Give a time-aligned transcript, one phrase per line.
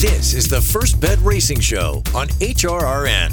[0.00, 3.32] This is the First Bet Racing Show on HRRN.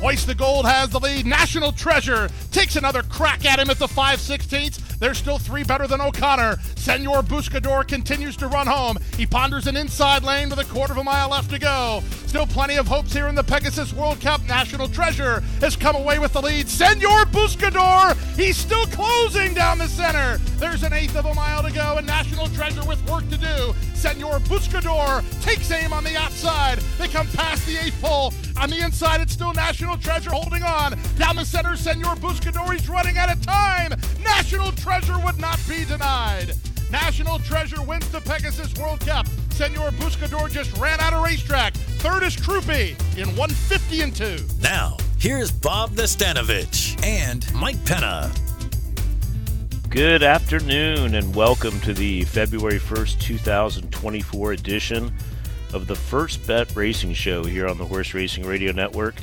[0.00, 1.24] Hoist the Gold has the lead.
[1.24, 4.98] National Treasure takes another crack at him at the 5 16th.
[4.98, 6.58] There's still three better than O'Connor.
[6.74, 8.98] Senor Buscador continues to run home.
[9.16, 12.02] He ponders an inside lane with a quarter of a mile left to go.
[12.26, 14.42] Still plenty of hopes here in the Pegasus World Cup.
[14.48, 16.68] National Treasure has come away with the lead.
[16.68, 20.38] Senor Buscador, he's still closing down the center.
[20.56, 23.74] There's an eighth of a mile to go, and National Treasure with work to do.
[24.00, 26.78] Senor Buscador takes aim on the outside.
[26.98, 28.32] They come past the eighth pole.
[28.56, 30.98] On the inside, it's still National Treasure holding on.
[31.18, 33.92] Down the center, Senor Buscador, he's running out of time.
[34.24, 36.54] National Treasure would not be denied.
[36.90, 39.26] National Treasure wins the Pegasus World Cup.
[39.50, 41.74] Senor Buscador just ran out of racetrack.
[41.74, 44.38] Third is Crupi in 150 and 2.
[44.62, 48.32] Now, here's Bob Nastanovich and Mike Penna.
[49.90, 55.12] Good afternoon and welcome to the February 1st, 2024 edition
[55.74, 59.16] of the First Bet Racing Show here on the Horse Racing Radio Network.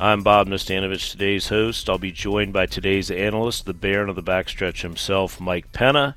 [0.00, 1.90] I'm Bob Nastanovich, today's host.
[1.90, 6.16] I'll be joined by today's analyst, the Baron of the Backstretch himself, Mike Penna.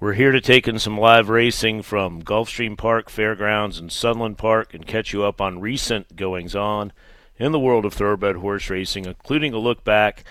[0.00, 4.74] We're here to take in some live racing from Gulfstream Park, Fairgrounds, and Sunland Park
[4.74, 6.92] and catch you up on recent goings on
[7.38, 10.24] in the world of thoroughbred horse racing, including a look back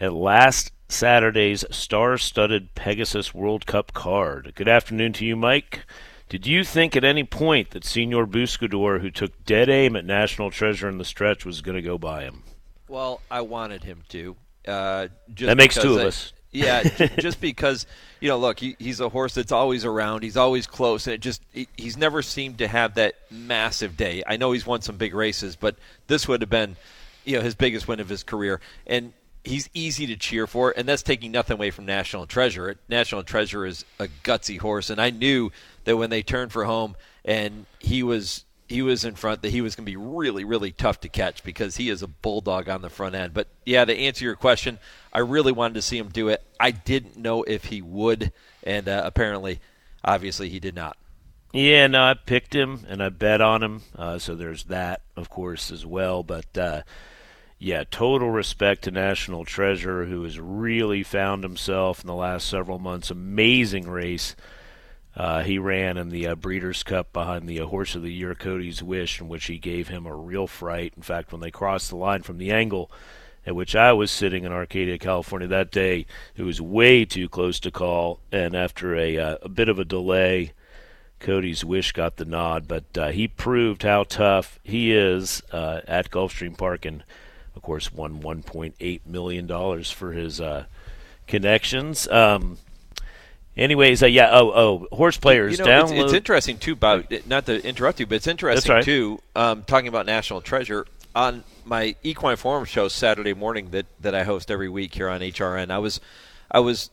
[0.00, 4.52] at last Saturday's star studded Pegasus World Cup card.
[4.54, 5.80] Good afternoon to you, Mike.
[6.28, 10.50] Did you think at any point that Senor Buscador, who took dead aim at National
[10.50, 12.42] Treasure in the stretch, was going to go by him?
[12.88, 14.36] Well, I wanted him to.
[14.66, 15.08] Uh,
[15.40, 16.32] that makes two of I, us.
[16.54, 16.82] Yeah,
[17.18, 17.86] just because
[18.20, 20.22] you know, look, he, he's a horse that's always around.
[20.22, 24.22] He's always close, and it just he, he's never seemed to have that massive day.
[24.26, 25.76] I know he's won some big races, but
[26.08, 26.76] this would have been,
[27.24, 28.60] you know, his biggest win of his career.
[28.86, 32.76] And he's easy to cheer for, and that's taking nothing away from National Treasure.
[32.88, 35.50] National Treasure is a gutsy horse, and I knew
[35.84, 39.60] that when they turned for home and he was he was in front that he
[39.60, 42.82] was going to be really really tough to catch because he is a bulldog on
[42.82, 43.34] the front end.
[43.34, 44.78] But yeah, to answer your question,
[45.12, 46.42] I really wanted to see him do it.
[46.58, 49.60] I didn't know if he would, and uh, apparently,
[50.04, 50.96] obviously, he did not.
[51.52, 55.28] Yeah, no, I picked him and I bet on him, uh, so there's that, of
[55.28, 56.22] course, as well.
[56.22, 56.82] But uh,
[57.62, 62.80] yeah, total respect to National Treasure, who has really found himself in the last several
[62.80, 63.08] months.
[63.08, 64.34] Amazing race.
[65.14, 68.34] Uh, he ran in the uh, Breeders' Cup behind the uh, Horse of the Year,
[68.34, 70.94] Cody's Wish, in which he gave him a real fright.
[70.96, 72.90] In fact, when they crossed the line from the angle
[73.46, 77.60] at which I was sitting in Arcadia, California that day, it was way too close
[77.60, 78.18] to call.
[78.32, 80.52] And after a, uh, a bit of a delay,
[81.20, 82.66] Cody's Wish got the nod.
[82.66, 87.04] But uh, he proved how tough he is uh, at Gulfstream Park and–
[87.62, 90.64] of course, won 1.8 million dollars for his uh,
[91.28, 92.08] connections.
[92.08, 92.58] Um,
[93.56, 94.30] anyways, uh, yeah.
[94.32, 95.60] Oh, oh, horse players.
[95.60, 95.92] You know, download.
[95.92, 96.72] It's, it's, interesting too.
[96.72, 98.84] About not to interrupt you, but it's interesting right.
[98.84, 99.20] too.
[99.36, 104.24] Um, talking about National Treasure on my Equine Forum show Saturday morning that that I
[104.24, 105.70] host every week here on HRN.
[105.70, 106.00] I was,
[106.50, 106.90] I was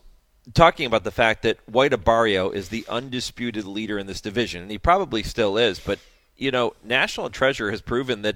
[0.54, 4.70] talking about the fact that White Abarrio is the undisputed leader in this division, and
[4.70, 5.80] he probably still is.
[5.80, 5.98] But
[6.38, 8.36] you know, National Treasure has proven that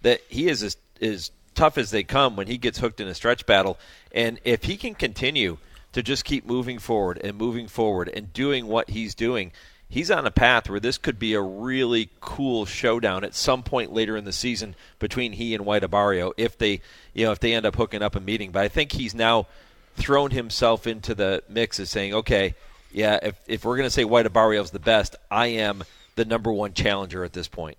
[0.00, 3.14] that he is as, is tough as they come when he gets hooked in a
[3.14, 3.78] stretch battle.
[4.12, 5.58] And if he can continue
[5.92, 9.50] to just keep moving forward and moving forward and doing what he's doing,
[9.88, 13.92] he's on a path where this could be a really cool showdown at some point
[13.92, 16.80] later in the season between he and White Abarrio if they
[17.14, 18.50] you know if they end up hooking up a meeting.
[18.50, 19.46] But I think he's now
[19.96, 22.54] thrown himself into the mix of saying, okay,
[22.92, 25.84] yeah, if if we're gonna say White Abarrio's the best, I am
[26.16, 27.78] the number one challenger at this point.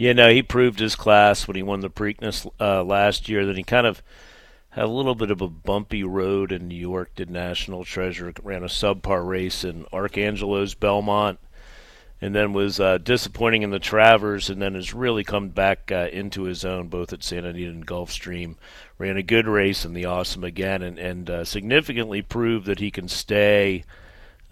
[0.00, 3.44] Yeah, no, he proved his class when he won the Preakness uh, last year.
[3.44, 4.02] Then he kind of
[4.70, 7.14] had a little bit of a bumpy road in New York.
[7.14, 11.38] Did National Treasure ran a subpar race in Arcangelo's Belmont,
[12.18, 16.08] and then was uh, disappointing in the Travers, and then has really come back uh,
[16.10, 18.56] into his own both at Santa Anita and Gulfstream.
[18.96, 22.90] Ran a good race in the Awesome again, and and uh, significantly proved that he
[22.90, 23.84] can stay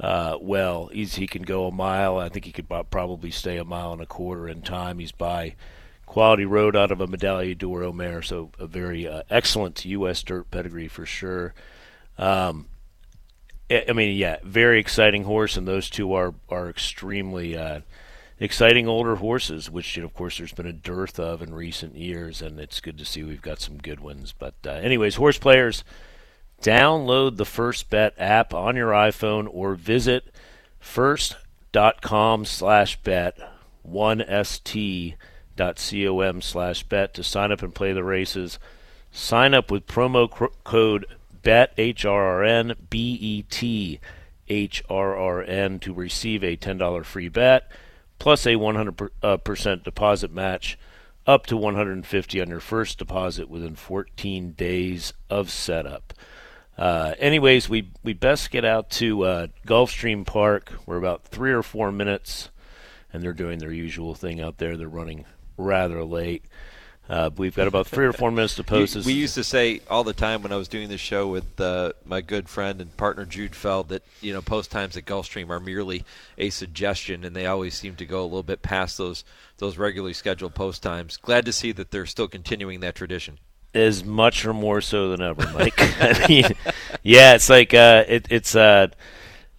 [0.01, 0.89] uh, well.
[0.89, 2.19] He's, he can go a mile.
[2.19, 4.99] I think he could probably stay a mile and a quarter in time.
[4.99, 5.55] He's by
[6.07, 10.23] quality road out of a Medaglia d'Oro mare, so a very uh, excellent U.S.
[10.23, 11.55] dirt pedigree for sure.
[12.17, 12.67] Um,
[13.71, 17.81] I mean, yeah, very exciting horse, and those two are are extremely uh,
[18.41, 21.95] exciting older horses, which you know, of course there's been a dearth of in recent
[21.95, 24.33] years, and it's good to see we've got some good ones.
[24.37, 25.85] But uh, anyways, horse players
[26.63, 30.25] Download the First Bet app on your iPhone or visit
[30.81, 33.39] first.com slash bet,
[33.87, 38.59] 1st.com slash bet to sign up and play the races.
[39.11, 41.07] Sign up with promo code
[41.43, 44.01] BET, H-R-R-N, B-E-T,
[44.49, 47.71] H-R-R-N to receive a $10 free bet.
[48.19, 49.37] plus a 100% uh,
[49.77, 50.79] deposit match
[51.27, 56.13] up to 150 on your first deposit within 14 days of setup.
[56.79, 60.73] Uh, anyways, we we best get out to uh, Gulfstream Park.
[60.87, 62.51] We're about three or four minutes,
[63.13, 64.77] and they're doing their usual thing out there.
[64.77, 65.25] They're running
[65.57, 66.45] rather late.
[67.09, 69.07] Uh, we've got about three or four minutes to post this.
[69.07, 71.95] We used to say all the time when I was doing this show with uh,
[72.05, 75.59] my good friend and partner Jude Feld that you know post times at Gulfstream are
[75.59, 76.05] merely
[76.37, 79.25] a suggestion, and they always seem to go a little bit past those
[79.57, 81.17] those regularly scheduled post times.
[81.17, 83.39] Glad to see that they're still continuing that tradition.
[83.75, 85.75] As much or more so than ever, Mike.
[85.79, 86.45] I mean,
[87.03, 88.89] yeah, it's like uh, it, it's uh,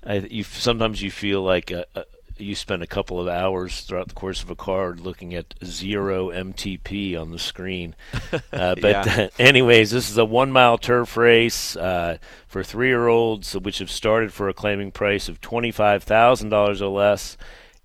[0.04, 2.06] I, you sometimes you feel like a, a
[2.40, 6.30] you spend a couple of hours throughout the course of a card looking at zero
[6.30, 7.96] MTP on the screen.
[8.52, 9.28] Uh, but, yeah.
[9.40, 12.18] anyways, this is a one mile turf race uh,
[12.48, 17.38] for three year olds, which have started for a claiming price of $25,000 or less,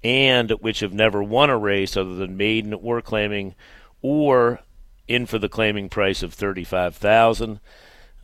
[0.03, 3.55] and which have never won a race other than maiden or claiming,
[4.03, 4.61] or
[5.09, 7.61] in for the claiming price of 35000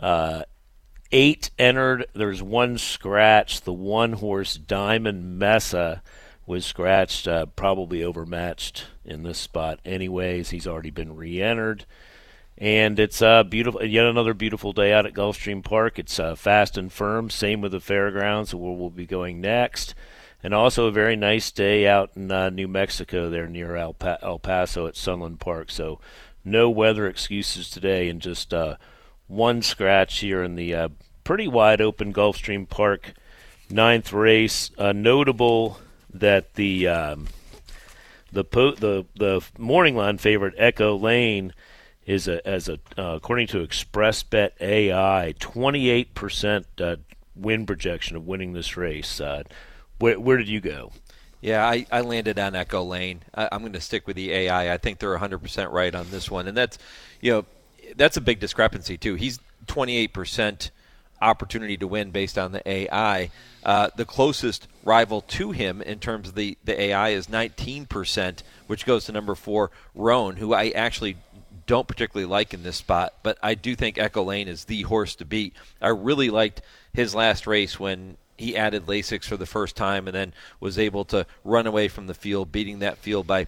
[0.01, 0.43] uh,
[1.13, 2.07] Eight entered.
[2.15, 3.63] There's one scratch.
[3.63, 6.03] The one horse Diamond Mesa
[6.47, 9.81] was scratched, uh, probably overmatched in this spot.
[9.85, 11.85] Anyways, he's already been re-entered,
[12.57, 13.85] and it's uh, beautiful.
[13.85, 15.99] Yet another beautiful day out at Gulfstream Park.
[15.99, 17.29] It's uh, fast and firm.
[17.29, 19.97] Same with the fairgrounds, where we'll be going next,
[20.45, 24.19] and also a very nice day out in uh, New Mexico, there near El, pa-
[24.23, 25.73] El, Paso at Sunland Park.
[25.73, 25.99] So
[26.51, 28.77] no weather excuses today, and just uh,
[29.27, 30.89] one scratch here in the uh,
[31.25, 33.15] pretty wide open Gulfstream Park
[33.71, 34.71] ninth race.
[34.79, 35.79] notable
[36.13, 37.29] that the um,
[38.33, 41.53] the po- the the morning line favorite Echo Lane
[42.07, 46.97] is a, as a uh, according to Express Bet AI, 28 percent uh,
[47.35, 49.21] win projection of winning this race.
[49.21, 49.43] Uh,
[49.99, 50.93] where, where did you go?
[51.41, 53.23] Yeah, I, I landed on Echo Lane.
[53.35, 54.73] I, am going to stick with the AI.
[54.73, 56.79] I think they're 100% right on this one, and that's
[57.21, 57.45] you know
[57.97, 59.15] that's a big discrepancy too.
[59.15, 60.71] He's 28 percent
[61.23, 63.31] opportunity to win based on the AI.
[63.65, 68.87] Uh, the closest rival to him in terms of the, the AI is 19%, which
[68.87, 71.17] goes to number four, Roan, who I actually
[71.67, 75.15] don't particularly like in this spot, but I do think Echo Lane is the horse
[75.17, 75.55] to beat.
[75.81, 80.15] I really liked his last race when he added Lasix for the first time and
[80.15, 83.47] then was able to run away from the field, beating that field by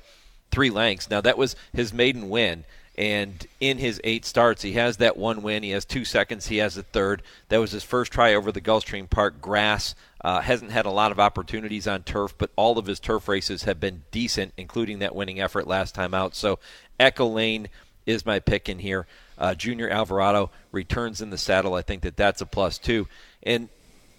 [0.50, 1.11] three lengths.
[1.11, 2.65] Now, that was his maiden win.
[2.99, 5.62] And in his eight starts, he has that one win.
[5.62, 6.49] He has two seconds.
[6.49, 7.23] He has a third.
[7.49, 9.94] That was his first try over the Gulfstream Park grass.
[10.21, 13.62] Uh, hasn't had a lot of opportunities on turf, but all of his turf races
[13.62, 16.37] have been decent, including that winning effort last time out.
[16.37, 16.59] So
[17.00, 17.69] Echo Lane
[18.05, 19.06] is my pick in here.
[19.39, 21.75] Uh, Junior Alvarado returns in the saddle.
[21.75, 23.09] I think that that's a plus too.
[23.43, 23.71] And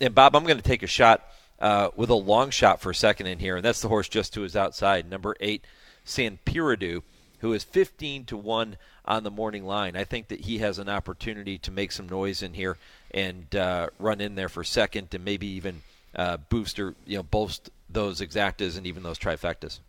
[0.06, 1.28] and Bob, I'm going to take a shot
[1.60, 4.34] uh, with a long shot for a second in here, and that's the horse just
[4.34, 5.66] to his outside, number eight,
[6.04, 7.02] San Piradu
[7.44, 9.98] who is 15 to 1 on the morning line.
[9.98, 12.78] I think that he has an opportunity to make some noise in here
[13.12, 15.82] and uh, run in there for second and maybe even
[16.16, 19.80] uh, boost or you know boast those exactas and even those trifectas.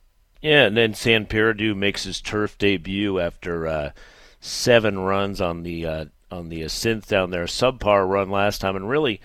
[0.42, 3.90] Yeah, and then San Piradu makes his turf debut after uh,
[4.40, 8.88] seven runs on the uh, on the synth down there, subpar run last time, and
[8.88, 9.20] really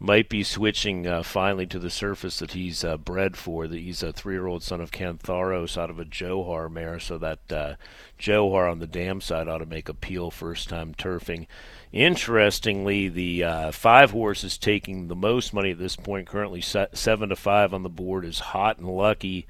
[0.00, 3.66] might be switching uh, finally to the surface that he's uh, bred for.
[3.66, 7.74] That he's a three-year-old son of Kantharos out of a Johar mare, so that uh,
[8.18, 11.46] Johar on the dam side ought to make appeal first-time turfing.
[11.92, 17.36] Interestingly, the uh, five horses taking the most money at this point, currently seven to
[17.36, 19.46] five on the board, is Hot and Lucky.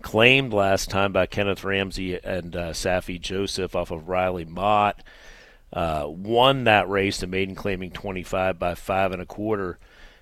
[0.00, 5.02] Claimed last time by Kenneth Ramsey and uh, Saffie Joseph off of Riley Mott
[5.72, 9.78] uh, won that race, the maiden claiming 25 by five and a quarter,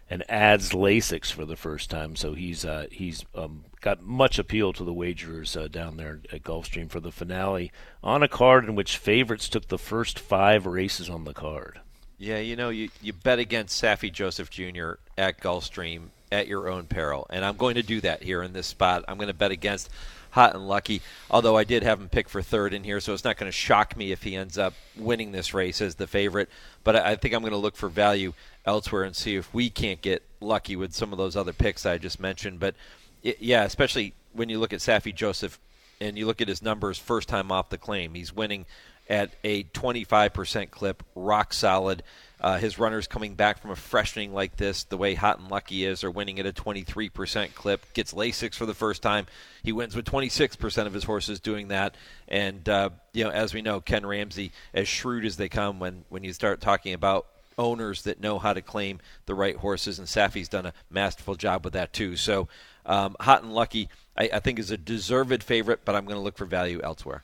[0.09, 2.17] and adds Lasix for the first time.
[2.17, 6.43] So he's uh, he's um, got much appeal to the wagerers uh, down there at
[6.43, 7.73] Gulfstream for the finale
[8.03, 11.81] on a card in which favorites took the first five races on the card.
[12.19, 14.93] Yeah, you know, you, you bet against Saffie Joseph Jr.
[15.19, 18.67] at Gulfstream at your own peril, and I'm going to do that here in this
[18.67, 19.05] spot.
[19.07, 19.91] I'm going to bet against
[20.37, 21.00] hot and lucky.
[21.31, 23.57] Although I did have him pick for third in here, so it's not going to
[23.57, 26.50] shock me if he ends up winning this race as the favorite.
[26.85, 28.35] But I think I'm going to look for value
[28.66, 31.97] elsewhere and see if we can't get lucky with some of those other picks I
[31.97, 32.61] just mentioned.
[32.61, 32.75] But
[33.23, 35.59] it, yeah, especially when you look at Saffie Joseph
[36.02, 38.66] and you look at his numbers first time off the claim, he's winning
[39.09, 42.02] at a 25% clip, rock solid.
[42.40, 45.85] Uh, his runners coming back from a freshening like this, the way Hot and Lucky
[45.85, 47.93] is, are winning at a 23% clip.
[47.95, 49.26] Gets Lasix for the first time.
[49.62, 51.95] He wins with 26% of his horses doing that.
[52.28, 56.05] And uh, you know, as we know, Ken Ramsey, as shrewd as they come when
[56.09, 57.26] when you start talking about
[57.59, 61.64] owners that know how to claim the right horses, and Saffie's done a masterful job
[61.64, 62.16] with that too.
[62.16, 62.49] So,
[62.85, 66.23] um, Hot and Lucky I, I think is a deserved favorite, but I'm going to
[66.23, 67.23] look for value elsewhere.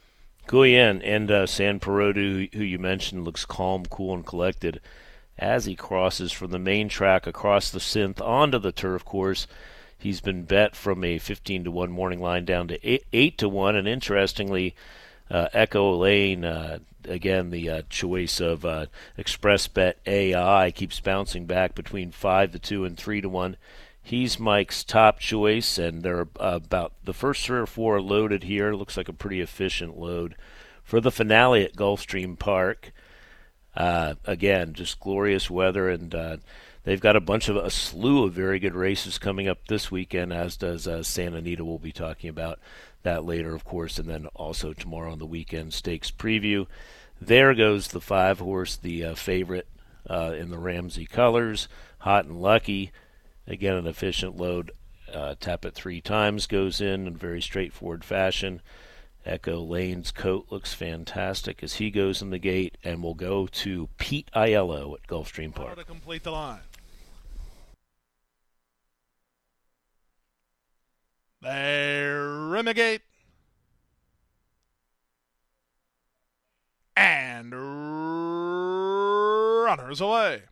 [0.49, 4.81] Guyen and uh, San Perodu, who you mentioned, looks calm, cool, and collected
[5.39, 9.47] as he crosses from the main track across the synth onto the turf course.
[9.99, 13.49] He's been bet from a 15 to 1 morning line down to 8, 8 to
[13.49, 14.75] 1, and interestingly,
[15.31, 18.87] uh, Echo Lane, uh, again, the uh, choice of uh,
[19.17, 23.57] Express Bet AI keeps bouncing back between 5 to 2 and 3 to 1.
[24.03, 28.75] He's Mike's top choice, and they're about the first three or four are loaded here.
[28.75, 30.35] Looks like a pretty efficient load
[30.83, 32.93] for the finale at Gulfstream Park.
[33.75, 36.37] Uh, again, just glorious weather, and uh,
[36.85, 40.33] they've got a bunch of a slew of very good races coming up this weekend,
[40.33, 41.65] as does uh, Santa Anita.
[41.65, 42.59] We'll be talking about
[43.03, 46.67] that later, of course, and then also tomorrow on the weekend stakes preview.
[47.21, 49.69] There goes the five horse, the uh, favorite
[50.09, 52.93] uh, in the Ramsey colors, hot and lucky.
[53.47, 54.73] Again, an efficient load.
[55.13, 58.63] Uh, tap it three times, goes in in very straightforward fashion.
[59.25, 63.89] Echo Lane's coat looks fantastic as he goes in the gate, and we'll go to
[63.99, 65.77] Pete Aiello at Gulfstream Park.
[65.77, 66.61] To complete the line.
[71.41, 73.01] There, Remigate.
[76.97, 77.53] And
[79.65, 80.43] runners away.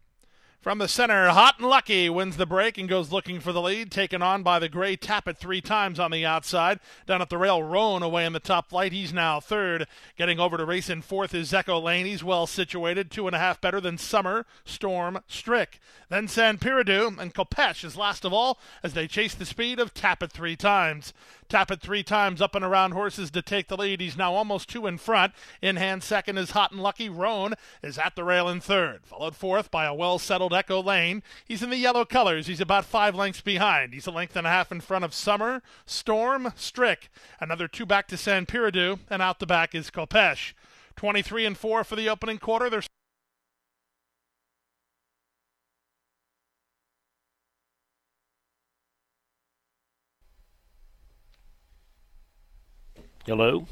[0.61, 3.91] From the center, Hot and Lucky wins the break and goes looking for the lead,
[3.91, 6.81] taken on by the Gray Tappet three times on the outside.
[7.07, 8.93] Down at the rail, Roan away in the top flight.
[8.93, 9.87] He's now third.
[10.19, 12.05] Getting over to race in fourth is Echo Lane.
[12.05, 15.81] He's well situated, two and a half better than Summer, Storm, Strick.
[16.11, 19.95] Then San Piridu and Kopesh is last of all as they chase the speed of
[19.95, 21.15] Tappet three times.
[21.51, 24.01] Tappet three times up and around horses to take the lead.
[24.01, 25.33] He's now almost two in front.
[25.61, 27.09] In hand second is Hot and Lucky.
[27.09, 29.05] Roan is at the rail in third.
[29.05, 31.23] Followed fourth by a well settled Echo Lane.
[31.45, 32.47] He's in the yellow colors.
[32.47, 33.93] He's about five lengths behind.
[33.93, 37.11] He's a length and a half in front of Summer, Storm, Strick.
[37.41, 40.55] Another two back to San Piridu, and out the back is Kopesh.
[40.97, 42.71] 23 and 4 for the opening quarter.
[42.71, 42.83] They're
[53.31, 53.69] Hello?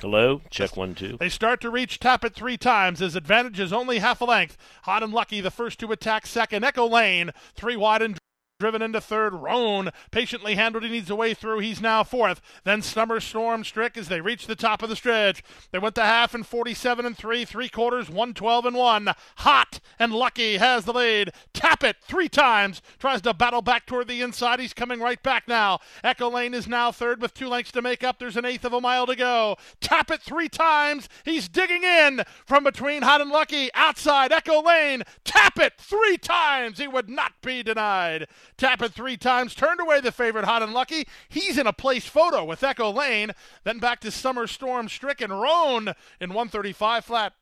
[0.00, 0.40] Hello?
[0.50, 1.16] Check one, two.
[1.20, 2.98] They start to reach Tappet three times.
[2.98, 4.58] His advantage is only half a length.
[4.82, 6.64] Hot and Lucky, the first to attack second.
[6.64, 8.18] Echo Lane, three wide and
[8.62, 9.34] driven into third.
[9.34, 10.84] Roan patiently handled.
[10.84, 11.58] He needs a way through.
[11.58, 12.40] He's now fourth.
[12.62, 15.42] Then Summer Storm Strick as they reach the top of the stretch.
[15.72, 19.14] They went to half in 47 and three, three quarters, 112 and one.
[19.38, 21.32] Hot and Lucky has the lead.
[21.52, 22.82] Tap it three times.
[23.00, 24.60] Tries to battle back toward the inside.
[24.60, 25.80] He's coming right back now.
[26.04, 28.20] Echo Lane is now third with two lengths to make up.
[28.20, 29.56] There's an eighth of a mile to go.
[29.80, 31.08] Tap it three times.
[31.24, 33.70] He's digging in from between Hot and Lucky.
[33.74, 35.02] Outside Echo Lane.
[35.24, 36.78] Tap it three times.
[36.78, 38.28] He would not be denied.
[38.56, 41.06] Tap it three times, turned away the favorite Hot and Lucky.
[41.28, 43.32] He's in a place photo with Echo Lane.
[43.64, 47.32] Then back to Summer Storm Stricken Roan in 135 flat.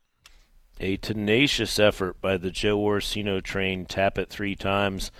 [0.78, 3.84] A tenacious effort by the Joe Orseno train.
[3.84, 5.10] Tap it three times.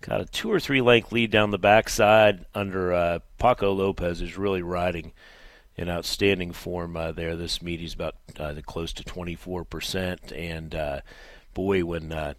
[0.00, 4.38] Got a two or three length lead down the backside under uh, Paco Lopez is
[4.38, 5.12] really riding
[5.76, 7.36] in outstanding form uh, there.
[7.36, 10.32] This meet he's about uh, close to 24%.
[10.36, 11.00] And uh,
[11.54, 12.34] boy, when uh,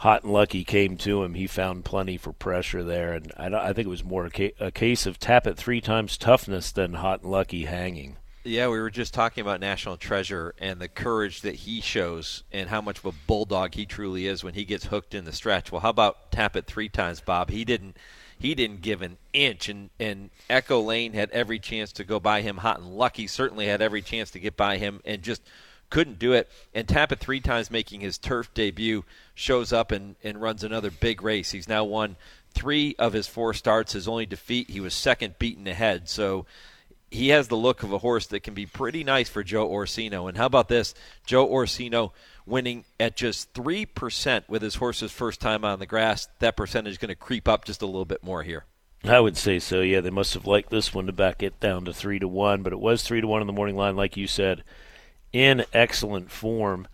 [0.00, 3.12] Hot and Lucky came to him, he found plenty for pressure there.
[3.12, 5.82] And I, I think it was more a, ca- a case of tap it three
[5.82, 8.16] times toughness than Hot and Lucky hanging.
[8.42, 12.70] Yeah, we were just talking about National Treasure and the courage that he shows and
[12.70, 15.70] how much of a bulldog he truly is when he gets hooked in the stretch.
[15.70, 17.50] Well, how about tap it three times, Bob?
[17.50, 17.98] He didn't
[18.38, 22.40] he didn't give an inch and, and Echo Lane had every chance to go by
[22.40, 22.56] him.
[22.56, 25.42] Hot and Lucky certainly had every chance to get by him and just
[25.90, 26.48] couldn't do it.
[26.74, 29.04] And tap it three times making his turf debut
[29.34, 31.50] shows up and, and runs another big race.
[31.50, 32.16] He's now won
[32.54, 33.92] three of his four starts.
[33.92, 36.08] His only defeat, he was second beaten ahead.
[36.08, 36.46] So
[37.10, 40.28] he has the look of a horse that can be pretty nice for Joe Orseno.
[40.28, 40.94] And how about this?
[41.26, 42.12] Joe Orseno
[42.46, 46.28] winning at just 3% with his horse's first time on the grass.
[46.38, 48.64] That percentage is going to creep up just a little bit more here.
[49.04, 49.80] I would say so.
[49.80, 52.62] Yeah, they must have liked this one to back it down to three to one,
[52.62, 54.62] but it was three to one in the morning line, like you said,
[55.32, 56.88] in excellent form,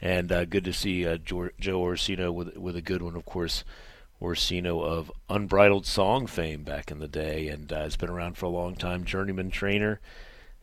[0.00, 3.16] and uh, good to see uh, Joe, Orseno with with a good one.
[3.16, 3.64] Of course,
[4.20, 8.46] Orseno of Unbridled Song fame back in the day, and uh, has been around for
[8.46, 9.04] a long time.
[9.04, 10.00] Journeyman trainer,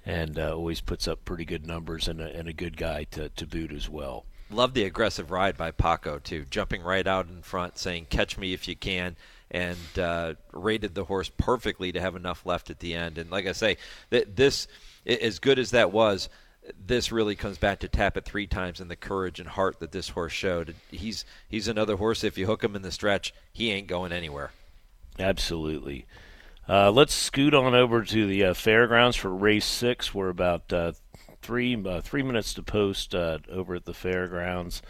[0.06, 3.30] and uh, always puts up pretty good numbers, and a, and a good guy to
[3.30, 4.26] to boot as well.
[4.50, 8.54] Love the aggressive ride by Paco too, jumping right out in front, saying "Catch me
[8.54, 9.16] if you can."
[9.52, 13.18] and uh, rated the horse perfectly to have enough left at the end.
[13.18, 13.78] And like I say,
[14.10, 14.68] th- this,
[15.06, 16.30] as good as that was,
[16.78, 19.92] this really comes back to tap it three times and the courage and heart that
[19.92, 20.76] this horse showed.
[20.90, 22.24] He's he's another horse.
[22.24, 24.52] If you hook him in the stretch, he ain't going anywhere.
[25.20, 26.06] Absolutely.
[26.70, 30.14] Uh, let's scoot on over to the uh, fairgrounds for race six.
[30.14, 30.94] We're about uh,
[31.42, 34.82] three uh, three minutes to post uh, over at the fairgrounds.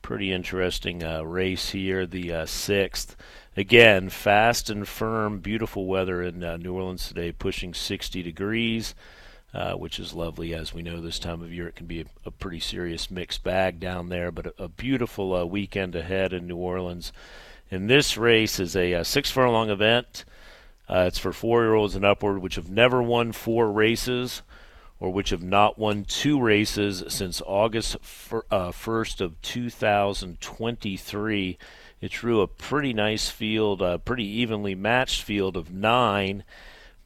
[0.00, 3.16] Pretty interesting uh, race here, the sixth.
[3.56, 8.94] Again, fast and firm, beautiful weather in New Orleans today, pushing 60 degrees.
[9.54, 10.52] Uh, which is lovely.
[10.52, 13.42] As we know, this time of year it can be a, a pretty serious mixed
[13.42, 17.14] bag down there, but a, a beautiful uh, weekend ahead in New Orleans.
[17.70, 20.26] And this race is a, a six furlong event.
[20.86, 24.42] Uh, it's for four year olds and upward, which have never won four races
[25.00, 31.58] or which have not won two races since August fir- 1st uh, of 2023.
[32.00, 36.44] It drew a pretty nice field, a pretty evenly matched field of nine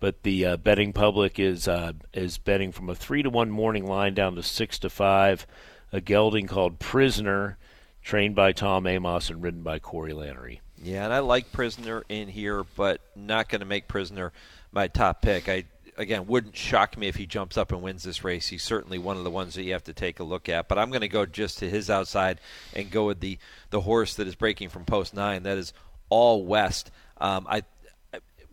[0.03, 3.87] but the uh, betting public is uh, is betting from a three to one morning
[3.87, 5.47] line down to six to five.
[5.93, 7.57] A gelding called Prisoner,
[8.03, 10.59] trained by Tom Amoss and ridden by Corey Lanerie.
[10.83, 14.33] Yeah, and I like Prisoner in here, but not going to make Prisoner
[14.73, 15.49] my top pick.
[15.49, 15.67] I
[15.97, 18.49] again wouldn't shock me if he jumps up and wins this race.
[18.49, 20.67] He's certainly one of the ones that you have to take a look at.
[20.67, 22.41] But I'm going to go just to his outside
[22.75, 23.39] and go with the
[23.71, 25.45] the horse that is breaking from post nine.
[25.45, 25.73] That is
[26.09, 26.91] all West.
[27.19, 27.63] Um, I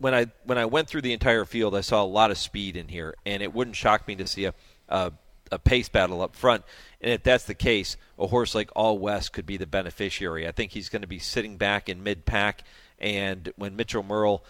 [0.00, 2.76] when I when I went through the entire field, I saw a lot of speed
[2.76, 4.54] in here, and it wouldn't shock me to see a
[4.88, 5.12] a,
[5.52, 6.64] a pace battle up front.
[7.00, 10.48] And if that's the case, a horse like All West could be the beneficiary.
[10.48, 12.64] I think he's going to be sitting back in mid pack,
[12.98, 14.42] and when Mitchell Murrill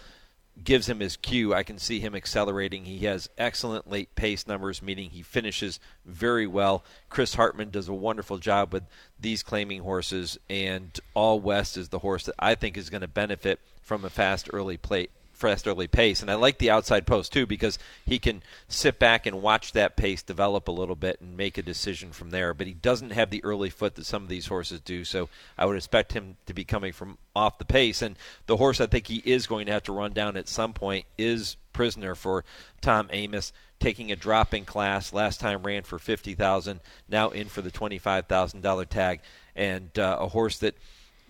[0.63, 2.85] gives him his cue, I can see him accelerating.
[2.85, 6.83] He has excellent late pace numbers, meaning he finishes very well.
[7.09, 8.83] Chris Hartman does a wonderful job with
[9.19, 13.07] these claiming horses, and All West is the horse that I think is going to
[13.07, 15.11] benefit from a fast early plate
[15.41, 16.21] fast early pace.
[16.21, 19.97] And I like the outside post too because he can sit back and watch that
[19.97, 22.53] pace develop a little bit and make a decision from there.
[22.53, 25.03] But he doesn't have the early foot that some of these horses do.
[25.03, 28.01] So I would expect him to be coming from off the pace.
[28.01, 30.73] And the horse I think he is going to have to run down at some
[30.73, 32.43] point is Prisoner for
[32.81, 35.13] Tom Amoss taking a drop in class.
[35.13, 39.21] Last time ran for fifty thousand, now in for the twenty five thousand dollar tag,
[39.55, 40.75] and uh, a horse that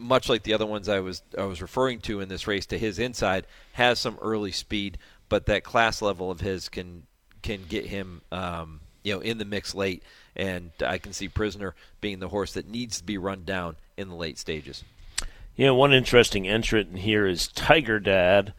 [0.01, 2.77] much like the other ones I was I was referring to in this race, to
[2.77, 4.97] his inside has some early speed,
[5.29, 7.03] but that class level of his can
[7.41, 10.03] can get him um, you know in the mix late,
[10.35, 14.09] and I can see Prisoner being the horse that needs to be run down in
[14.09, 14.83] the late stages.
[15.55, 18.53] Yeah, one interesting entrant here is Tiger Dad,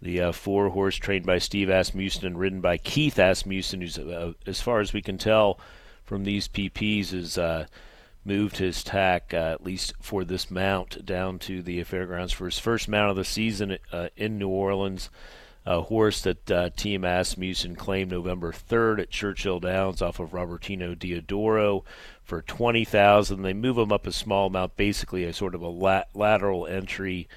[0.00, 4.32] the uh, four horse trained by Steve Asmussen and ridden by Keith Asmussen, who's uh,
[4.46, 5.58] as far as we can tell
[6.04, 7.36] from these PPs is.
[7.36, 7.66] Uh,
[8.26, 12.58] moved his tack, uh, at least for this mount, down to the fairgrounds for his
[12.58, 15.08] first mount of the season uh, in New Orleans.
[15.64, 20.96] A horse that uh, Team Asmussen claimed November 3rd at Churchill Downs off of Robertino
[20.96, 21.82] Diodoro
[22.22, 26.08] for 20000 They move him up a small mount, basically a sort of a lat-
[26.14, 27.28] lateral entry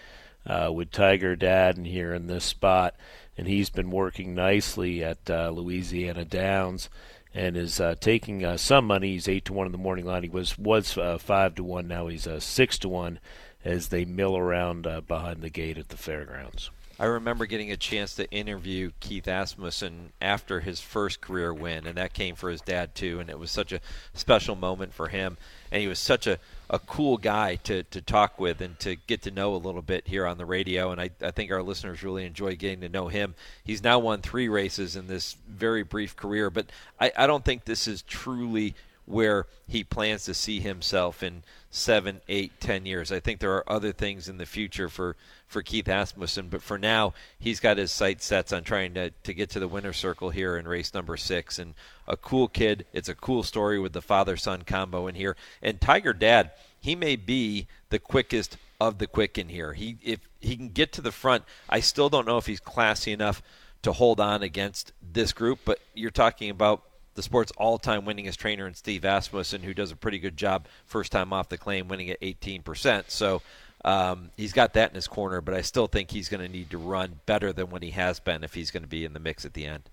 [0.46, 2.96] uh, with Tiger Dad in here in this spot.
[3.36, 6.90] And he's been working nicely at uh, Louisiana Downs
[7.34, 9.14] and is uh, taking uh, some money.
[9.14, 10.24] He's eight to one in the morning line.
[10.24, 11.88] He was was uh, five to one.
[11.88, 13.20] Now he's uh, six to one
[13.64, 16.72] as they mill around uh, behind the gate at the fairgrounds.
[17.02, 21.96] I remember getting a chance to interview Keith Asmussen after his first career win, and
[21.96, 23.22] that came for his dad too.
[23.22, 23.80] And it was such a
[24.14, 25.38] special moment for him,
[25.72, 29.24] and he was such a, a cool guy to, to talk with and to get
[29.24, 30.92] to know a little bit here on the radio.
[30.92, 33.36] And I, I think our listeners really enjoy getting to know him.
[33.64, 36.68] He's now won three races in this very brief career, but
[37.00, 42.22] I, I don't think this is truly where he plans to see himself in seven,
[42.28, 43.12] eight, ten years.
[43.12, 45.16] I think there are other things in the future for,
[45.48, 49.34] for Keith Asmussen, but for now, he's got his sights set on trying to, to
[49.34, 51.60] get to the winner's circle here in race number six.
[51.60, 51.76] And
[52.08, 52.86] a cool kid.
[52.92, 55.36] It's a cool story with the father son combo in here.
[55.62, 56.52] And Tiger Dad,
[56.82, 59.74] he may be the quickest of the quick in here.
[59.74, 63.12] He if he can get to the front, I still don't know if he's classy
[63.12, 63.44] enough
[63.82, 66.84] to hold on against this group, but you're talking about
[67.20, 71.12] the sport's all-time winningest trainer in Steve Asmussen, who does a pretty good job first
[71.12, 73.10] time off the claim, winning at 18%.
[73.10, 73.42] So
[73.84, 76.70] um, he's got that in his corner, but I still think he's going to need
[76.70, 79.20] to run better than what he has been if he's going to be in the
[79.20, 79.84] mix at the end.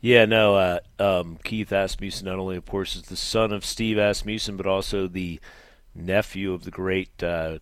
[0.00, 0.56] Yeah, no.
[0.56, 4.66] Uh, um, Keith Asmussen not only, of course, is the son of Steve Asmussen, but
[4.66, 5.40] also the
[5.94, 7.58] nephew of the great uh,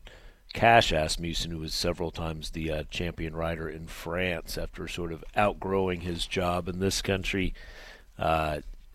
[0.53, 5.25] Cash Asmussen, who was several times the uh, champion rider in France after sort of
[5.35, 7.53] outgrowing his job in this country.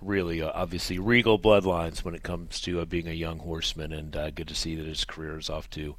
[0.01, 4.15] Really uh, obviously regal bloodlines when it comes to uh, being a young horseman, and
[4.15, 5.95] uh, good to see that his career is off to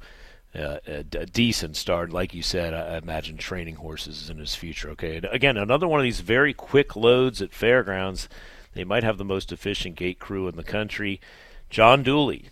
[0.55, 2.11] uh, a, a, decent start.
[2.11, 4.89] Like you said, I, I, imagine training horses in his future.
[4.91, 8.29] Okay, and again, another one of these very quick loads at fairgrounds.
[8.73, 11.21] They might have the most efficient gate crew in the country.
[11.69, 12.49] John Dooley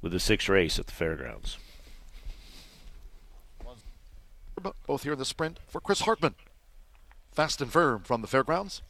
[0.00, 1.58] with the sixth race at the fairgrounds.
[4.86, 6.34] Both here in the sprint for Chris Hartman.
[7.32, 8.82] Fast and firm from the fairgrounds.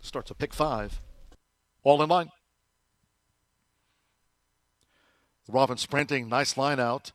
[0.00, 1.00] Starts a pick five.
[1.88, 2.28] All in line.
[5.48, 6.28] Robin sprinting.
[6.28, 7.12] Nice line out.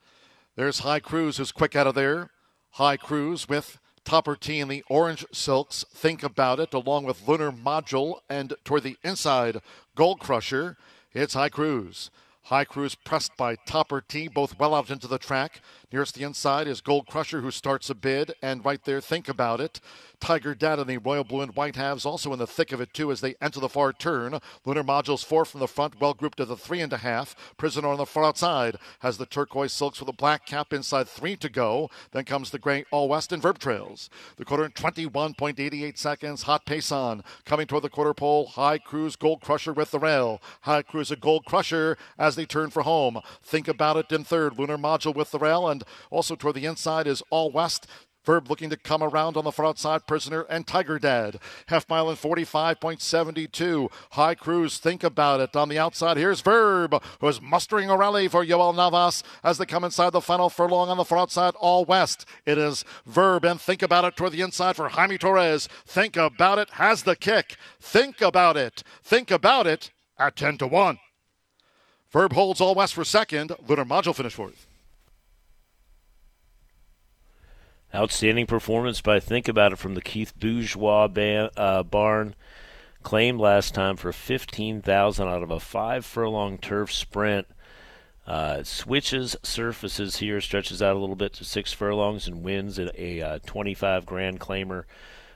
[0.56, 2.32] There's High Cruise who's quick out of there.
[2.72, 5.86] High Cruise with Topper T in the orange silks.
[5.94, 9.62] Think about it, along with Lunar Module and toward the inside,
[9.94, 10.76] Gold Crusher.
[11.14, 12.10] It's High Cruise.
[12.46, 15.62] High Cruise pressed by Topper T, both well out into the track.
[15.94, 19.62] Nearest the inside is Gold Crusher, who starts a bid, and right there, think about
[19.62, 19.80] it.
[20.20, 22.94] Tiger Dad and the Royal Blue and White halves also in the thick of it
[22.94, 24.40] too as they enter the far turn.
[24.66, 27.36] Lunar Modules four from the front, well grouped to the three and a half.
[27.58, 31.36] Prisoner on the far outside has the turquoise silks with a black cap inside three
[31.36, 31.92] to go.
[32.12, 34.10] Then comes the gray All West and Verb Trails.
[34.38, 36.44] The quarter in 21.88 seconds.
[36.44, 37.22] Hot pace on.
[37.44, 38.48] Coming toward the quarter pole.
[38.48, 40.42] High Cruise Gold Crusher with the rail.
[40.62, 43.20] High Cruise a Gold Crusher as they turn for home.
[43.44, 44.58] Think about it in third.
[44.58, 47.88] Lunar Module with the rail and also toward the inside is All West.
[48.26, 51.39] Verb looking to come around on the front side, Prisoner and Tiger Dad.
[51.67, 53.91] Half mile in 45.72.
[54.12, 55.56] High Cruise, think about it.
[55.56, 59.65] On the outside, here's Verb, who is mustering a rally for Yoel Navas as they
[59.65, 62.26] come inside the final furlong on the front side, all west.
[62.46, 65.67] It is Verb and think about it toward the inside for Jaime Torres.
[65.86, 67.58] Think about it, has the kick.
[67.80, 68.84] Think about it.
[69.04, 71.00] Think about it at 10 to 1.
[72.12, 73.52] Verb holds all west for second.
[73.67, 74.67] Lunar Module finish fourth.
[77.96, 81.08] Outstanding performance by Think About It from the Keith Bourgeois
[81.56, 82.34] uh, barn.
[83.04, 87.46] Claimed last time for 15000 out of a five furlong turf sprint.
[88.26, 92.90] Uh, switches surfaces here, stretches out a little bit to six furlongs, and wins a,
[93.00, 94.86] a uh, 25 grand claimer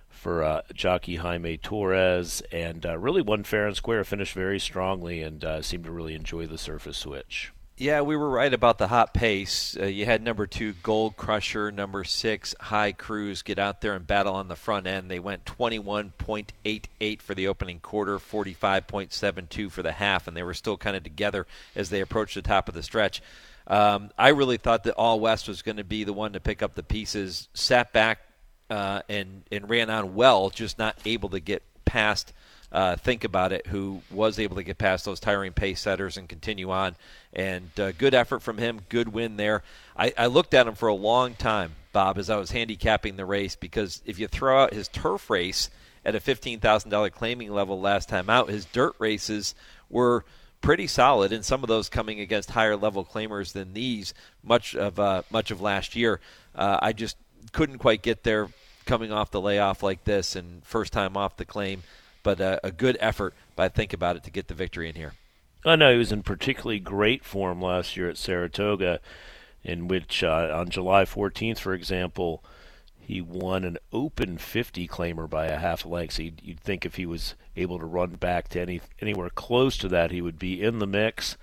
[0.09, 2.41] for uh, jockey Jaime Torres.
[2.51, 6.15] And uh, really won fair and square, finished very strongly, and uh, seemed to really
[6.15, 7.51] enjoy the surface switch.
[7.79, 9.77] Yeah, we were right about the hot pace.
[9.79, 14.07] Uh, you had number two, Gold Crusher, number six, High Cruise, get out there and
[14.07, 15.11] battle on the front end.
[15.11, 20.75] They went 21.88 for the opening quarter, 45.72 for the half, and they were still
[20.75, 23.21] kind of together as they approached the top of the stretch.
[23.67, 26.63] Um, I really thought that All West was going to be the one to pick
[26.63, 28.21] up the pieces, sat back
[28.71, 32.33] uh, and and ran on well, just not able to get past
[32.71, 36.27] uh, think about it, who was able to get past those tiring pace setters and
[36.27, 36.95] continue on.
[37.33, 39.63] And uh, good effort from him, good win there.
[39.95, 43.25] I, I looked at him for a long time, Bob, as I was handicapping the
[43.25, 45.69] race because if you throw out his turf race
[46.03, 49.55] at a $15,000 claiming level last time out, his dirt races
[49.89, 50.25] were
[50.61, 54.13] pretty solid, and some of those coming against higher level claimers than these.
[54.43, 56.19] Much of uh, much of last year,
[56.55, 57.15] uh, I just
[57.51, 58.49] couldn't quite get there
[58.85, 61.83] coming off the layoff like this and first time off the claim
[62.27, 65.13] but uh, a good effort by Think About It to get the victory in here.
[65.63, 68.99] I know he was in particularly great form last year at Saratoga,
[69.63, 72.43] in which uh, on July 14th, for example,
[72.99, 76.15] he won an open 50 claimer by a half length.
[76.15, 79.77] So you'd, you'd, think if he was able to run back to any anywhere close
[79.77, 81.37] to that, he would be in the mix.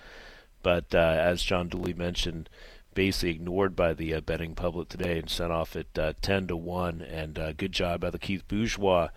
[0.63, 2.51] But uh, as John Dooley mentioned,
[2.93, 6.57] basically ignored by the uh, betting public today and sent off at uh, 10 to
[6.59, 7.01] 1.
[7.01, 9.09] And uh, good job by the Keith Bourgeois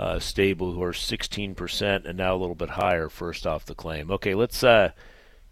[0.00, 4.10] uh, stable who are 16% and now a little bit higher first off the claim.
[4.10, 4.92] Okay, let's uh,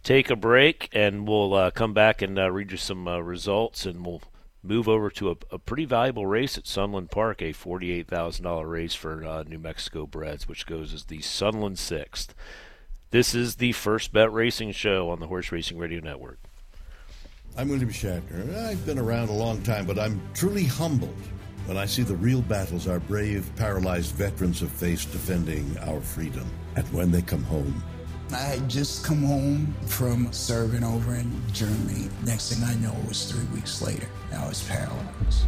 [0.02, 3.84] take a break and we'll uh, come back and uh, read you some uh, results
[3.84, 4.22] and we'll
[4.62, 9.22] move over to a, a, pretty valuable race at Sunland Park, a $48,000 race for
[9.22, 12.34] uh, New Mexico Breds, which goes as the Sunland Sixth.
[13.10, 16.38] This is the first bet racing show on the Horse Racing Radio Network.
[17.56, 18.56] I'm William Shatner.
[18.64, 21.14] I've been around a long time, but I'm truly humbled
[21.68, 26.50] when I see the real battles our brave, paralyzed veterans have faced defending our freedom,
[26.76, 27.84] and when they come home.
[28.32, 32.08] I had just come home from serving over in Germany.
[32.24, 34.06] Next thing I know, it was three weeks later.
[34.34, 35.44] I was paralyzed.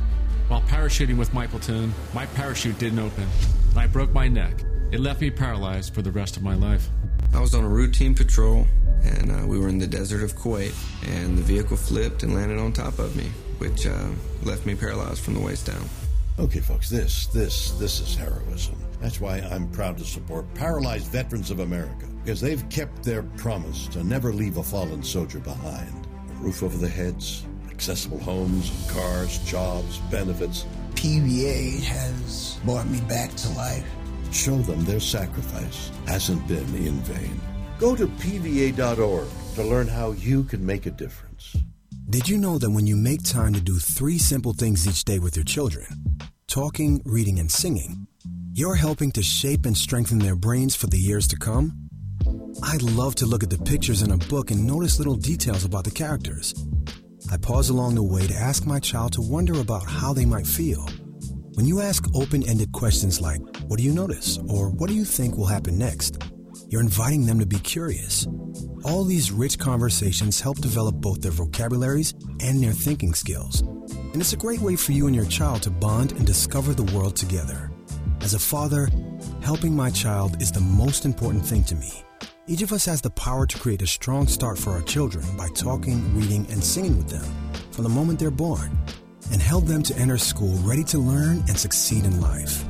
[0.48, 3.26] While parachuting with my platoon, my parachute didn't open.
[3.74, 4.62] I broke my neck.
[4.92, 6.90] It left me paralyzed for the rest of my life.
[7.32, 8.66] I was on a routine patrol,
[9.04, 10.74] and uh, we were in the desert of Kuwait,
[11.08, 14.08] and the vehicle flipped and landed on top of me, which uh,
[14.42, 15.88] left me paralyzed from the waist down.
[16.40, 18.74] Okay, folks, this, this, this is heroism.
[18.98, 23.86] That's why I'm proud to support Paralyzed Veterans of America, because they've kept their promise
[23.88, 26.08] to never leave a fallen soldier behind.
[26.30, 30.64] A roof over their heads, accessible homes, cars, jobs, benefits.
[30.94, 33.86] PVA has brought me back to life.
[34.32, 37.38] Show them their sacrifice hasn't been in vain.
[37.78, 41.54] Go to PVA.org to learn how you can make a difference.
[42.08, 45.18] Did you know that when you make time to do three simple things each day
[45.18, 45.86] with your children
[46.50, 48.08] talking, reading, and singing
[48.52, 51.72] you're helping to shape and strengthen their brains for the years to come?
[52.64, 55.84] I love to look at the pictures in a book and notice little details about
[55.84, 56.52] the characters.
[57.30, 60.46] I pause along the way to ask my child to wonder about how they might
[60.46, 60.84] feel.
[61.54, 64.38] When you ask open ended questions like, What do you notice?
[64.48, 66.20] or What do you think will happen next?
[66.68, 68.26] you're inviting them to be curious.
[68.84, 73.62] All these rich conversations help develop both their vocabularies and their thinking skills.
[74.12, 76.90] And it's a great way for you and your child to bond and discover the
[76.96, 77.70] world together.
[78.20, 78.88] As a father,
[79.40, 81.92] helping my child is the most important thing to me.
[82.48, 85.48] Each of us has the power to create a strong start for our children by
[85.54, 87.24] talking, reading, and singing with them
[87.70, 88.76] from the moment they're born
[89.30, 92.64] and help them to enter school ready to learn and succeed in life.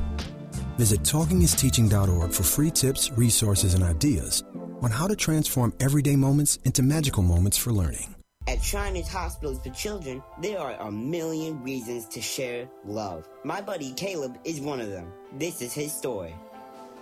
[0.77, 4.43] Visit talkingisteaching.org for free tips, resources, and ideas
[4.81, 8.15] on how to transform everyday moments into magical moments for learning.
[8.51, 13.25] At Shriners Hospitals for Children, there are a million reasons to share love.
[13.45, 15.09] My buddy Caleb is one of them.
[15.37, 16.35] This is his story.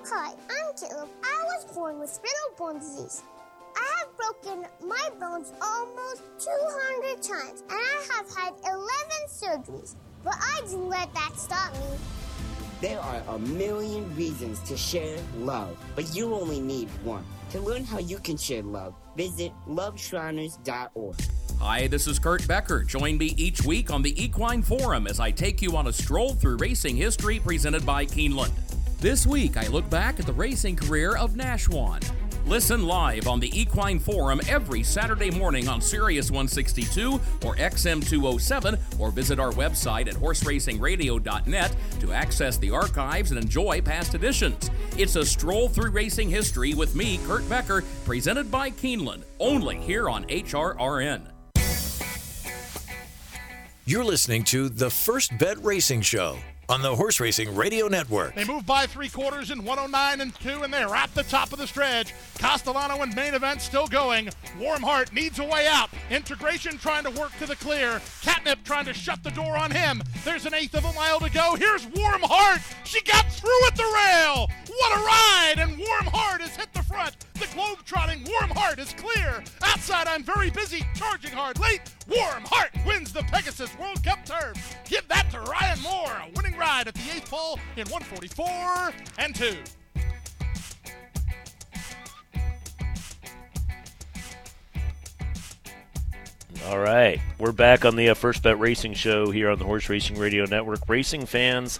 [0.05, 1.09] Hi, I'm Caleb.
[1.23, 3.23] I was born with spinal bone disease.
[3.75, 8.85] I have broken my bones almost 200 times, and I have had 11
[9.27, 9.95] surgeries.
[10.23, 11.97] But I didn't let that stop me.
[12.79, 17.25] There are a million reasons to share love, but you only need one.
[17.51, 21.15] To learn how you can share love, visit loveshriners.org.
[21.59, 22.83] Hi, this is Kurt Becker.
[22.83, 26.33] Join me each week on the Equine Forum as I take you on a stroll
[26.33, 28.51] through racing history presented by Keeneland.
[28.99, 32.07] This week, I look back at the racing career of Nashwan.
[32.49, 38.75] Listen live on the Equine Forum every Saturday morning on Sirius 162 or XM 207
[38.97, 44.71] or visit our website at horseracingradio.net to access the archives and enjoy past editions.
[44.97, 50.09] It's a stroll through racing history with me, Kurt Becker, presented by Keeneland, only here
[50.09, 51.21] on HRRN.
[53.85, 58.35] You're listening to the First Bet Racing Show on the Horse Racing Radio Network.
[58.35, 61.57] They move by three quarters in 109 and 2, and they're at the top of
[61.57, 62.13] the stretch.
[62.37, 64.29] Castellano and main event still going.
[64.59, 65.89] Warm Heart needs a way out.
[66.11, 67.99] Integration trying to work to the clear.
[68.21, 70.03] Catnip trying to shut the door on him.
[70.23, 71.55] There's an eighth of a mile to go.
[71.55, 72.61] Here's Warm Heart.
[72.83, 74.47] She got through at the rail.
[74.67, 75.55] What a ride!
[75.57, 77.15] And Warm Heart has hit the front.
[77.33, 79.43] The globe trotting Warm Heart is clear.
[79.63, 80.85] Outside, I'm very busy.
[80.93, 81.81] Charging hard late.
[82.09, 84.75] Warm Heart wins the Pegasus World Cup turf.
[84.85, 86.23] Give that to Ryan Moore.
[86.23, 89.55] A winning ride at the eighth pole in 144 and 2.
[96.67, 99.87] All right, we're back on the uh, First Bet Racing Show here on the Horse
[99.87, 100.79] Racing Radio Network.
[100.89, 101.79] Racing fans,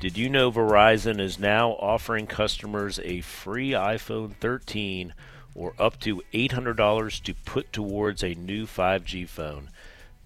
[0.00, 5.14] did you know Verizon is now offering customers a free iPhone 13
[5.54, 9.70] or up to $800 to put towards a new 5G phone?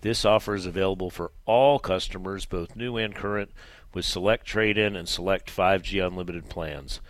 [0.03, 3.51] This offer is available for all customers, both new and current,
[3.93, 7.01] with select trade in and select 5G unlimited plans.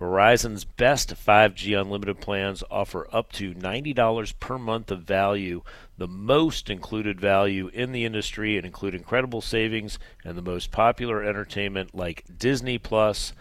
[0.00, 5.62] Verizon's best 5G unlimited plans offer up to $90 per month of value,
[5.98, 11.22] the most included value in the industry, and include incredible savings and the most popular
[11.22, 13.34] entertainment like Disney Plus,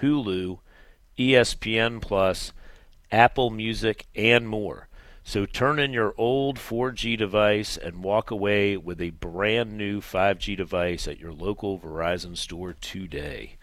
[0.00, 0.58] Hulu,
[1.18, 2.52] ESPN Plus,
[3.16, 4.88] Apple Music, and more.
[5.24, 10.54] So turn in your old 4G device and walk away with a brand new 5G
[10.54, 13.56] device at your local Verizon store today.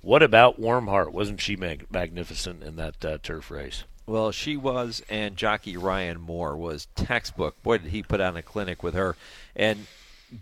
[0.00, 1.12] What about Warm Heart?
[1.12, 3.84] Wasn't she mag- magnificent in that uh, turf race?
[4.06, 7.62] Well, she was, and jockey Ryan Moore was textbook.
[7.62, 9.14] Boy, did he put on a clinic with her.
[9.54, 9.86] And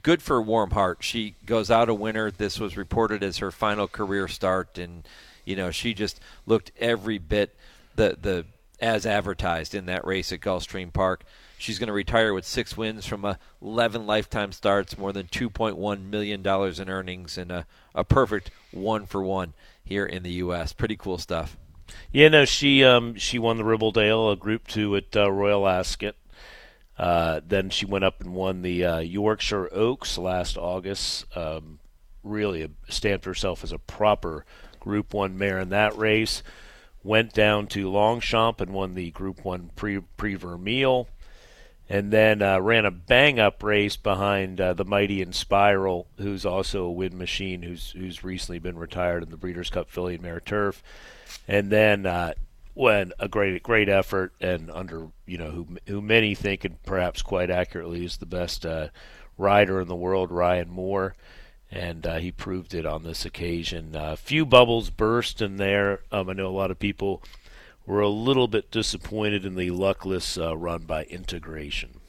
[0.02, 1.04] good for Warm Heart.
[1.04, 2.30] She goes out a winner.
[2.30, 5.06] This was reported as her final career start, and
[5.44, 7.54] you know she just looked every bit
[7.96, 8.46] the the
[8.80, 11.24] as advertised in that race at Gulfstream Park.
[11.56, 16.02] She's going to retire with six wins from uh, 11 lifetime starts, more than $2.1
[16.10, 20.72] million in earnings, and a, a perfect one for one here in the U.S.
[20.72, 21.56] Pretty cool stuff.
[22.10, 26.16] Yeah, no, she um, she won the Ribblesdale, a Group Two at uh, Royal Ascot.
[26.98, 31.24] Uh, then she went up and won the uh, Yorkshire Oaks last August.
[31.36, 31.78] Um,
[32.22, 34.44] really stamped herself as a proper
[34.80, 36.42] Group One mare in that race.
[37.04, 41.06] Went down to Longchamp and won the Group One Prix Prix Vermeille
[41.92, 46.84] and then uh, ran a bang up race behind uh, the mighty Inspiral, who's also
[46.84, 50.40] a win machine, who's who's recently been retired in the Breeders' Cup Filly and Mare
[50.40, 50.82] Turf,
[51.46, 52.32] and then uh,
[52.74, 57.50] a great great effort and under you know who who many think and perhaps quite
[57.50, 58.88] accurately is the best uh,
[59.36, 61.14] rider in the world, Ryan Moore.
[61.72, 63.92] And uh, he proved it on this occasion.
[63.94, 66.00] A few bubbles burst in there.
[66.12, 67.22] Um, I know a lot of people
[67.86, 72.00] were a little bit disappointed in the luckless uh, run by integration.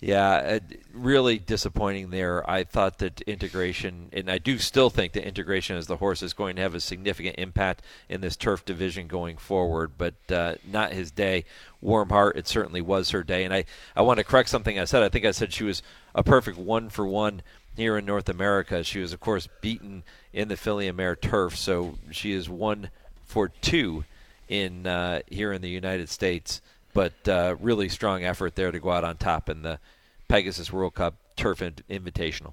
[0.00, 0.58] Yeah, uh,
[0.92, 2.48] really disappointing there.
[2.48, 6.34] I thought that integration, and I do still think that integration as the horse is
[6.34, 10.92] going to have a significant impact in this turf division going forward, but uh, not
[10.92, 11.46] his day.
[11.80, 13.44] Warm Heart, it certainly was her day.
[13.44, 13.64] And I,
[13.96, 15.02] I want to correct something I said.
[15.02, 15.82] I think I said she was
[16.14, 17.40] a perfect one for one
[17.76, 18.84] here in North America.
[18.84, 22.90] She was, of course, beaten in the Filly and Mare Turf, so she is one
[23.24, 24.04] for two
[24.48, 26.60] in uh, here in the United States.
[26.92, 29.80] But uh, really strong effort there to go out on top in the
[30.28, 32.52] Pegasus World Cup Turf Invitational.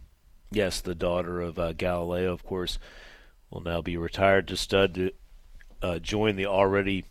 [0.51, 2.79] Yes, the daughter of uh, Galileo, of course,
[3.49, 5.11] will now be retired to stud to
[5.81, 7.05] uh, join the already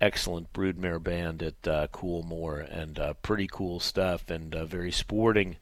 [0.00, 5.56] excellent broodmare band at uh, Coolmore, and uh, pretty cool stuff, and very sporting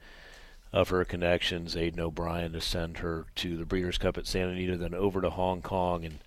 [0.73, 1.77] of her connections.
[1.77, 5.31] Aidan O'Brien to send her to the Breeders' Cup at Santa Anita, then over to
[5.31, 6.19] Hong Kong, and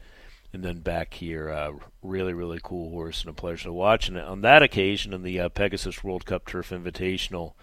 [0.53, 1.49] and then back here.
[1.49, 4.07] Uh, really, really cool horse and a pleasure to watch.
[4.07, 7.53] And on that occasion, in the uh, Pegasus World Cup Turf Invitational,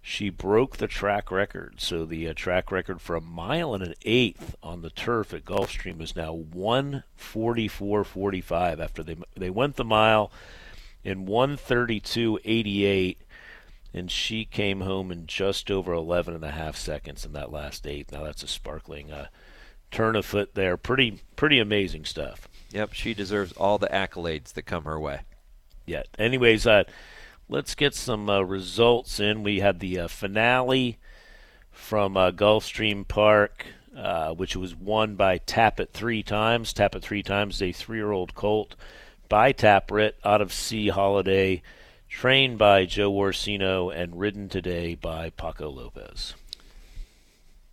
[0.00, 1.80] she broke the track record.
[1.80, 5.44] So the uh, track record for a mile and an eighth on the turf at
[5.44, 10.32] Gulfstream is now 144.45 after they they went the mile
[11.04, 13.16] in 132.88
[13.92, 17.86] and she came home in just over 11 and a half seconds in that last
[17.86, 18.12] eight.
[18.12, 19.26] Now that's a sparkling uh,
[19.90, 20.76] turn of foot there.
[20.76, 22.48] Pretty pretty amazing stuff.
[22.72, 25.20] Yep, she deserves all the accolades that come her way.
[25.86, 26.04] Yeah.
[26.18, 26.84] Anyways, uh,
[27.48, 29.42] let's get some uh, results in.
[29.42, 30.98] We had the uh, finale
[31.70, 36.72] from uh, Gulfstream Park, uh, which was won by Tapit three times.
[36.72, 38.76] Tapit three times, a three-year-old colt
[39.28, 41.62] by Tapwrit out of C Holiday,
[42.10, 46.34] trained by Joe Orseno and ridden today by Paco Lopez.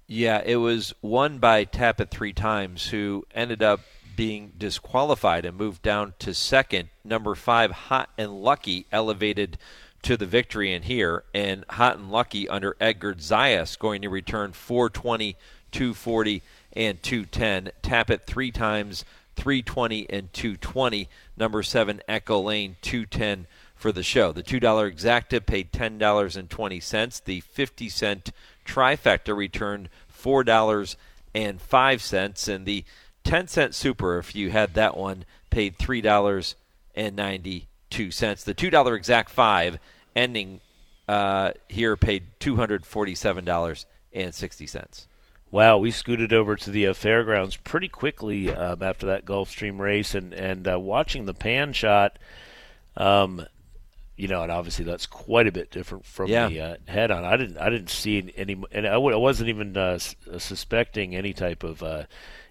[0.06, 3.82] Yeah, it was won by Tapit three times, who ended up
[4.15, 6.89] being disqualified and moved down to second.
[7.04, 9.58] Number five, Hot and Lucky, elevated
[10.04, 14.54] to the victory in here, and Hot and Lucky under Edgar Zayas going to return
[14.54, 15.36] 420,
[15.71, 16.41] 240,
[16.73, 17.71] and 210.
[17.82, 19.04] Tapit three times,
[19.36, 21.10] 320 and 220.
[21.36, 23.47] Number seven, Echo Lane, 210
[23.78, 24.32] for the show.
[24.32, 27.24] The $2 exacta paid $10.20.
[27.24, 28.32] The 50 cent
[28.66, 32.56] trifecta returned $4.05.
[32.56, 32.86] And the
[33.24, 38.44] 10 cent super, if you had that one, paid $3.92.
[38.44, 39.80] The $2 exact five
[40.16, 40.62] ending
[41.08, 45.06] uh, here paid $247.60.
[45.50, 50.13] Wow, we scooted over to the uh, fairgrounds pretty quickly um, after that Gulfstream race,
[50.13, 52.20] and and uh, watching the pan shot,
[52.98, 53.46] um,
[54.17, 56.49] you know, and obviously that's quite a bit different from yeah.
[56.49, 57.23] the uh, head on.
[57.23, 59.99] I didn't I didn't see any, and I w- I wasn't even uh,
[60.32, 62.03] uh, suspecting any type of uh,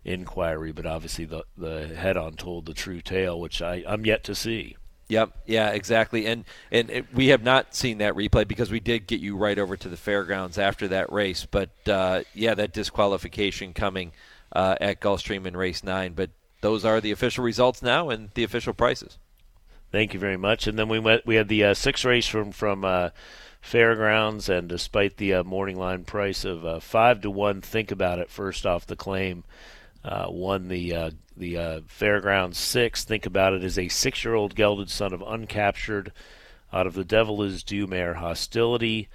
[0.04, 4.22] inquiry, but obviously the the head on told the true tale, which I I'm yet
[4.24, 4.76] to see.
[5.08, 5.32] Yep.
[5.46, 5.70] Yeah.
[5.70, 6.26] Exactly.
[6.26, 9.58] And and it, we have not seen that replay because we did get you right
[9.58, 11.46] over to the fairgrounds after that race.
[11.46, 14.12] But uh, yeah, that disqualification coming
[14.52, 16.14] uh, at Gulfstream in race nine.
[16.14, 19.18] But those are the official results now and the official prices.
[19.96, 20.66] Thank you very much.
[20.66, 21.24] And then we went.
[21.24, 23.08] We had the uh, six race from from uh,
[23.62, 28.18] fairgrounds, and despite the uh, morning line price of uh, five to one, think about
[28.18, 28.28] it.
[28.28, 29.44] First off the claim.
[30.04, 33.04] Uh, won the uh, the Fairgrounds Six.
[33.04, 36.12] Think about it as a six-year-old gelded son of uncaptured
[36.74, 39.08] out of the Devil is Due mare Hostility,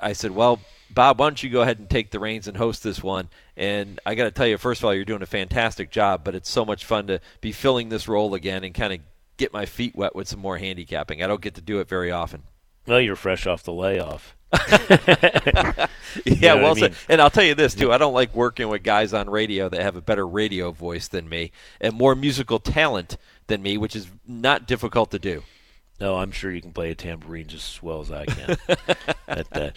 [0.00, 2.82] I said, well, Bob, why don't you go ahead and take the reins and host
[2.82, 3.28] this one?
[3.54, 6.34] And I got to tell you, first of all, you're doing a fantastic job, but
[6.34, 9.00] it's so much fun to be filling this role again and kind of
[9.40, 11.22] get my feet wet with some more handicapping.
[11.22, 12.44] I don't get to do it very often.
[12.86, 14.36] Well, you're fresh off the layoff.
[14.52, 15.86] yeah,
[16.24, 16.94] you know well I mean?
[17.08, 19.80] And I'll tell you this too: I don't like working with guys on radio that
[19.80, 23.16] have a better radio voice than me and more musical talent
[23.46, 25.42] than me, which is not difficult to do.
[26.00, 28.56] No, I'm sure you can play a tambourine just as well as I can.
[29.26, 29.70] but, uh,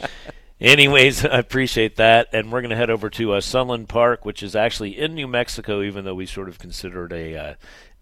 [0.61, 4.41] anyways, I appreciate that, and we're going to head over to uh, Sunland Park, which
[4.41, 7.53] is actually in New Mexico, even though we sort of consider it a uh,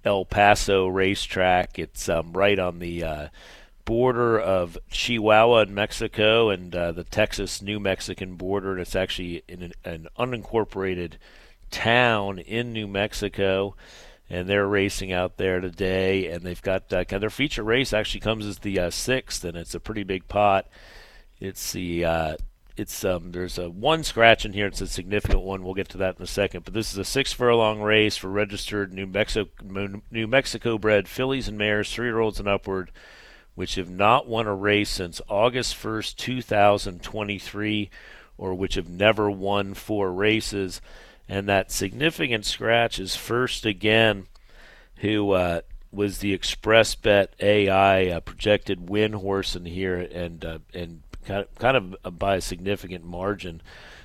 [0.03, 1.77] El Paso racetrack.
[1.77, 3.27] It's um, right on the uh,
[3.85, 8.71] border of Chihuahua in Mexico and uh, the Texas New Mexican border.
[8.71, 11.13] And it's actually in an, an unincorporated
[11.69, 13.75] town in New Mexico.
[14.29, 18.45] And they're racing out there today, and they've got uh, their feature race actually comes
[18.45, 20.69] as the uh, sixth, and it's a pretty big pot.
[21.41, 22.37] It's the uh,
[22.77, 24.67] it's um, there's a one scratch in here.
[24.67, 25.63] It's a significant one.
[25.63, 26.65] We'll get to that in a second.
[26.65, 31.47] But this is a six furlong race for registered New Mexico New Mexico bred fillies
[31.47, 32.91] and mares, three year olds and upward,
[33.55, 37.89] which have not won a race since August 1st, 2023,
[38.37, 40.81] or which have never won four races.
[41.27, 44.27] And that significant scratch is first again,
[44.97, 45.61] who uh,
[45.91, 51.41] was the Express Bet AI uh, projected win horse in here, and uh, and kind
[51.41, 53.61] of, kind of by a significant margin.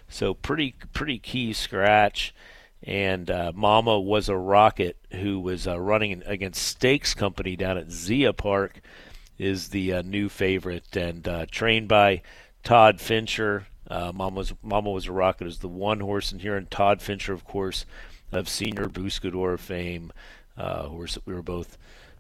[0.09, 2.35] So pretty pretty key scratch.
[2.83, 7.91] And uh, Mama was a rocket who was uh, running against Stakes Company down at
[7.91, 8.81] Zia Park
[9.39, 12.23] is the uh, new favorite and trained by
[12.62, 13.67] Todd Fincher.
[13.89, 17.01] Uh, Mama was Mama was a rocket is the one horse in here, and Todd
[17.01, 17.87] Fincher, of course,
[18.33, 20.12] of Senor Buscador fame,
[20.57, 21.79] uh, horse that we were both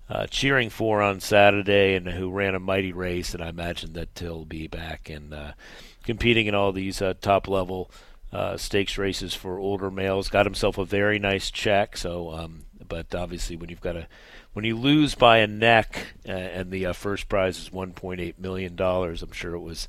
[0.08, 3.34] uh, cheering for on Saturday, and who ran a mighty race.
[3.34, 5.52] And I imagine that he'll be back and uh,
[6.04, 7.90] competing in all these uh, top level
[8.32, 10.28] uh, stakes races for older males.
[10.28, 11.96] Got himself a very nice check.
[11.96, 14.06] So, um, but obviously, when you've got a
[14.52, 19.32] when you lose by a neck and the first prize is 1.8 million dollars, I'm
[19.32, 19.86] sure it was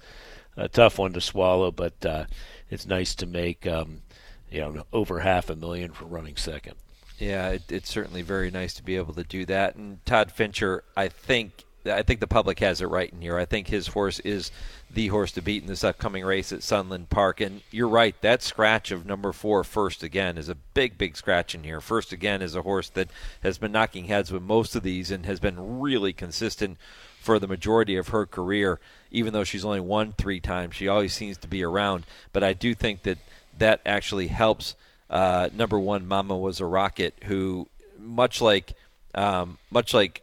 [0.57, 2.25] a tough one to swallow, but uh,
[2.69, 4.01] it's nice to make um,
[4.49, 6.75] you know over half a million for running second.
[7.17, 9.75] Yeah, it, it's certainly very nice to be able to do that.
[9.75, 13.37] And Todd Fincher, I think I think the public has it right in here.
[13.37, 14.51] I think his horse is
[14.91, 17.39] the horse to beat in this upcoming race at Sunland Park.
[17.39, 21.55] And you're right, that scratch of number four, First Again, is a big, big scratch
[21.55, 21.79] in here.
[21.79, 23.07] First Again is a horse that
[23.41, 26.77] has been knocking heads with most of these and has been really consistent
[27.21, 31.13] for the majority of her career even though she's only won three times, she always
[31.13, 32.05] seems to be around.
[32.33, 33.17] But I do think that
[33.57, 34.75] that actually helps.
[35.09, 37.67] Uh, number one, Mama was a rocket who,
[37.99, 38.73] much like,
[39.15, 40.21] um, much like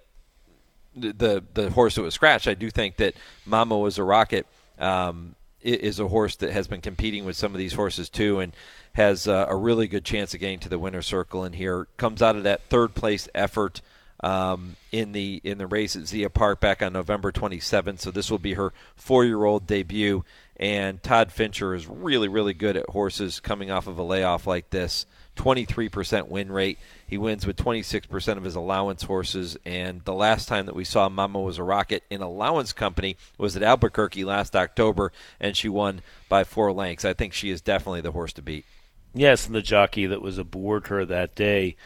[0.95, 3.15] the the horse that was scratched, I do think that
[3.45, 4.47] Mama was a rocket.
[4.79, 8.53] Um, is a horse that has been competing with some of these horses too, and
[8.93, 11.43] has uh, a really good chance of getting to the winner's circle.
[11.43, 13.81] And here comes out of that third place effort
[14.21, 18.01] um, in the in the race at Zia Park back on November 27th.
[18.01, 20.25] So this will be her four-year-old debut.
[20.57, 24.71] And Todd Fincher is really really good at horses coming off of a layoff like
[24.71, 25.07] this.
[25.37, 26.79] 23% win rate.
[27.07, 29.57] He wins with 26% of his allowance horses.
[29.65, 33.57] And the last time that we saw Mama was a rocket in allowance company was
[33.57, 37.05] at Albuquerque last October, and she won by four lengths.
[37.05, 38.65] I think she is definitely the horse to beat.
[39.13, 41.77] Yes, and the jockey that was aboard her that day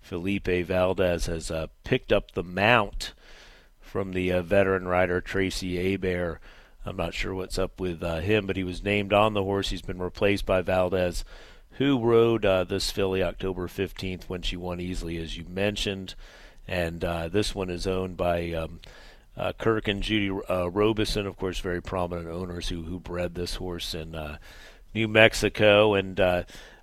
[0.00, 3.12] Felipe Valdez has uh, picked up the mount
[3.80, 6.38] from the uh, veteran rider Tracy Abair.
[6.88, 9.70] I'm not sure what's up with uh, him, but he was named on the horse.
[9.70, 11.24] He's been replaced by Valdez,
[11.72, 16.14] who rode uh, this filly October 15th when she won easily, as you mentioned.
[16.66, 18.80] And uh, this one is owned by um,
[19.36, 23.94] uh, Kirk and Judy Robison, of course, very prominent owners who, who bred this horse
[23.94, 24.16] in
[24.94, 25.94] New Mexico.
[25.94, 26.18] And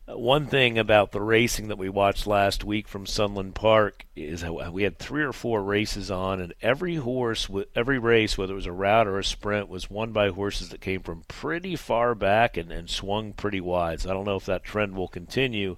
[0.07, 4.83] one thing about the racing that we watched last week from Sunland Park is we
[4.83, 8.71] had three or four races on, and every horse, every race, whether it was a
[8.71, 12.71] route or a sprint, was won by horses that came from pretty far back and,
[12.71, 14.01] and swung pretty wide.
[14.01, 15.77] So I don't know if that trend will continue,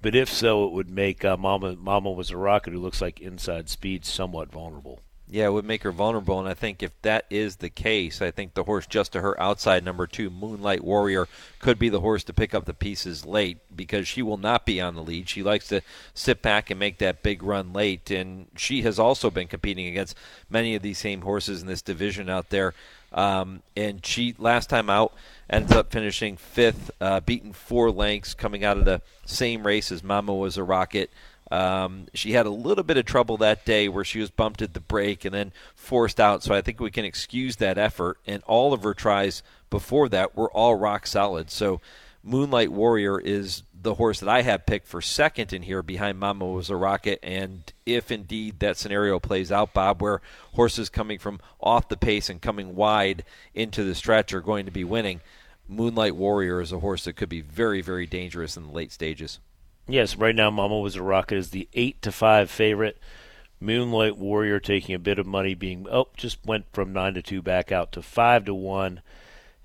[0.00, 3.20] but if so, it would make uh, Mama Mama was a rocket who looks like
[3.20, 5.00] inside speed somewhat vulnerable.
[5.32, 8.32] Yeah, it would make her vulnerable, and I think if that is the case, I
[8.32, 11.28] think the horse just to her outside, number two, Moonlight Warrior,
[11.60, 14.80] could be the horse to pick up the pieces late because she will not be
[14.80, 15.28] on the lead.
[15.28, 15.82] She likes to
[16.14, 20.16] sit back and make that big run late, and she has also been competing against
[20.48, 22.74] many of these same horses in this division out there.
[23.12, 25.12] Um, and she last time out
[25.48, 30.02] ends up finishing fifth, uh, beaten four lengths, coming out of the same race as
[30.02, 31.10] Mama was a rocket.
[31.50, 34.74] Um, she had a little bit of trouble that day where she was bumped at
[34.74, 36.42] the break and then forced out.
[36.42, 38.18] So I think we can excuse that effort.
[38.26, 41.50] And all of her tries before that were all rock solid.
[41.50, 41.80] So
[42.22, 46.46] Moonlight Warrior is the horse that I have picked for second in here behind Mama
[46.46, 47.18] was a rocket.
[47.22, 50.20] And if indeed that scenario plays out, Bob, where
[50.52, 53.24] horses coming from off the pace and coming wide
[53.54, 55.20] into the stretch are going to be winning,
[55.66, 59.38] Moonlight Warrior is a horse that could be very, very dangerous in the late stages.
[59.92, 62.96] Yes, right now Mama was a rocket is the eight to five favorite.
[63.58, 67.42] Moonlight Warrior taking a bit of money, being oh just went from nine to two
[67.42, 69.00] back out to five to one,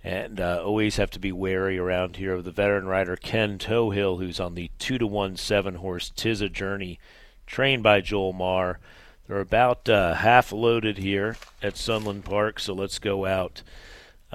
[0.03, 4.17] and uh, always have to be wary around here of the veteran rider Ken Tohill,
[4.17, 6.99] who's on the two to one seven horse Tis a Journey
[7.45, 8.79] trained by Joel Marr.
[9.27, 13.61] They're about uh, half loaded here at Sunland Park, so let's go out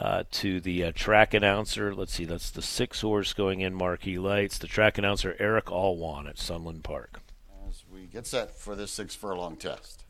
[0.01, 1.95] uh, to the uh, track announcer.
[1.95, 4.59] Let's see, that's the six horse going in Marquee Lights.
[4.59, 7.21] The track announcer, Eric Allwan at Sunland Park.
[7.69, 10.05] As we get set for this six furlong test.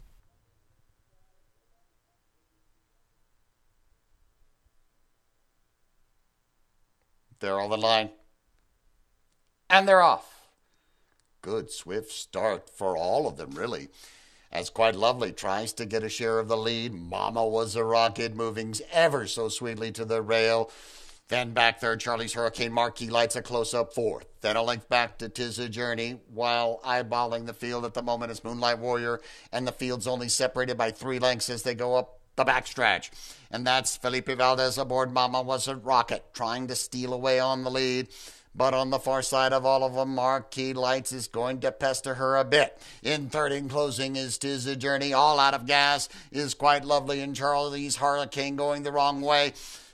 [7.41, 8.11] They're on the line.
[9.69, 10.49] And they're off.
[11.43, 13.89] Good, swift start for all of them, really.
[14.53, 18.35] As Quite Lovely tries to get a share of the lead, Mama was a rocket
[18.35, 20.71] moving ever so sweetly to the rail.
[21.29, 24.27] Then back third, Charlie's Hurricane Marquee lights a close up fourth.
[24.41, 28.33] Then a length back to Tis a Journey, while eyeballing the field at the moment
[28.33, 29.21] is Moonlight Warrior,
[29.53, 33.11] and the field's only separated by three lengths as they go up the backstretch.
[33.53, 37.71] And that's Felipe Valdez aboard Mama Was a Rocket, trying to steal away on the
[37.71, 38.09] lead.
[38.55, 42.15] But on the far side of all of them, Marquee Lights is going to pester
[42.15, 42.77] her a bit.
[43.03, 47.21] In third and closing is Tis a Journey, all out of gas, is quite lovely,
[47.21, 49.53] and Charlie's Hurricane going the wrong way.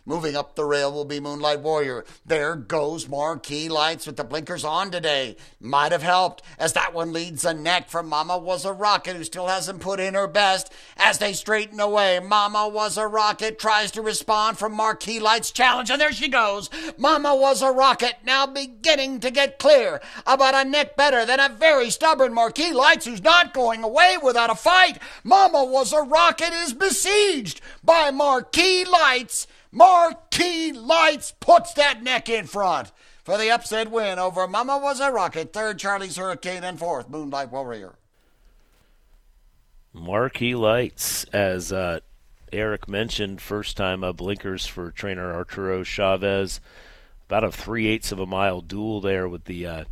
[0.08, 2.04] Moving up the rail will be Moonlight Warrior.
[2.24, 5.36] There goes Marquee Lights with the blinkers on today.
[5.58, 9.24] Might have helped, as that one leads a neck from Mama Was a Rocket, who
[9.24, 10.72] still hasn't put in her best.
[10.96, 15.90] As they straighten away, Mama Was a Rocket tries to respond from Marquee Lights' challenge,
[15.90, 16.70] and there she goes.
[16.96, 20.00] Mama Was a Rocket now beginning to get clear.
[20.24, 24.50] About a neck better than a very stubborn Marquee Lights, who's not going away without
[24.50, 25.00] a fight.
[25.24, 29.48] Mama Was a Rocket is besieged by Marquee Lights.
[29.76, 35.12] Marquee Lights puts that neck in front for the upset win over Mama Was a
[35.12, 37.98] Rocket, third Charlie's Hurricane, and fourth Moonlight Warrior.
[39.92, 42.00] Marquee Lights, as uh,
[42.54, 46.58] Eric mentioned, first time uh, blinkers for trainer Arturo Chavez.
[47.28, 49.84] About a three eighths of a mile duel there with the uh,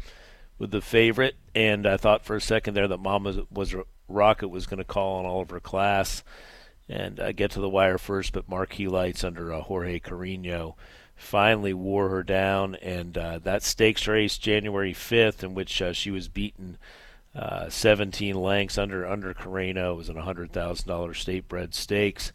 [0.58, 3.74] with the favorite, and I thought for a second there that Mama was
[4.08, 6.24] Rocket was going to call on Oliver Class
[6.88, 10.74] and uh, get to the wire first, but Marquee Lights under uh, Jorge Carreño
[11.16, 16.10] finally wore her down, and uh, that stakes race January 5th, in which uh, she
[16.10, 16.76] was beaten
[17.34, 22.32] uh, 17 lengths under under Carreño, was an $100,000 state bred stakes.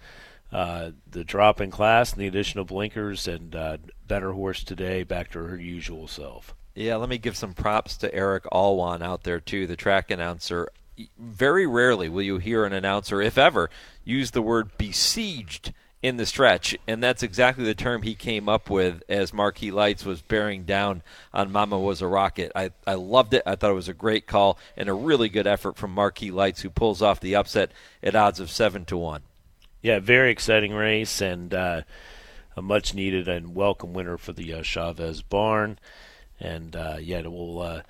[0.51, 3.55] Uh, the drop in class and the additional blinkers and
[4.07, 6.55] better horse today back to her usual self.
[6.73, 10.69] Yeah, let me give some props to Eric Alwan out there too, the track announcer
[11.17, 13.69] very rarely will you hear an announcer, if ever,
[14.03, 18.69] use the word besieged in the stretch, and that's exactly the term he came up
[18.69, 22.53] with as Marquee Lights was bearing down on Mama Was a Rocket.
[22.55, 23.43] I, I loved it.
[23.45, 26.61] I thought it was a great call and a really good effort from Marquee Lights,
[26.61, 27.71] who pulls off the upset
[28.01, 29.23] at odds of seven to one.
[29.81, 31.81] Yeah, very exciting race and uh,
[32.55, 35.79] a much needed and welcome winner for the uh, Chavez Barn.
[36.39, 37.81] And uh, yeah, we'll uh,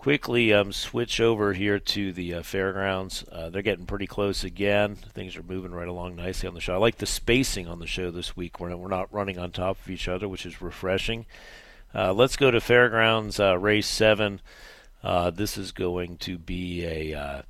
[0.00, 3.22] quickly um, switch over here to the uh, fairgrounds.
[3.30, 4.94] Uh, they're getting pretty close again.
[4.94, 6.72] Things are moving right along nicely on the show.
[6.72, 8.58] I like the spacing on the show this week.
[8.58, 11.26] We're, we're not running on top of each other, which is refreshing.
[11.94, 14.40] Uh, let's go to fairgrounds uh, race seven.
[15.02, 17.12] Uh, this is going to be a.
[17.12, 17.42] Uh,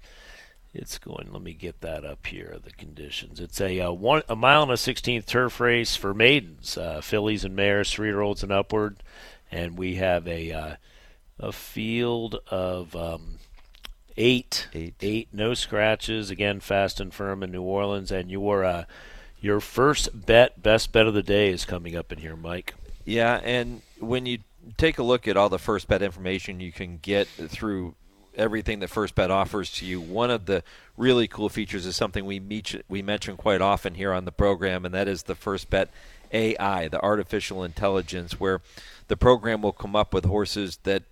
[0.74, 1.28] it's going.
[1.32, 2.59] Let me get that up here.
[2.61, 3.38] The conditions.
[3.38, 7.92] It's a one a mile and a sixteenth turf race for maidens, fillies and mares,
[7.92, 8.96] three year olds and upward,
[9.53, 10.78] and we have a
[11.41, 13.38] a field of um,
[14.16, 16.30] eight, eight, eight, no scratches.
[16.30, 18.84] Again, fast and firm in New Orleans, and your uh,
[19.41, 22.74] your first bet, best bet of the day, is coming up in here, Mike.
[23.05, 24.38] Yeah, and when you
[24.76, 27.95] take a look at all the first bet information you can get through
[28.34, 30.01] everything that First Bet offers to you.
[30.01, 30.62] One of the
[30.97, 34.84] really cool features is something we meet, we mention quite often here on the program,
[34.84, 35.91] and that is the First Bet
[36.32, 38.61] AI, the artificial intelligence, where
[39.09, 41.03] the program will come up with horses that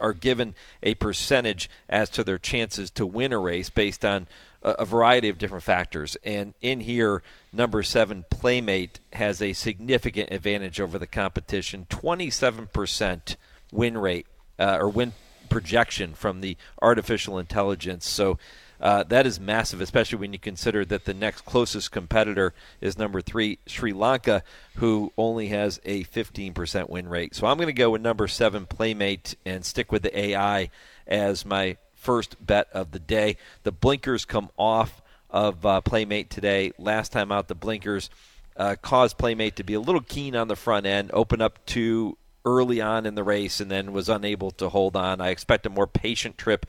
[0.00, 4.26] are given a percentage as to their chances to win a race based on
[4.62, 6.16] a, a variety of different factors.
[6.24, 13.36] And in here, number seven, Playmate, has a significant advantage over the competition 27%
[13.72, 14.26] win rate
[14.58, 15.12] uh, or win
[15.48, 18.06] projection from the artificial intelligence.
[18.06, 18.38] So
[18.80, 23.20] uh, that is massive, especially when you consider that the next closest competitor is number
[23.20, 24.42] three, Sri Lanka,
[24.76, 27.34] who only has a 15% win rate.
[27.34, 30.70] So I'm going to go with number seven, Playmate, and stick with the AI
[31.06, 33.36] as my first bet of the day.
[33.64, 36.72] The blinkers come off of uh, Playmate today.
[36.78, 38.08] Last time out, the blinkers
[38.56, 42.16] uh, caused Playmate to be a little keen on the front end, open up to
[42.46, 45.20] early on in the race, and then was unable to hold on.
[45.20, 46.64] I expect a more patient trip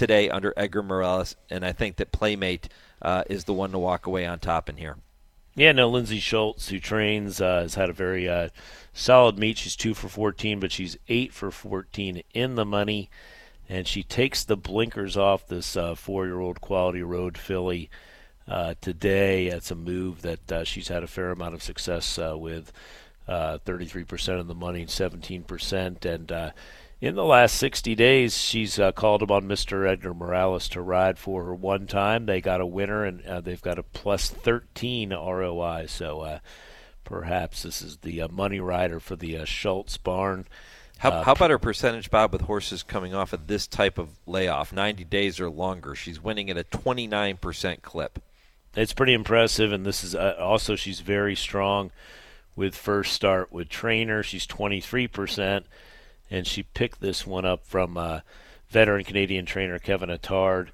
[0.00, 2.70] today under Edgar Morales, and I think that Playmate
[3.02, 4.96] uh, is the one to walk away on top in here.
[5.54, 8.48] Yeah, no, Lindsay Schultz, who trains, uh, has had a very uh,
[8.94, 9.58] solid meet.
[9.58, 13.10] She's two for 14, but she's eight for 14 in the money.
[13.68, 17.90] and she takes the blinkers off this uh, four-year-old Quality Road filly
[18.48, 19.48] uh, today.
[19.48, 22.72] It's a move that uh, she's had a fair amount of success with.
[23.28, 26.52] 33% of the money, 17%, and
[27.00, 29.88] in the last 60 days, she's uh, called upon Mr.
[29.88, 32.26] Edgar Morales to ride for her one time.
[32.26, 35.86] They got a winner, and uh, they've got a plus 13 ROI.
[35.88, 36.38] So uh,
[37.04, 40.46] perhaps this is the uh, money rider for the uh, Schultz barn.
[40.98, 44.10] How, Uh, how about her percentage, Bob, with horses coming off of this type of
[44.26, 45.94] layoff, 90 days or longer?
[45.94, 48.22] She's winning at a 29% clip.
[48.76, 51.90] It's pretty impressive, and this is uh, also she's very strong
[52.54, 54.22] with first start with trainer.
[54.22, 55.64] She's 23%,
[56.30, 58.20] and she picked this one up from uh,
[58.68, 60.68] veteran Canadian trainer Kevin Attard.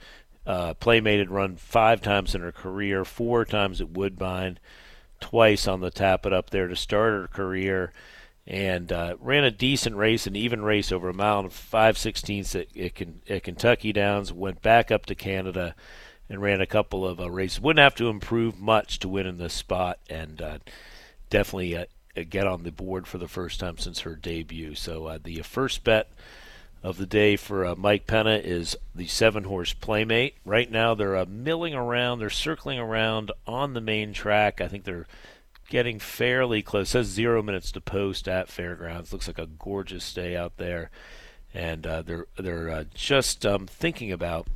[0.46, 4.59] Uh, Playmate had run five times in her career, four times at Woodbine,
[5.20, 7.92] twice on the Tapeta Up there to start her career,
[8.46, 12.54] and uh, ran a decent race, an even race over a mile and five sixteenths
[12.54, 14.32] at, at, Kentucky Downs.
[14.32, 15.74] Went back up to Canada
[16.28, 17.61] and ran a couple of uh, races.
[17.61, 20.59] Wouldn't have to improve much to win in this spot, and uh,
[21.28, 21.86] definitely uh,
[22.24, 24.74] get on the board for the first time since her debut.
[24.74, 26.08] So uh, the first bet
[26.82, 30.36] of the day for uh, Mike Penna is the seven horse Playmate.
[30.44, 34.60] Right now they're uh, milling around, they're circling around on the main track.
[34.60, 35.06] I think they're
[35.68, 36.88] getting fairly close.
[36.88, 39.12] It says zero minutes to post at Fairgrounds.
[39.12, 40.90] Looks like a gorgeous day out there,
[41.52, 44.46] and uh, they're they're uh, just um, thinking about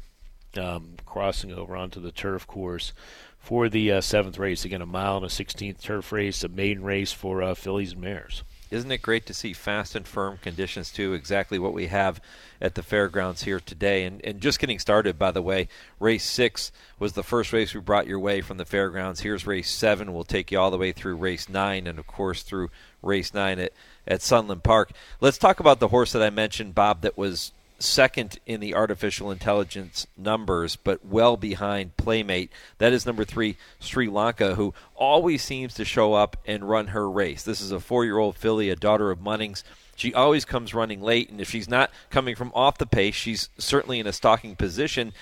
[0.56, 2.92] um, crossing over onto the turf course
[3.40, 4.64] for the uh, seventh race.
[4.64, 8.02] Again, a mile and a sixteenth turf race, a maiden race for uh, fillies and
[8.02, 8.44] mares.
[8.70, 11.12] Isn't it great to see fast and firm conditions too?
[11.12, 12.20] Exactly what we have
[12.60, 14.04] at the fairgrounds here today.
[14.04, 15.66] And, and just getting started, by the way,
[15.98, 19.22] race six was the first race we brought your way from the fairgrounds.
[19.22, 20.12] Here's race seven.
[20.12, 22.70] We'll take you all the way through race nine, and of course through
[23.02, 23.72] race nine at
[24.06, 24.92] at Sunland Park.
[25.20, 27.50] Let's talk about the horse that I mentioned, Bob, that was
[27.80, 32.52] second in the artificial intelligence numbers, but well behind Playmate.
[32.78, 37.10] That is number three, Sri Lanka, who always seems to show up and run her
[37.10, 37.42] race.
[37.42, 39.62] This is a four year old filly, a daughter of Munnings.
[39.96, 43.50] She always comes running late, and if she's not coming from off the pace, she's
[43.58, 45.12] certainly in a stalking position.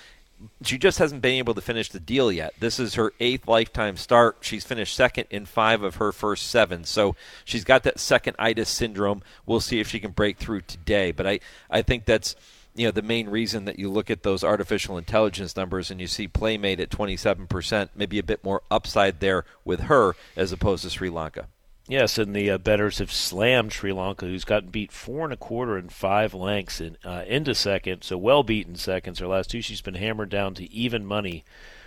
[0.63, 2.55] She just hasn't been able to finish the deal yet.
[2.61, 4.39] This is her eighth lifetime start.
[4.41, 6.85] She's finished second in five of her first seven.
[6.85, 9.23] So she's got that second itis syndrome.
[9.47, 11.11] We'll see if she can break through today.
[11.11, 12.37] But I, I think that's
[12.75, 16.07] you know the main reason that you look at those artificial intelligence numbers and you
[16.07, 20.91] see Playmate at 27%, maybe a bit more upside there with her as opposed to
[20.91, 21.49] Sri Lanka.
[21.91, 25.39] Yes, and the uh, betters have slammed Sri Lanka, who's gotten beat four and a
[25.39, 29.21] quarter and five lengths in, uh, into second, so well beaten seconds.
[29.21, 31.47] Her last two, she's been hammered down to even money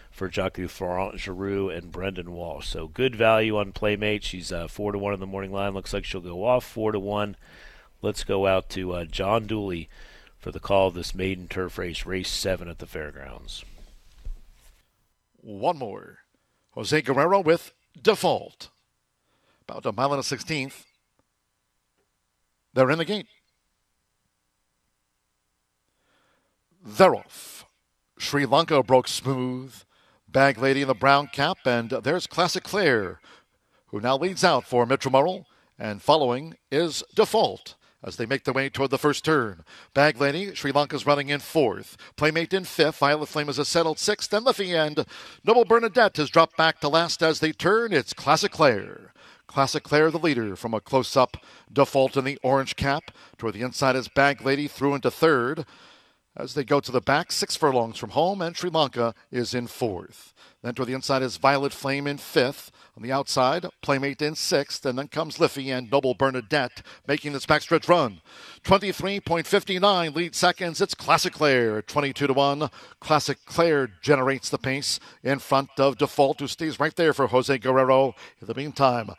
[0.10, 2.68] for Jacques Florent Geroux and Brendan Walsh.
[2.68, 4.24] So good value on Playmate.
[4.24, 5.76] She's uh, four to one in the morning line.
[5.76, 7.36] Looks like she'll go off four to one.
[8.02, 9.88] Let's go out to uh, John Dooley
[10.40, 13.64] for the call of this maiden turf race, race seven at the fairgrounds.
[15.38, 16.18] One more.
[16.72, 17.72] Jose Guerrero with
[18.02, 18.70] default.
[19.72, 20.86] About a mile and a sixteenth.
[22.74, 23.28] They're in the gate.
[26.84, 27.66] They're off.
[28.18, 29.74] Sri Lanka broke smooth.
[30.28, 33.22] Bag Lady in the brown cap, and there's Classic Claire,
[33.88, 35.46] who now leads out for Mitchell
[35.80, 39.64] and following is Default as they make their way toward the first turn.
[39.94, 41.96] Bag Lady, Sri Lanka's running in fourth.
[42.18, 42.98] Playmate in fifth.
[42.98, 44.34] Violet Flame is a settled sixth.
[44.34, 45.06] And Liffey and
[45.46, 47.94] Noble Bernadette has dropped back to last as they turn.
[47.94, 49.14] It's Classic Claire.
[49.52, 51.36] Classic Claire, the leader, from a close up
[51.72, 53.12] default in the orange cap.
[53.38, 55.66] Toward the inside is Bag Lady through into third.
[56.38, 59.68] As they go to the back, six furlongs from home, and Sri Lanka is in
[59.68, 60.34] fourth.
[60.62, 62.72] Then toward the inside is Violet Flame in fifth.
[62.96, 67.46] On the outside, Playmate in sixth, and then comes Liffey and Noble Bernadette making this
[67.46, 68.22] backstretch run.
[68.64, 70.82] 23.59 lead seconds.
[70.82, 72.70] It's Classic Claire, 22 to 1.
[73.00, 77.58] Classic Claire generates the pace in front of Default, who stays right there for Jose
[77.58, 78.14] Guerrero.
[78.42, 79.12] In the meantime,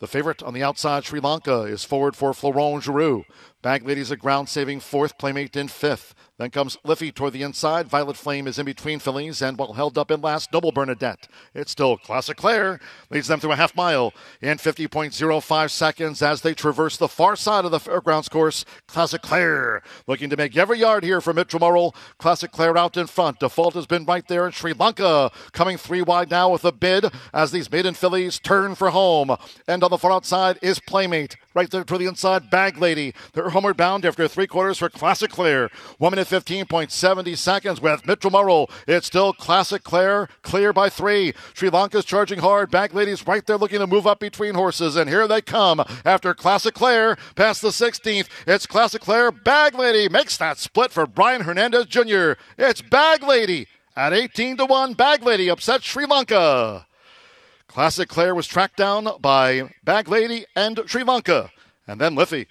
[0.00, 3.24] the favorite on the outside, Sri Lanka, is forward for Florent Geroux.
[3.62, 6.14] Bag Ladies a ground saving fourth, Playmate in fifth.
[6.38, 7.88] Then comes Liffey toward the inside.
[7.88, 11.26] Violet Flame is in between fillies and well held up in last, Noble Bernadette.
[11.52, 12.78] It's still Classic Claire.
[13.10, 17.64] Leads them through a half mile in 50.05 seconds as they traverse the far side
[17.64, 18.64] of the fairgrounds course.
[18.86, 21.92] Classic Claire looking to make every yard here for Mitchell Murrill.
[22.18, 23.40] Classic Claire out in front.
[23.40, 25.32] Default has been right there in Sri Lanka.
[25.50, 29.34] Coming three wide now with a bid as these maiden fillies turn for home.
[29.66, 31.36] And on the far outside is Playmate.
[31.52, 33.12] Right there to the inside, Bag Lady.
[33.32, 35.70] They're homeward bound after three quarters for Classic Claire.
[35.98, 38.70] One minute 15.70 seconds with Mitchell Murrill.
[38.86, 41.32] It's still Classic Claire, clear by three.
[41.54, 42.70] Sri Lanka's charging hard.
[42.70, 46.34] Bag Ladies right there looking to move up between horses, and here they come after
[46.34, 48.28] Classic Claire past the 16th.
[48.46, 49.32] It's Classic Claire.
[49.32, 52.32] Bag Lady makes that split for Brian Hernandez Jr.
[52.58, 53.66] It's Bag Lady
[53.96, 54.94] at 18 to 1.
[54.94, 56.86] Bag Lady upset Sri Lanka.
[57.66, 61.50] Classic Claire was tracked down by Bag Lady and Sri Lanka,
[61.86, 62.46] and then Liffey.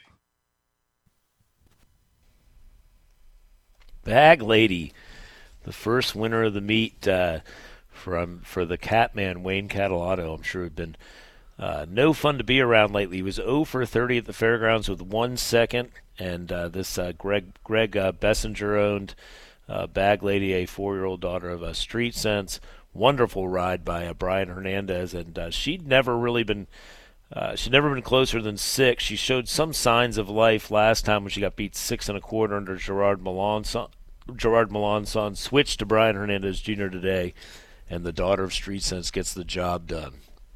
[4.07, 4.93] Bag Lady,
[5.63, 7.39] the first winner of the meet uh,
[7.89, 10.33] from for the Catman Wayne Catalano.
[10.33, 10.95] I'm sure had been
[11.59, 13.17] uh, no fun to be around lately.
[13.17, 17.11] He was 0 for 30 at the fairgrounds with one second, and uh, this uh,
[17.17, 19.13] Greg Greg uh, Bessinger owned
[19.67, 22.61] uh, Bag Lady, a four-year-old daughter of a Street Sense.
[22.93, 26.67] Wonderful ride by Brian Hernandez, and she'd never really been.
[27.29, 29.03] Uh, she'd never been closer than six.
[29.03, 32.21] She showed some signs of life last time when she got beat six and a
[32.21, 33.89] quarter under Gerard Melancon.
[34.35, 36.87] Gerard Melancon switched to Brian Hernandez Jr.
[36.87, 37.33] today,
[37.89, 40.13] and the daughter of Street Sense gets the job done.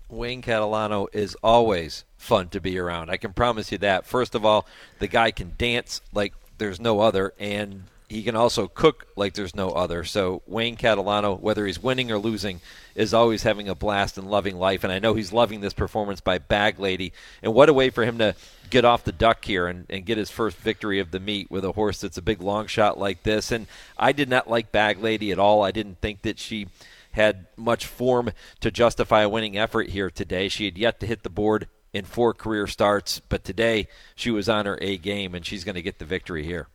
[0.10, 3.10] Wayne Catalano is always fun to be around.
[3.10, 4.06] I can promise you that.
[4.06, 4.68] First of all,
[5.00, 9.56] the guy can dance like there's no other, and he can also cook like there's
[9.56, 10.04] no other.
[10.04, 12.60] So Wayne Catalano, whether he's winning or losing,
[12.94, 14.84] is always having a blast and loving life.
[14.84, 17.14] And I know he's loving this performance by Bag Lady.
[17.42, 18.36] And what a way for him to
[18.72, 21.64] get off the duck here and, and get his first victory of the meet with
[21.64, 23.52] a horse that's a big long shot like this.
[23.52, 23.68] And
[23.98, 25.64] I did not like Bag Lady at all.
[25.64, 26.68] I didn't think that she
[27.12, 30.48] had much form to justify a winning effort here today.
[30.48, 34.48] She had yet to hit the board in four career starts, but today she was
[34.48, 36.68] on her A game and she's going to get the victory here.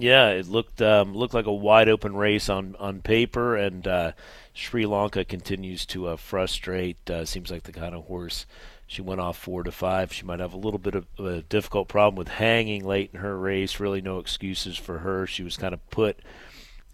[0.00, 4.12] Yeah, it looked um, looked like a wide open race on on paper, and uh,
[4.54, 7.10] Sri Lanka continues to uh, frustrate.
[7.10, 8.46] Uh, seems like the kind of horse
[8.88, 10.14] she went off four to five.
[10.14, 13.38] She might have a little bit of a difficult problem with hanging late in her
[13.38, 13.78] race.
[13.78, 15.26] Really, no excuses for her.
[15.26, 16.18] She was kind of put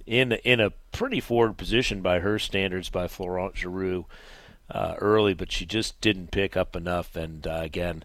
[0.04, 4.06] in in a pretty forward position by her standards by Florent Geroux
[4.68, 7.14] uh, early, but she just didn't pick up enough.
[7.14, 8.02] And uh, again,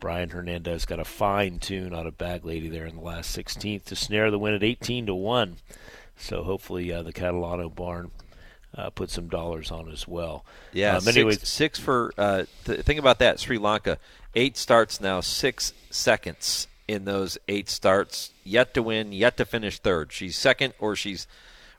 [0.00, 3.84] Brian Hernandez got a fine tune on a bag lady there in the last 16th
[3.84, 5.58] to snare the win at 18 to one.
[6.16, 8.10] So hopefully uh, the Catalano barn
[8.76, 10.44] uh, put some dollars on as well.
[10.72, 10.96] Yeah.
[10.96, 13.40] Um, anyways, six, six for uh, th- think about that.
[13.40, 13.98] Sri Lanka
[14.34, 18.32] eight starts now, six seconds in those eight starts.
[18.44, 20.12] Yet to win, yet to finish third.
[20.12, 21.26] She's second, or she's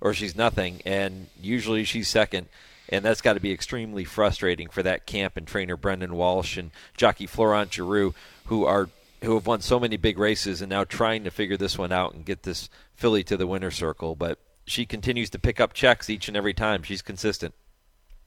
[0.01, 2.47] or she's nothing, and usually she's second
[2.89, 6.71] and that's got to be extremely frustrating for that camp and trainer Brendan Walsh and
[6.97, 8.13] jockey Florent Geroux,
[8.47, 8.89] who are
[9.23, 12.13] who have won so many big races and now trying to figure this one out
[12.13, 14.15] and get this filly to the winner circle.
[14.15, 16.83] But she continues to pick up checks each and every time.
[16.83, 17.53] She's consistent.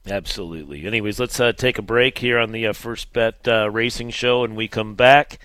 [0.05, 0.85] Absolutely.
[0.85, 4.43] Anyways, let's uh, take a break here on the uh, First Bet uh, Racing Show,
[4.43, 5.39] and we come back.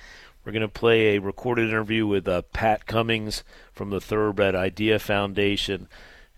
[0.45, 4.99] We're going to play a recorded interview with uh, Pat Cummings from the Thoroughbred Idea
[4.99, 5.89] Foundation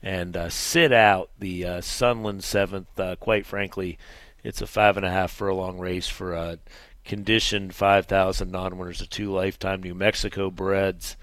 [0.03, 2.99] and uh, sit out the uh, Sunland Seventh.
[2.99, 3.99] Uh, quite frankly,
[4.45, 6.59] it's a five and a half furlong race for
[7.05, 11.17] conditioned 5,000 non-winners of two lifetime New Mexico breds.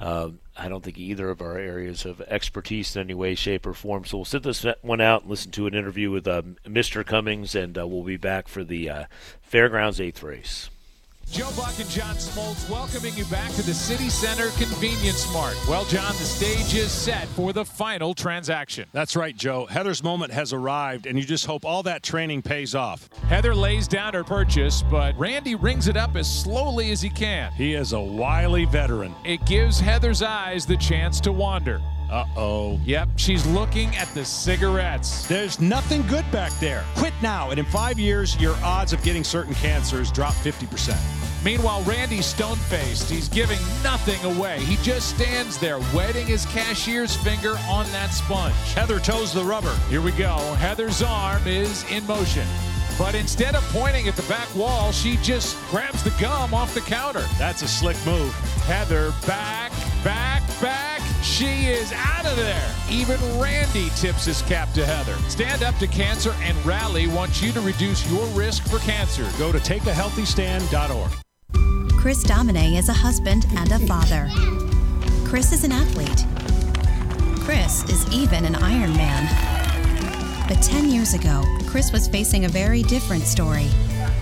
[0.00, 3.74] Um, I don't think either of our areas of expertise in any way, shape, or
[3.74, 4.04] form.
[4.06, 7.04] So we'll sit this one out and listen to an interview with um, Mr.
[7.04, 9.04] Cummings, and uh, we'll be back for the uh,
[9.42, 10.70] Fairgrounds Eighth race.
[11.30, 15.56] Joe Buck and John Smoltz welcoming you back to the City Center Convenience Mart.
[15.68, 18.88] Well, John, the stage is set for the final transaction.
[18.92, 19.66] That's right, Joe.
[19.66, 23.08] Heather's moment has arrived, and you just hope all that training pays off.
[23.28, 27.52] Heather lays down her purchase, but Randy rings it up as slowly as he can.
[27.52, 29.14] He is a wily veteran.
[29.24, 31.80] It gives Heather's eyes the chance to wander.
[32.10, 32.80] Uh oh.
[32.84, 35.26] Yep, she's looking at the cigarettes.
[35.28, 36.84] There's nothing good back there.
[36.96, 40.98] Quit now, and in five years, your odds of getting certain cancers drop 50%.
[41.44, 43.08] Meanwhile, Randy's stone faced.
[43.08, 44.58] He's giving nothing away.
[44.60, 48.54] He just stands there, wetting his cashier's finger on that sponge.
[48.74, 49.74] Heather toes the rubber.
[49.88, 50.36] Here we go.
[50.58, 52.46] Heather's arm is in motion.
[53.00, 56.82] But instead of pointing at the back wall, she just grabs the gum off the
[56.82, 57.24] counter.
[57.38, 58.34] That's a slick move.
[58.66, 59.72] Heather back,
[60.04, 61.00] back, back.
[61.22, 62.74] She is out of there.
[62.90, 65.14] Even Randy tips his cap to Heather.
[65.30, 69.26] Stand Up to Cancer and Rally wants you to reduce your risk for cancer.
[69.38, 71.98] Go to takeahealthystand.org.
[71.98, 74.28] Chris Domine is a husband and a father.
[75.26, 76.26] Chris is an athlete.
[77.46, 79.59] Chris is even an Iron Man.
[80.50, 83.68] But 10 years ago, Chris was facing a very different story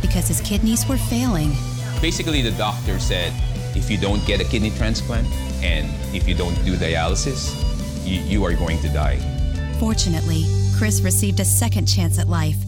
[0.02, 1.52] because his kidneys were failing.
[2.02, 3.32] Basically, the doctor said
[3.74, 5.26] if you don't get a kidney transplant
[5.64, 7.56] and if you don't do dialysis,
[8.06, 9.16] you, you are going to die.
[9.80, 10.44] Fortunately,
[10.76, 12.58] Chris received a second chance at life,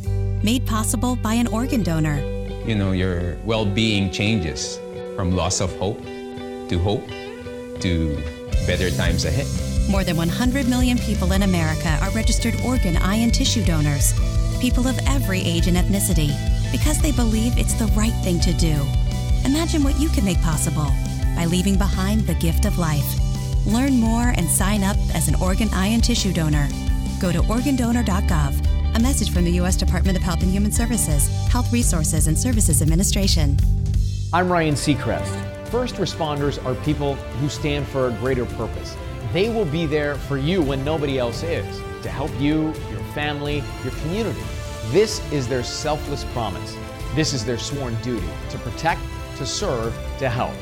[0.42, 2.18] made possible by an organ donor.
[2.64, 4.78] You know, your well being changes
[5.16, 7.06] from loss of hope to hope
[7.80, 8.16] to
[8.66, 9.69] better times ahead.
[9.88, 14.12] More than 100 million people in America are registered organ, eye, and tissue donors.
[14.60, 16.30] People of every age and ethnicity,
[16.70, 18.74] because they believe it's the right thing to do.
[19.44, 20.90] Imagine what you can make possible
[21.34, 23.06] by leaving behind the gift of life.
[23.66, 26.68] Learn more and sign up as an organ, eye, and tissue donor.
[27.20, 28.96] Go to organdonor.gov.
[28.96, 29.76] A message from the U.S.
[29.76, 33.56] Department of Health and Human Services, Health Resources and Services Administration.
[34.32, 35.68] I'm Ryan Seacrest.
[35.68, 38.96] First responders are people who stand for a greater purpose.
[39.32, 43.62] They will be there for you when nobody else is to help you, your family,
[43.84, 44.42] your community.
[44.86, 46.76] This is their selfless promise.
[47.14, 49.00] This is their sworn duty to protect,
[49.36, 50.54] to serve, to help.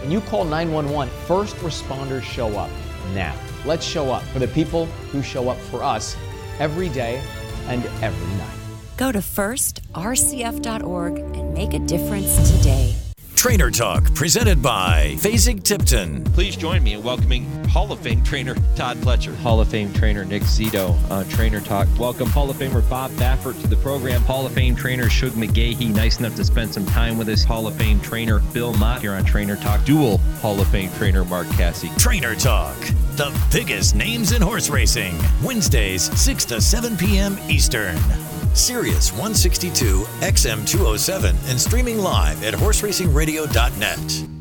[0.00, 2.70] When you call 911, first responders show up
[3.14, 3.34] now.
[3.64, 6.16] Let's show up for the people who show up for us
[6.58, 7.22] every day
[7.66, 8.56] and every night.
[8.96, 12.94] Go to firstrcf.org and make a difference today.
[13.42, 16.22] Trainer Talk, presented by Fasig-Tipton.
[16.26, 19.34] Please join me in welcoming Hall of Fame trainer Todd Pletcher.
[19.38, 21.88] Hall of Fame trainer Nick Zito on Trainer Talk.
[21.98, 24.22] Welcome Hall of Famer Bob Baffert to the program.
[24.22, 27.42] Hall of Fame trainer Shug McGaughey, nice enough to spend some time with us.
[27.42, 29.84] Hall of Fame trainer Bill Mott here on Trainer Talk.
[29.84, 31.86] Dual Hall of Fame trainer Mark Casse.
[31.98, 32.78] Trainer Talk,
[33.16, 35.18] the biggest names in horse racing.
[35.42, 37.36] Wednesdays, 6 to 7 p.m.
[37.48, 37.98] Eastern.
[38.54, 44.31] Sirius 162, XM 207, and streaming live at horseracingradio.net.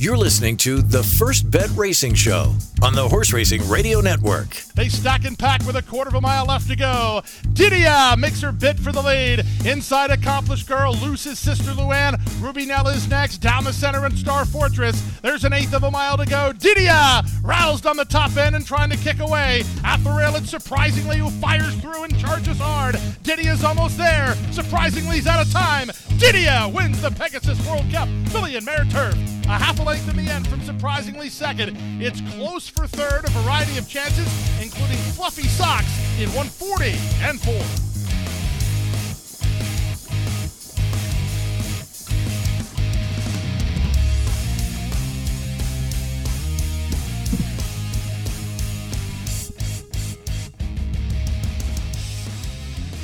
[0.00, 4.50] You're listening to the First Bet Racing Show on the Horse Racing Radio Network.
[4.76, 7.22] They stack and pack with a quarter of a mile left to go.
[7.48, 9.44] Didia makes her bid for the lead.
[9.66, 12.16] Inside Accomplished Girl, Luce's sister Luann.
[12.40, 13.38] Ruby Nell is next.
[13.38, 15.02] Down the center in Star Fortress.
[15.20, 16.52] There's an eighth of a mile to go.
[16.52, 19.64] Didia roused on the top end and trying to kick away.
[19.82, 22.94] At the rail, it's surprisingly who fires through and charges hard.
[23.24, 24.36] Didia's almost there.
[24.52, 25.88] Surprisingly, he's out of time.
[26.18, 29.37] Didia wins the Pegasus World Cup Filly and Mare Turf.
[29.48, 31.74] A half a length in the end from surprisingly second.
[32.02, 34.28] It's close for third, a variety of chances,
[34.62, 35.88] including fluffy socks
[36.20, 36.90] in 140
[37.22, 37.54] and 4.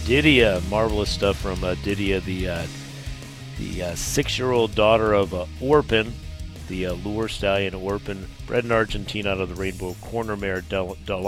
[0.05, 2.67] Didia, marvelous stuff from uh, Didia, the uh,
[3.59, 6.13] the uh, six-year-old daughter of uh, Orpen,
[6.75, 10.97] the uh, lure stallion Orpen, bred in Argentina out of the Rainbow Corner Mare Del,
[11.07, 11.25] Del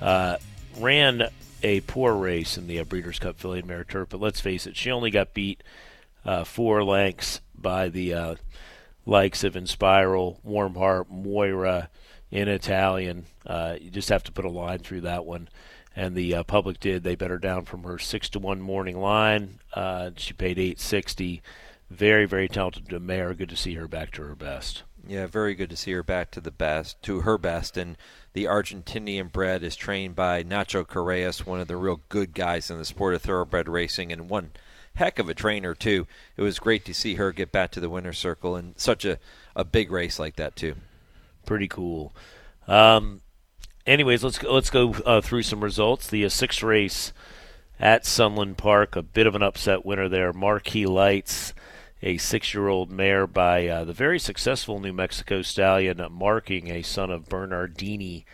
[0.00, 0.36] uh,
[0.80, 1.28] ran
[1.62, 4.76] a poor race in the uh, Breeders' Cup Filly Mare Turf, but let's face it,
[4.76, 5.62] she only got beat
[6.24, 8.34] uh, four lengths by the uh,
[9.04, 11.88] likes of Inspiral, Warm Heart, Moira,
[12.28, 13.26] in Italian.
[13.80, 15.48] you just have to put a line through that one
[15.94, 17.04] and the uh, public did.
[17.04, 19.60] They bet her down from her six to one morning line.
[19.72, 21.42] Uh, she paid eight sixty.
[21.90, 23.34] Very very talented mare.
[23.34, 24.82] Good to see her back to her best.
[25.08, 27.76] Yeah, very good to see her back to the best, to her best.
[27.76, 27.96] And
[28.32, 32.78] the Argentinian bred is trained by Nacho Correas, one of the real good guys in
[32.78, 34.50] the sport of thoroughbred racing, and one
[34.96, 36.06] heck of a trainer too.
[36.36, 39.18] It was great to see her get back to the winner's circle in such a,
[39.54, 40.74] a big race like that too.
[41.44, 42.12] Pretty cool.
[42.66, 43.20] Um,
[43.86, 46.08] anyways, let's go, let's go uh, through some results.
[46.08, 47.12] The uh, sixth race
[47.78, 50.32] at Sunland Park, a bit of an upset winner there.
[50.32, 51.54] Marquee Lights,
[52.02, 57.28] a six-year-old mare by uh, the very successful New Mexico stallion, marking a son of
[57.28, 58.24] Bernardini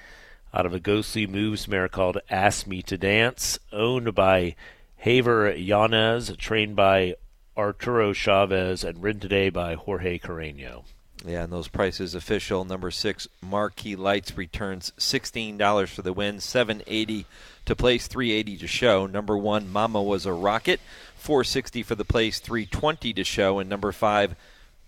[0.52, 4.56] out of a ghostly moves mare called Ask Me to Dance, owned by
[5.04, 7.14] Javier Yanez, trained by
[7.56, 10.84] Arturo Chavez, and ridden today by Jorge Carreño.
[11.24, 12.64] Yeah, and those prices official.
[12.64, 17.26] Number six, Marquee Lights returns sixteen dollars for the win, seven eighty
[17.64, 19.06] to place, three eighty to show.
[19.06, 20.80] Number one, Mama was a rocket,
[21.22, 24.34] four sixty for the place, three twenty to show, and number five,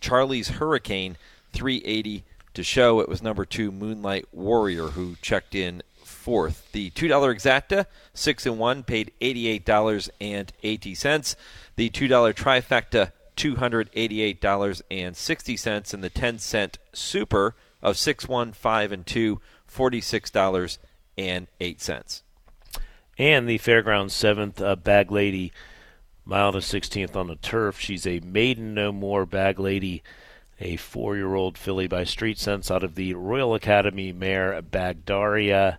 [0.00, 1.16] Charlie's Hurricane,
[1.52, 2.24] three eighty
[2.54, 2.98] to show.
[3.00, 6.72] It was number two, Moonlight Warrior, who checked in fourth.
[6.72, 11.36] The two dollar exacta, six and one, paid eighty eight dollars and eighty cents.
[11.76, 19.04] The two dollar trifecta $288.60 and the 10 cent super of six, one, five, and
[19.04, 22.22] 2 $46.08
[23.18, 25.52] and the fairgrounds 7th uh, bag lady
[26.24, 30.02] mile to 16th on the turf she's a maiden no more bag lady
[30.60, 35.78] a four-year-old filly by street sense out of the royal academy mare bagdaria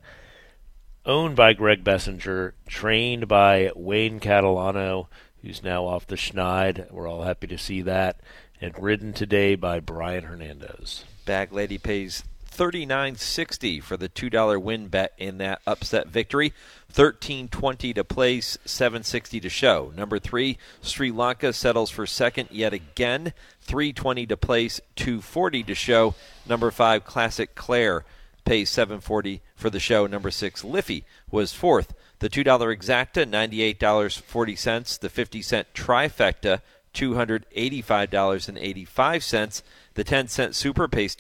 [1.06, 5.08] owned by greg bessinger trained by wayne catalano
[5.46, 6.91] who's now off the schneid.
[6.91, 8.20] We're all happy to see that.
[8.60, 11.06] And ridden today by Brian Hernandez.
[11.26, 12.24] Bag Lady pays
[12.56, 16.53] 39.60 for the $2 win bet in that upset victory.
[16.93, 19.91] 13.20 to place, 7.60 to show.
[19.95, 23.34] Number 3, Sri Lanka settles for second yet again.
[23.68, 26.16] 3.20 to place, 2.40 to show.
[26.47, 28.06] Number 5, Classic Claire
[28.45, 30.08] pays 7.40 for the show.
[30.08, 31.93] Number 6, Liffey was fourth.
[32.20, 34.99] The $2 exacta, $98.40.
[34.99, 36.62] The 50 cent trifecta,
[36.93, 39.62] $285.85.
[39.95, 41.16] The 10 cent super pays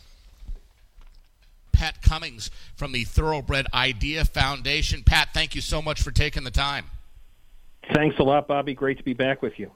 [1.80, 5.02] Pat Cummings from the Thoroughbred Idea Foundation.
[5.02, 6.84] Pat, thank you so much for taking the time.
[7.94, 8.74] Thanks a lot, Bobby.
[8.74, 9.70] Great to be back with you.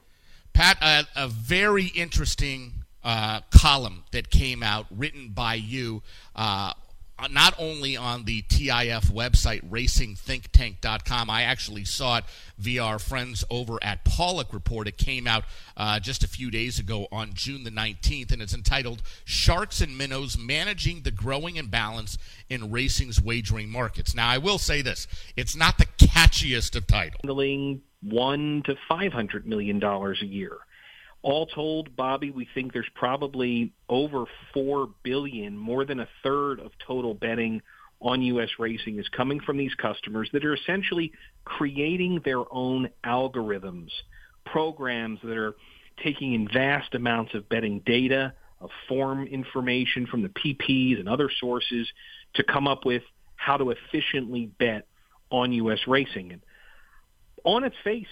[0.53, 6.03] Pat, a, a very interesting uh, column that came out written by you
[6.35, 6.73] uh, uh,
[7.29, 11.29] not only on the TIF website, racingthinktank.com.
[11.29, 12.25] I actually saw it
[12.57, 14.87] via our friends over at Paulick Report.
[14.87, 15.45] It came out
[15.77, 19.97] uh, just a few days ago on June the 19th, and it's entitled Sharks and
[19.97, 22.17] Minnows Managing the Growing Imbalance
[22.49, 24.13] in Racing's Wagering Markets.
[24.13, 27.21] Now, I will say this it's not the catchiest of titles.
[28.01, 30.57] One to $500 million a year.
[31.25, 36.71] All told, Bobby, we think there's probably over four billion, more than a third of
[36.85, 37.63] total betting
[37.99, 38.49] on U.S.
[38.59, 41.11] racing is coming from these customers that are essentially
[41.43, 43.89] creating their own algorithms,
[44.45, 45.55] programs that are
[46.03, 51.31] taking in vast amounts of betting data, of form information from the PPs and other
[51.39, 51.87] sources
[52.35, 53.01] to come up with
[53.35, 54.85] how to efficiently bet
[55.31, 55.79] on U.S.
[55.87, 56.33] racing.
[56.33, 56.41] And
[57.43, 58.05] on its face,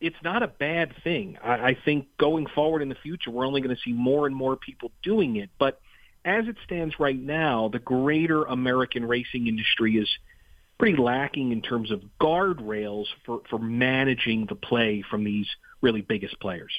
[0.00, 1.38] it's not a bad thing.
[1.42, 4.34] I, I think going forward in the future, we're only going to see more and
[4.34, 5.50] more people doing it.
[5.58, 5.80] But
[6.24, 10.08] as it stands right now, the greater American racing industry is
[10.78, 15.46] pretty lacking in terms of guardrails for, for managing the play from these
[15.80, 16.72] really biggest players.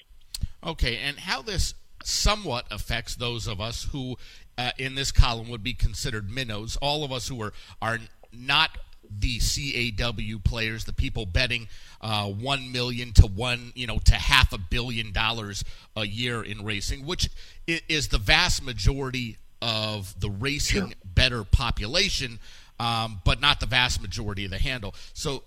[0.64, 4.18] Okay, and how this somewhat affects those of us who,
[4.58, 6.76] uh, in this column, would be considered minnows.
[6.82, 8.00] All of us who are are
[8.34, 8.78] not
[9.10, 11.68] the CAW players, the people betting
[12.02, 15.64] uh, one million to one, you know, to half a billion dollars
[15.96, 17.30] a year in racing, which
[17.68, 20.98] is the vast majority of the racing sure.
[21.04, 22.40] better population,
[22.80, 24.94] um, but not the vast majority of the handle.
[25.14, 25.44] So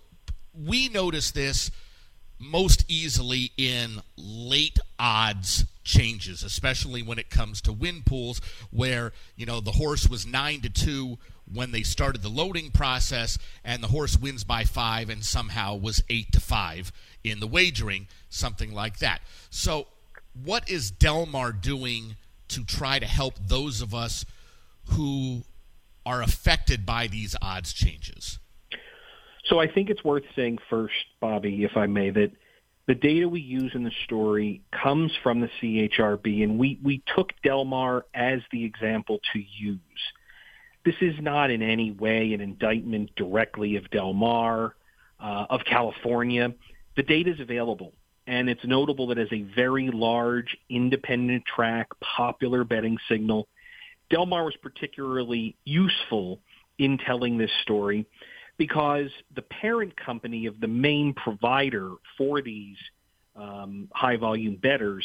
[0.67, 1.71] we notice this
[2.39, 8.41] most easily in late odds changes, especially when it comes to win pools,
[8.71, 11.19] where you know the horse was nine to two
[11.53, 16.03] when they started the loading process, and the horse wins by five, and somehow was
[16.09, 16.93] eight to five
[17.25, 19.21] in the wagering, something like that.
[19.51, 19.87] So,
[20.45, 22.17] what is Del Mar doing
[22.49, 24.25] to try to help those of us
[24.91, 25.43] who
[26.07, 28.39] are affected by these odds changes?
[29.45, 32.33] So, I think it's worth saying first, Bobby, if I may, that
[32.89, 37.33] the data we use in the story comes from the CHRB, and we, we took
[37.43, 39.79] Del Mar as the example to use.
[40.89, 44.75] This is not in any way an indictment directly of Del Mar,
[45.21, 46.55] uh, of California.
[46.97, 47.93] The data is available,
[48.27, 53.49] and it's notable that as a very large, independent track, popular betting signal,
[54.09, 56.41] Del Mar was particularly useful
[56.79, 58.07] in telling this story
[58.57, 62.79] because the parent company of the main provider for these
[63.37, 65.05] um, high volume betters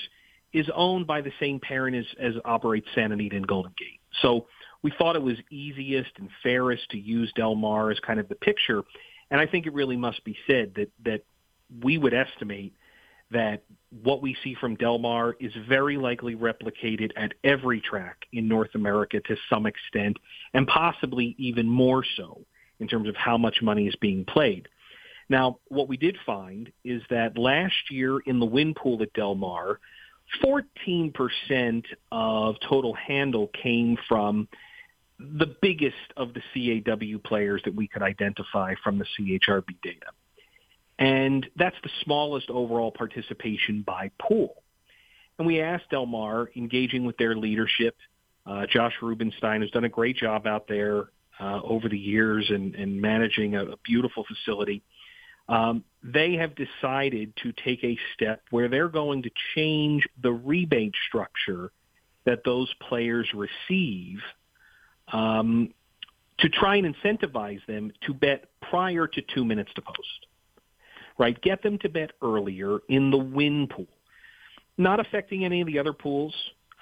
[0.54, 4.00] is owned by the same parent as, as operates Santa Anita and Golden Gate.
[4.22, 4.46] So
[4.84, 8.36] we thought it was easiest and fairest to use Del Mar as kind of the
[8.36, 8.84] picture.
[9.32, 11.24] And I think it really must be said that, that
[11.82, 12.76] we would estimate
[13.32, 13.64] that
[14.04, 18.76] what we see from Del Mar is very likely replicated at every track in North
[18.76, 20.18] America to some extent,
[20.54, 22.42] and possibly even more so
[22.80, 24.68] in terms of how much money is being played.
[25.30, 29.36] Now, what we did find is that last year in the win pool at Del
[29.36, 29.80] Mar,
[30.44, 34.48] 14% of total handle came from
[35.20, 40.08] the biggest of the CAW players that we could identify from the CHRB data.
[41.00, 44.64] And that's the smallest overall participation by pool.
[45.38, 47.96] And we asked Del Mar, engaging with their leadership,
[48.46, 51.10] uh, Josh Rubinstein, has done a great job out there
[51.40, 54.84] uh, over the years and, and managing a, a beautiful facility.
[55.50, 60.94] Um, they have decided to take a step where they're going to change the rebate
[61.08, 61.72] structure
[62.26, 64.20] that those players receive
[65.14, 65.70] um,
[66.40, 70.28] to try and incentivize them to bet prior to two minutes to post.
[71.18, 71.40] Right?
[71.42, 73.88] Get them to bet earlier in the win pool.
[74.78, 76.34] Not affecting any of the other pools,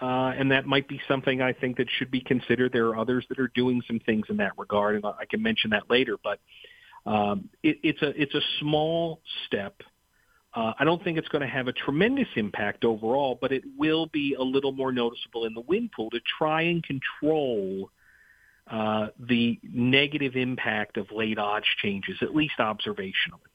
[0.01, 2.71] uh, and that might be something I think that should be considered.
[2.71, 5.71] There are others that are doing some things in that regard, and I can mention
[5.71, 6.15] that later.
[6.23, 6.39] But
[7.05, 9.75] um, it, it's a it's a small step.
[10.53, 14.07] Uh, I don't think it's going to have a tremendous impact overall, but it will
[14.07, 17.89] be a little more noticeable in the win pool to try and control
[18.71, 23.51] uh, the negative impact of late odds changes, at least observationally.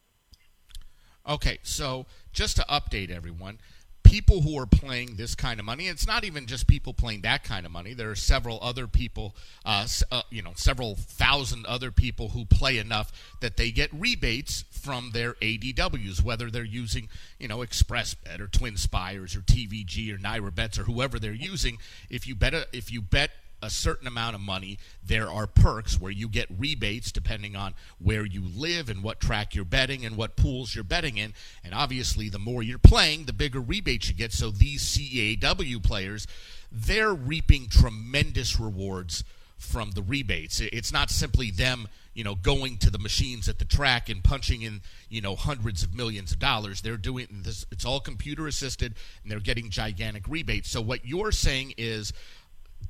[1.27, 3.59] Okay, so just to update everyone,
[4.05, 7.43] people who are playing this kind of money, it's not even just people playing that
[7.43, 7.95] kind of money.
[7.95, 12.79] There are several other people, uh, uh, you know, several thousand other people who play
[12.79, 13.11] enough
[13.41, 17.09] that they get rebates from their ADWs, whether they're using,
[17.41, 21.79] you know, ExpressBet or Twin Spires or TVG or NYRA Bets or whoever they're using.
[22.11, 23.31] If you bet, a, if you bet
[23.63, 28.25] a certain amount of money, there are perks where you get rebates depending on where
[28.25, 31.33] you live and what track you're betting and what pools you're betting in.
[31.65, 34.33] And obviously, the more you're playing, the bigger rebates you get.
[34.33, 36.27] So these CAW players,
[36.71, 39.25] they're reaping tremendous rewards
[39.59, 40.61] from the rebates.
[40.61, 44.63] It's not simply them, you know, going to the machines at the track and punching
[44.63, 46.83] in, you know, hundreds of millions of dollars.
[46.83, 47.65] They're doing this.
[47.73, 50.71] It's all computer assisted, and they're getting gigantic rebates.
[50.71, 52.13] So what you're saying is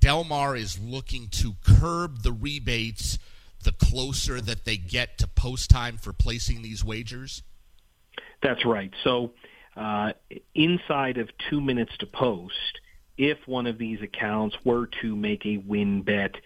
[0.06, 3.18] Del Mar is looking to curb the rebates
[3.64, 7.42] the closer that they get to post time for placing these wagers?
[8.40, 8.92] That's right.
[9.02, 9.32] So
[9.76, 10.12] uh,
[10.54, 12.54] inside of two minutes to post,
[13.18, 16.36] if one of these accounts were to make a win bet,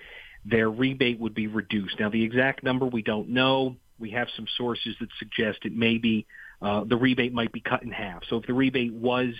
[0.47, 2.01] their rebate would be reduced.
[2.01, 3.77] Now, the exact number we don't know.
[3.99, 6.27] We have some sources that suggest it may be
[6.63, 8.23] uh, the rebate might be cut in half.
[8.31, 9.35] So if the rebate was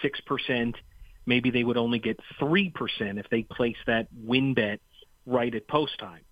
[0.00, 0.76] six percent,
[1.26, 2.72] maybe they would only get 3%
[3.18, 4.80] if they place that win bet
[5.26, 6.22] right at post time.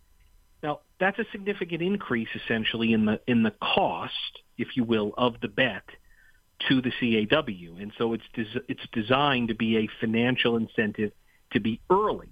[0.62, 4.14] Now, that's a significant increase essentially in the in the cost,
[4.56, 5.82] if you will, of the bet
[6.68, 7.76] to the CAW.
[7.80, 11.12] And so it's des- it's designed to be a financial incentive
[11.52, 12.28] to be early.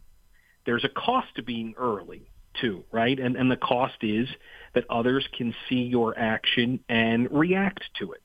[0.65, 3.19] There's a cost to being early too, right?
[3.19, 4.29] And and the cost is
[4.75, 8.23] that others can see your action and react to it.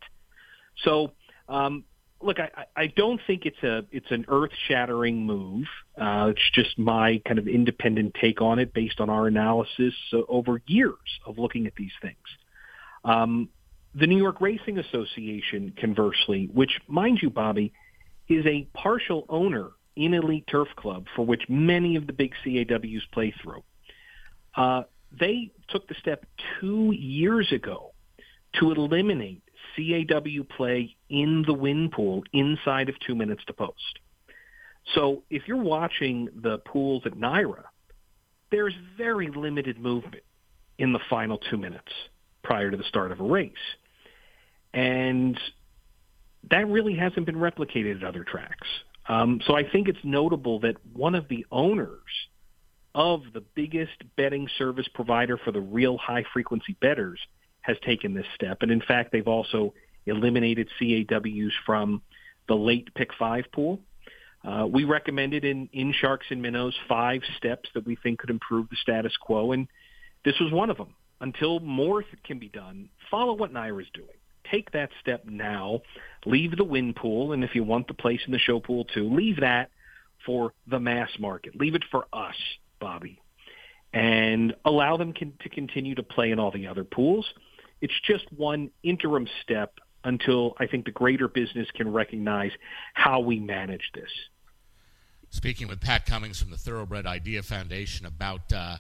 [0.84, 1.12] So
[1.50, 1.84] um,
[2.22, 5.66] look, I, I don't think it's a it's an earth shattering move.
[6.00, 9.94] Uh, it's just my kind of independent take on it based on our analysis
[10.28, 12.18] over years of looking at these things.
[13.04, 13.50] Um,
[13.96, 17.74] the New York Racing Association, conversely, which, mind you, Bobby,
[18.28, 23.06] is a partial owner in Elite Turf Club, for which many of the big CAWs
[23.12, 23.64] play through.
[24.56, 24.84] Uh,
[25.18, 26.26] they took the step
[26.60, 27.94] two years ago
[28.60, 29.42] to eliminate
[29.78, 34.00] CAW play in the win pool inside of two minutes to post.
[34.96, 37.64] So if you're watching the pools at NYRA,
[38.52, 40.24] there's very limited movement
[40.78, 41.92] in the final two minutes
[42.44, 43.52] prior to the start of a race.
[44.74, 45.38] And
[46.50, 48.68] that really hasn't been replicated at other tracks.
[49.10, 52.02] Um, so I think it's notable that one of the owners
[52.96, 57.20] of the biggest betting service provider for the real high frequency bettors
[57.68, 58.60] has taken this step.
[58.62, 59.74] And in fact, they've also
[60.06, 62.02] eliminated CAWs from
[62.48, 63.82] the late pick five pool.
[64.44, 68.70] Uh, we recommended in, in Sharks and Minnows five steps that we think could improve
[68.70, 69.68] the status quo, and
[70.24, 70.96] this was one of them.
[71.20, 74.08] Until more can be done, follow what NYRA is doing.
[74.50, 75.82] Take that step now.
[76.26, 79.14] Leave the win pool, and if you want the place in the show pool too,
[79.14, 79.72] leave that
[80.26, 81.60] for the mass market.
[81.60, 82.36] Leave it for us,
[82.80, 83.20] Bobby,
[83.92, 87.26] and allow them con- to continue to play in all the other pools.
[87.82, 92.52] It's just one interim step until I think the greater business can recognize
[92.94, 94.10] how we manage this.
[95.30, 98.78] Speaking with Pat Cummings from the Thoroughbred Idea Foundation about uh,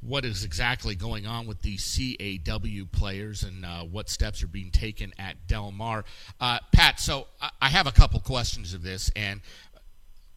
[0.00, 4.70] what is exactly going on with the CAW players and uh, what steps are being
[4.70, 6.04] taken at Del Mar.
[6.40, 7.26] Uh, Pat, so
[7.60, 9.40] I have a couple questions of this, and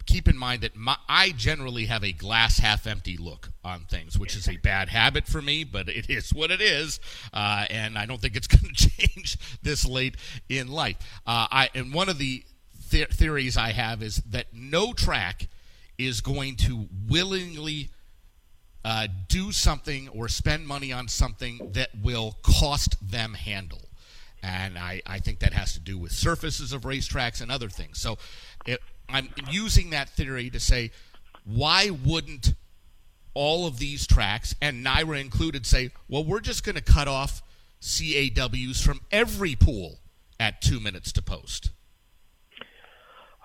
[0.06, 4.18] keep in mind that my, I generally have a glass half empty look on things,
[4.18, 7.00] which is a bad habit for me, but it is what it is,
[7.34, 10.16] uh, and I don't think it's going to change this late
[10.50, 10.98] in life.
[11.26, 12.44] Uh, I and one of the
[12.92, 15.48] th- theories I have is that no track
[15.98, 17.90] is going to willingly.
[18.86, 23.88] Uh, do something or spend money on something that will cost them handle.
[24.44, 28.02] And I, I think that has to do with surfaces of racetracks and other things.
[28.02, 28.18] So
[28.66, 30.92] it, I'm using that theory to say,
[31.46, 32.54] why wouldn't
[33.34, 37.42] all of these tracks, and NYRA included, say, well, we're just going to cut off
[37.82, 40.00] CAWs from every pool
[40.40, 41.72] at two minutes to post?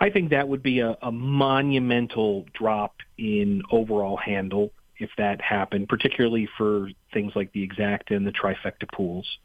[0.01, 5.89] I think that would be a, a monumental drop in overall handle if that happened,
[5.89, 9.39] particularly for things like the exacta and the trifecta pools.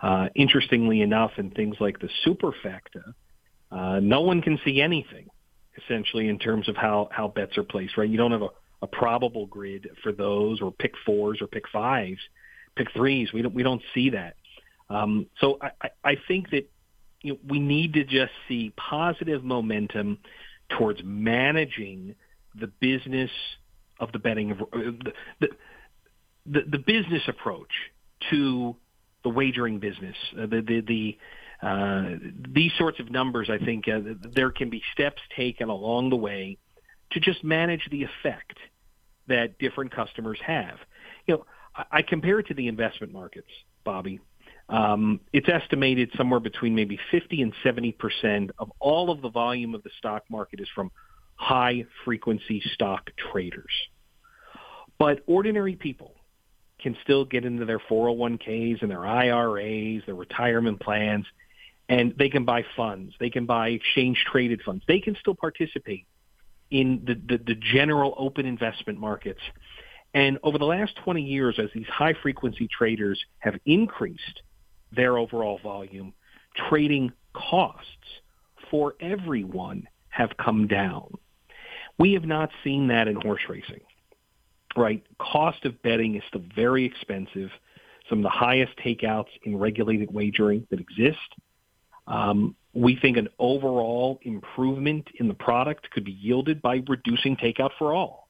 [0.00, 3.14] Uh, interestingly enough, in things like the superfecta,
[3.70, 5.28] uh, no one can see anything
[5.84, 8.08] essentially in terms of how, how bets are placed, right?
[8.08, 8.48] You don't have a,
[8.82, 12.18] a probable grid for those or pick fours or pick fives,
[12.76, 13.32] pick threes.
[13.32, 14.34] We don't, we don't see that.
[14.90, 16.68] Um, so I, I think that
[17.22, 20.18] you know, we need to just see positive momentum
[20.70, 22.14] towards managing
[22.58, 23.30] the business
[24.00, 25.48] of the betting of uh, the, the,
[26.46, 27.70] the, the business approach
[28.30, 28.76] to
[29.24, 30.16] the wagering business.
[30.32, 31.18] Uh, the the, the
[31.62, 34.00] these sorts of numbers, I think uh,
[34.34, 36.58] there can be steps taken along the way
[37.12, 38.58] to just manage the effect
[39.26, 40.76] that different customers have.
[41.26, 43.48] You know, I, I compare it to the investment markets,
[43.84, 44.20] Bobby.
[44.68, 49.74] Um, it's estimated somewhere between maybe 50 and 70 percent of all of the volume
[49.74, 50.90] of the stock market is from
[51.36, 53.72] high frequency stock traders.
[54.98, 56.14] But ordinary people
[56.80, 61.24] can still get into their 401ks and their IRAs, their retirement plans,
[61.88, 63.14] and they can buy funds.
[63.18, 64.84] They can buy exchange traded funds.
[64.86, 66.06] They can still participate
[66.70, 69.40] in the, the, the general open investment markets.
[70.14, 74.42] And over the last 20 years, as these high frequency traders have increased
[74.92, 76.12] their overall volume,
[76.68, 77.86] trading costs
[78.70, 81.12] for everyone have come down.
[81.98, 83.80] We have not seen that in horse racing,
[84.76, 85.04] right?
[85.18, 87.50] Cost of betting is still very expensive.
[88.08, 91.18] Some of the highest takeouts in regulated wagering that exist.
[92.08, 97.70] Um, we think an overall improvement in the product could be yielded by reducing takeout
[97.78, 98.28] for all.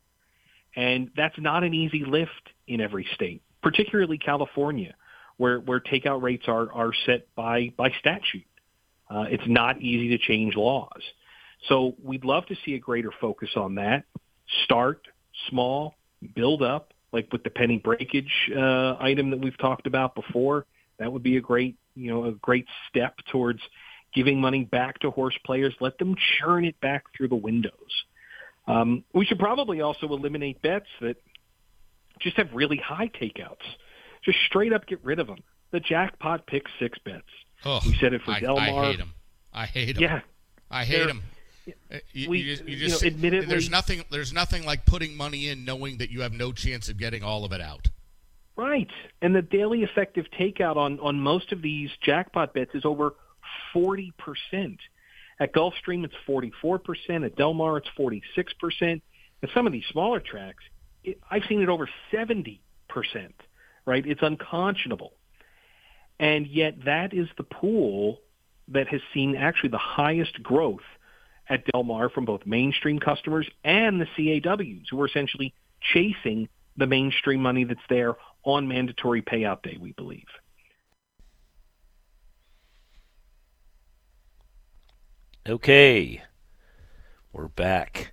[0.76, 4.94] And that's not an easy lift in every state, particularly California,
[5.36, 8.44] where, where takeout rates are, are set by, by statute.
[9.10, 11.02] Uh, it's not easy to change laws.
[11.68, 14.04] So we'd love to see a greater focus on that.
[14.64, 15.06] Start
[15.48, 15.94] small,
[16.34, 20.66] build up, like with the penny breakage uh, item that we've talked about before.
[20.98, 23.60] That would be a great, you know, a great step towards
[24.14, 25.74] giving money back to horse players.
[25.80, 27.72] Let them churn it back through the windows.
[28.66, 31.16] Um, we should probably also eliminate bets that
[32.20, 33.64] just have really high takeouts.
[34.24, 35.38] Just straight up get rid of them.
[35.70, 37.22] The jackpot pick six bets.
[37.64, 38.84] Oh, we said it for I, Del Mar.
[38.84, 39.14] I hate them.
[39.52, 40.02] I hate them.
[40.02, 40.20] Yeah,
[40.70, 41.22] I hate them.
[42.12, 45.48] You, we- you just, you you know, admittedly- there's nothing there's nothing like putting money
[45.48, 47.88] in knowing that you have no chance of getting all of it out.
[48.58, 48.90] Right.
[49.22, 53.14] And the daily effective takeout on, on most of these jackpot bets is over
[53.72, 54.12] 40%.
[55.38, 57.24] At Gulfstream, it's 44%.
[57.24, 59.00] At Del Mar, it's 46%.
[59.44, 60.64] At some of these smaller tracks,
[61.04, 62.58] it, I've seen it over 70%,
[63.86, 64.04] right?
[64.04, 65.12] It's unconscionable.
[66.18, 68.18] And yet that is the pool
[68.66, 70.80] that has seen actually the highest growth
[71.48, 75.54] at Del Mar from both mainstream customers and the CAWs who are essentially
[75.92, 78.16] chasing the mainstream money that's there
[78.48, 80.26] on mandatory payout day, we believe.
[85.48, 86.22] Okay,
[87.32, 88.12] we're back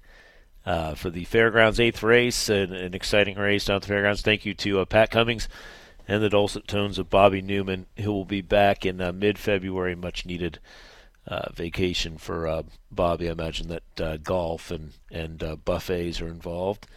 [0.65, 4.21] uh, for the Fairgrounds eighth race, an, an exciting race down at the Fairgrounds.
[4.21, 5.49] Thank you to uh, Pat Cummings
[6.07, 10.25] and the dulcet tones of Bobby Newman, who will be back in uh, mid-February, much
[10.25, 10.59] needed
[11.27, 13.27] uh, vacation for uh, Bobby.
[13.27, 16.87] I imagine that uh, golf and and buffets are involved.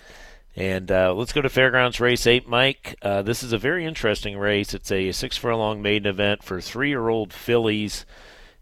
[0.58, 2.96] And uh, let's go to Fairgrounds Race 8, Mike.
[3.00, 4.74] Uh, this is a very interesting race.
[4.74, 8.04] It's a six furlong maiden event for three year old fillies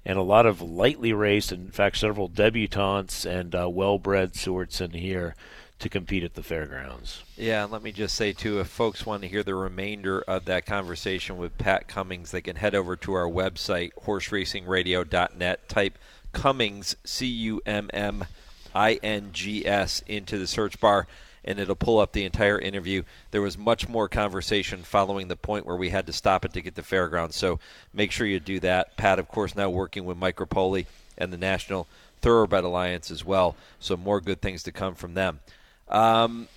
[0.04, 4.82] and a lot of lightly raced, in fact, several debutantes and uh, well bred sorts
[4.82, 5.34] in here
[5.78, 7.22] to compete at the fairgrounds.
[7.34, 10.44] Yeah, and let me just say too, if folks want to hear the remainder of
[10.44, 15.98] that conversation with Pat Cummings, they can head over to our website, horseracingradio.net, type
[16.34, 18.26] Cummings, C U M M
[18.74, 21.06] I N G S, into the search bar,
[21.46, 23.02] and it'll pull up the entire interview.
[23.30, 26.60] There was much more conversation following the point where we had to stop it to
[26.60, 27.60] get to fairgrounds, so
[27.92, 28.96] make sure you do that.
[28.96, 30.86] Pat, of course, now working with Mike Repole
[31.16, 31.86] and the National
[32.20, 35.40] Thoroughbred Alliance as well, so more good things to come from them.
[35.88, 36.48] Um,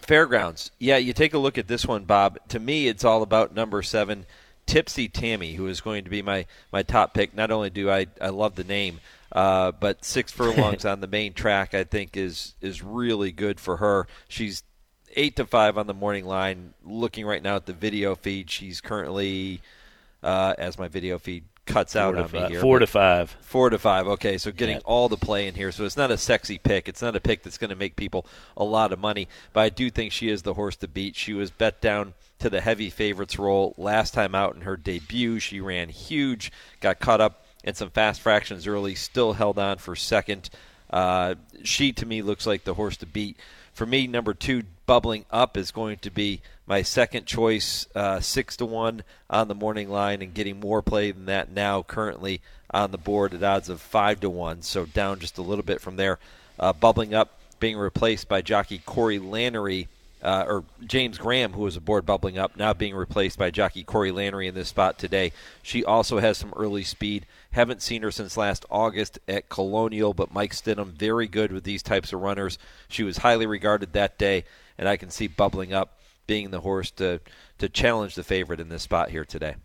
[0.00, 0.70] fairgrounds.
[0.78, 2.38] Yeah, you take a look at this one, Bob.
[2.48, 4.26] To me, it's all about number seven,
[4.66, 7.34] Tipsy Tammy, who is going to be my, my top pick.
[7.34, 9.00] Not only do I, I love the name,
[9.32, 13.78] uh, but six furlongs on the main track, I think, is is really good for
[13.78, 14.06] her.
[14.28, 14.62] She's
[15.16, 16.74] eight to five on the morning line.
[16.84, 19.60] Looking right now at the video feed, she's currently
[20.22, 22.60] uh, as my video feed cuts Four out on me here.
[22.60, 23.36] Four to five.
[23.40, 24.06] Four to five.
[24.06, 24.82] Okay, so getting Yeah.
[24.84, 25.70] all the play in here.
[25.72, 26.88] So it's not a sexy pick.
[26.88, 28.26] It's not a pick that's going to make people
[28.56, 29.28] a lot of money.
[29.52, 31.16] But I do think she is the horse to beat.
[31.16, 35.38] She was bet down to the heavy favorites role last time out in her debut.
[35.38, 36.50] She ran huge,
[36.80, 40.50] got caught up in some fast fractions early, still held on for second.
[40.88, 43.36] Uh, she to me looks like the horse to beat.
[43.72, 48.56] For me, number two, bubbling up, is going to be my second choice, uh, six
[48.56, 51.82] to one on the morning line, and getting more play than that now.
[51.82, 52.40] Currently
[52.72, 55.80] on the board at odds of five to one, so down just a little bit
[55.80, 56.18] from there.
[56.58, 59.86] Uh, bubbling up, being replaced by jockey Corey Lanerie.
[60.22, 64.10] Uh, or James Graham, who was aboard bubbling up, now being replaced by jockey Corey
[64.10, 65.32] Lanerie in this spot today.
[65.62, 67.24] She also has some early speed.
[67.52, 71.82] Haven't seen her since last August at Colonial, but Mike Stidham very good with these
[71.82, 72.58] types of runners.
[72.88, 74.44] She was highly regarded that day,
[74.76, 77.20] and I can see bubbling up being the horse to
[77.58, 79.56] to challenge the favorite in this spot here today.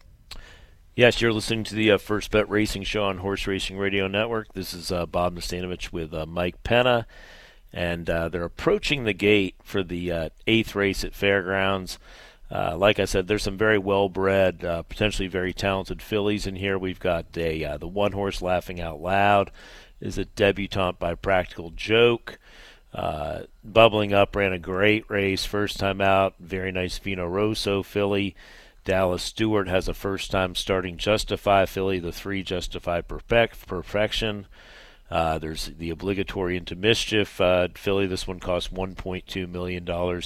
[0.96, 4.54] Yes, you're listening to the uh, First Bet Racing Show on Horse Racing Radio Network.
[4.54, 7.06] This is uh, Bob Nastanovich with uh, Mike Penna,
[7.76, 12.00] and uh, they're approaching the gate for the uh, eighth race at Fairgrounds.
[12.50, 16.78] Uh, like I said, there's some very well-bred, uh, potentially very talented fillies in here.
[16.78, 19.52] We've got a uh, the one horse laughing out loud
[20.00, 22.40] is a debutante by Practical Joke.
[22.94, 26.36] Uh, bubbling up ran a great race first time out.
[26.40, 28.36] Very nice Vino Rosso filly.
[28.86, 34.46] Dallas Stewart has a first time starting Justify filly, the three Justify perfect, Perfection.
[35.10, 38.08] Uh, there's the obligatory Into Mischief uh, filly.
[38.08, 40.22] This one cost $1.2 million.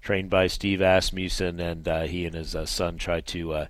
[0.00, 3.66] Trained by Steve Asmussen, and uh, he and his uh, son tried to uh,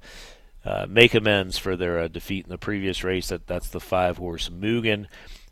[0.65, 3.29] uh, make amends for their defeat in the previous race.
[3.29, 5.07] That that's the five horse Mugen,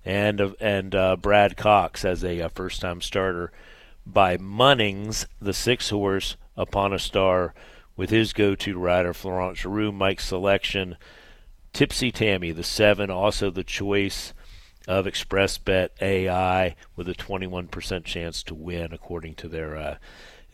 [0.05, 0.91] and and
[1.23, 3.53] Brad Cox as a first time starter
[4.05, 7.55] by Munnings, the six horse upon a star
[7.97, 10.97] with his go to rider Florent Geroux, Mike's selection.
[11.73, 14.33] Tipsy Tammy, the seven, also the choice
[14.87, 19.97] of ExpressBet AI with a 21% chance to win, according to their uh,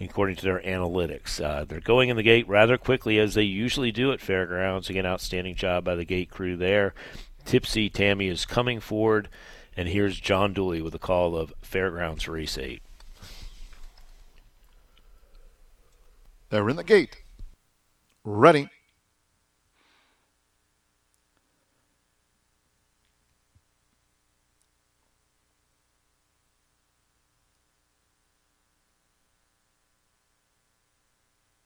[0.00, 1.42] according to their analytics.
[1.42, 4.90] Uh, they're going in the gate rather quickly, as they usually do at fairgrounds.
[4.90, 6.94] Again, outstanding job by the gate crew there.
[7.44, 9.28] Tipsy Tammy is coming forward,
[9.76, 12.82] and here's John Dooley with a call of Fairgrounds Race 8.
[16.50, 17.16] They're in the gate.
[18.24, 18.68] Ready.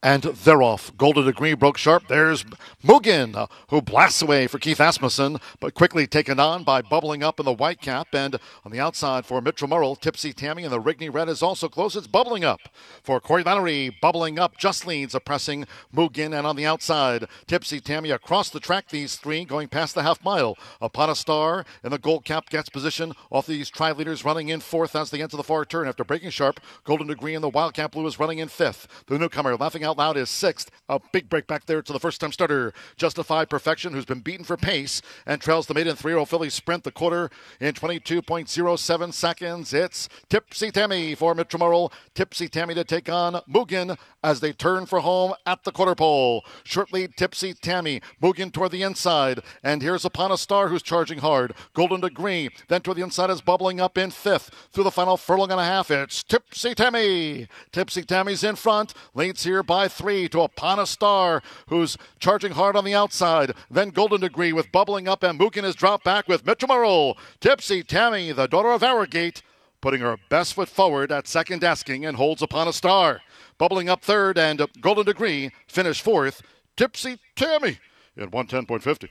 [0.07, 0.97] And they're off.
[0.97, 2.07] Golden Degree broke sharp.
[2.07, 2.45] There's
[2.85, 7.41] Mugen, uh, who blasts away for Keith Asmussen, but quickly taken on by bubbling up
[7.41, 8.15] in the white cap.
[8.15, 11.69] And on the outside for Mitchell Murrill, Tipsy Tammy and the Rigney Red is also
[11.69, 11.97] close.
[11.97, 12.61] It's bubbling up
[13.03, 14.01] for Corey Lanerie.
[14.01, 16.39] Bubbling up just leads, oppressing Mugen.
[16.39, 20.25] And on the outside, Tipsy Tammy across the track, these three going past the half
[20.25, 20.57] mile.
[20.81, 24.61] Upon a star in the gold cap gets position off these tri leaders running in
[24.61, 26.61] fourth as they enter the far turn after breaking sharp.
[26.85, 28.87] Golden Degree and the Wildcat Blue is running in fifth.
[29.09, 30.71] The newcomer laughing out loud is sixth.
[30.89, 34.45] A big break back there to the first time starter, Justified Perfection, who's been beaten
[34.45, 39.13] for pace and trails the maiden three year old filly sprint the quarter in 22.07
[39.13, 39.75] seconds.
[39.75, 41.93] It's Tipsy Tammy for Murrill.
[42.15, 46.45] Tipsy Tammy to take on Mugen as they turn for home at the quarter pole.
[46.65, 48.01] Short lead, Tipsy Tammy.
[48.23, 49.41] Mugen toward the inside.
[49.63, 51.55] And here's Upon a Star who's charging hard.
[51.75, 52.51] Golden Degree.
[52.69, 54.51] Then toward the inside is bubbling up in fifth.
[54.73, 57.49] Through the final furlong and a half, it's Tipsy Tammy.
[57.73, 58.95] Tipsy Tammy's in front.
[59.15, 63.53] Leads here by three to Upon a Star, who's charging hard on the outside.
[63.71, 67.17] Then Golden Degree with bubbling up, and Mugen is dropped back with Mitchell Murrill.
[67.41, 69.43] Tipsy Tammy, the daughter of Arrogate,
[69.81, 73.21] putting her best foot forward at second asking and holds Upon a Star.
[73.59, 76.43] Bubbling up third, and Golden Degree finish fourth.
[76.77, 77.79] Tipsy Tammy
[78.17, 79.09] in 110.50.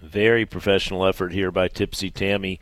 [0.00, 2.58] Very professional effort here by Tipsy Tammy.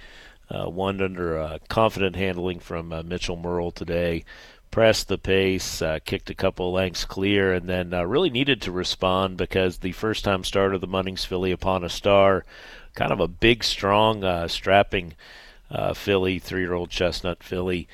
[0.50, 4.24] Uh, one under uh, confident handling from uh, Mitchell Murrill today.
[4.70, 8.72] Pressed the pace, uh, kicked a couple lengths clear, and then uh, really needed to
[8.72, 12.44] respond because the first time start of the Munnings filly upon a star,
[12.94, 15.14] kind of a big, strong, uh, strapping
[15.94, 17.88] filly, three year old chestnut filly,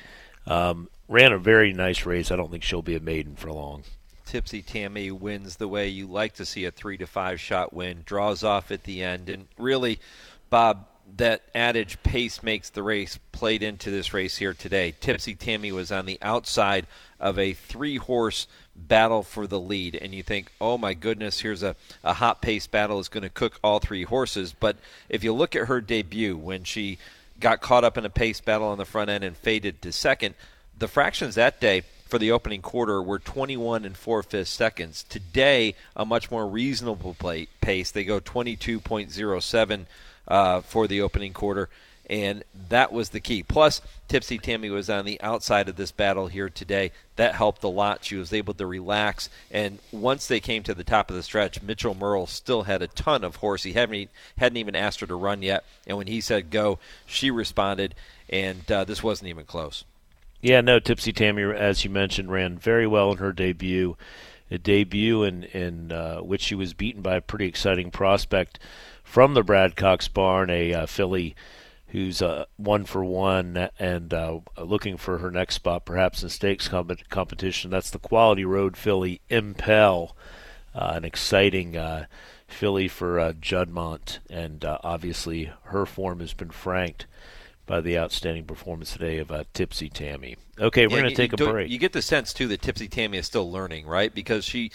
[0.47, 2.31] um, ran a very nice race.
[2.31, 3.83] I don't think she'll be a maiden for long.
[4.25, 8.01] Tipsy Tammy wins the way you like to see a three to five shot win,
[8.05, 9.99] draws off at the end, and really,
[10.49, 14.93] Bob, that adage pace makes the race played into this race here today.
[14.99, 16.87] Tipsy Tammy was on the outside
[17.19, 21.63] of a three horse battle for the lead, and you think, oh my goodness, here's
[21.63, 24.53] a, a hot pace battle is going to cook all three horses.
[24.57, 24.77] But
[25.07, 26.97] if you look at her debut when she
[27.39, 30.35] got caught up in a pace battle on the front end and faded to second,
[30.77, 35.03] the fractions that day for the opening quarter were 21 and 4 fifths seconds.
[35.03, 37.91] Today, a much more reasonable play, pace.
[37.91, 39.85] They go 22.07
[40.27, 41.69] uh, for the opening quarter,
[42.09, 43.43] and that was the key.
[43.43, 46.91] Plus, Tipsy Tammy was on the outside of this battle here today.
[47.15, 48.03] That helped a lot.
[48.03, 51.61] She was able to relax, and once they came to the top of the stretch,
[51.61, 53.63] Mitchell Murrill still had a ton of horse.
[53.63, 57.31] He hadn't, hadn't even asked her to run yet, and when he said go, she
[57.31, 57.95] responded,
[58.29, 59.83] and uh, this wasn't even close.
[60.41, 63.97] Yeah, no, Tipsy Tammy, as you mentioned, ran very well in her debut.
[64.51, 68.59] A debut in, in uh, which she was beaten by a pretty exciting prospect
[69.05, 71.35] from the Brad Cox barn, a uh, filly
[71.87, 76.67] who's uh, one for one and uh, looking for her next spot, perhaps in stakes
[76.67, 77.71] comp- competition.
[77.71, 80.17] That's the Quality Road filly Impel,
[80.73, 82.07] uh, an exciting uh,
[82.47, 87.05] filly for uh, Juddmonte, and obviously her form has been franked
[87.65, 90.35] by the outstanding performance today of uh, Tipsy Tammy.
[90.59, 91.69] Okay, we're yeah, going to take a break.
[91.69, 94.13] You get the sense too that Tipsy Tammy is still learning, right?
[94.13, 94.71] Because she,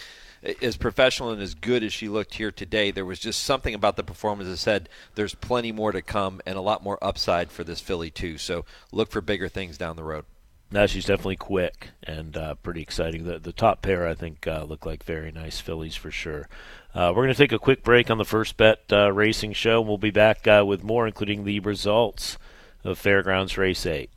[0.61, 3.95] as professional and as good as she looked here today, there was just something about
[3.95, 7.63] the performance that said there's plenty more to come and a lot more upside for
[7.63, 8.37] this filly too.
[8.37, 10.25] So look for bigger things down the road.
[10.73, 13.25] Now she's definitely quick and uh, pretty exciting.
[13.25, 16.47] The the top pair I think uh, look like very nice fillies for sure.
[16.95, 19.79] Uh, we're going to take a quick break on the first bet uh, racing show.
[19.79, 22.37] And we'll be back uh, with more, including the results
[22.83, 24.09] of Fairgrounds Race 8.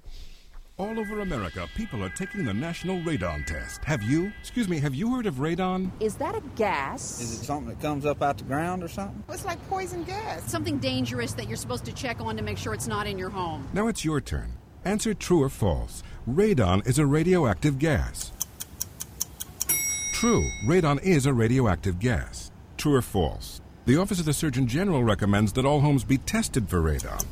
[0.77, 3.85] All over America, people are taking the National Radon Test.
[3.85, 4.33] Have you?
[4.41, 5.93] Excuse me, have you heard of radon?
[6.01, 7.21] Is that a gas?
[7.21, 9.23] Is it something that comes up out the ground or something?
[9.29, 10.51] It's like poison gas.
[10.51, 13.31] Something dangerous that you're supposed to check on to make sure it's not in your
[13.31, 13.69] home.
[13.73, 14.55] Now it's your turn.
[14.85, 16.03] Answer true or false.
[16.29, 18.33] Radon is a radioactive gas.
[20.13, 22.51] True, radon is a radioactive gas.
[22.79, 23.61] True or false?
[23.87, 27.25] The Office of the Surgeon General recommends that all homes be tested for radon.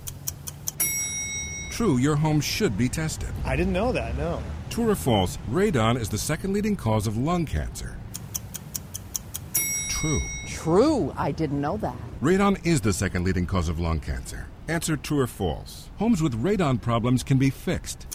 [1.83, 3.31] True, your home should be tested.
[3.45, 4.41] I didn't know that, no.
[4.71, 7.97] True or false, radon is the second leading cause of lung cancer.
[9.89, 10.21] True.
[10.47, 11.97] True, I didn't know that.
[12.23, 14.47] Radon is the second leading cause of lung cancer.
[14.69, 15.89] Answer true or false.
[15.99, 18.07] Homes with radon problems can be fixed.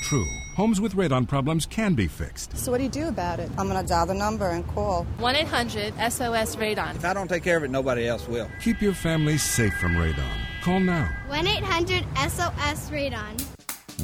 [0.00, 0.26] True.
[0.56, 2.56] Homes with radon problems can be fixed.
[2.56, 3.50] So, what do you do about it?
[3.58, 6.96] I'm going to dial the number and call 1 800 SOS Radon.
[6.96, 8.48] If I don't take care of it, nobody else will.
[8.62, 10.49] Keep your family safe from radon.
[10.62, 11.08] Call now.
[11.28, 13.40] 1 800 SOS Radon.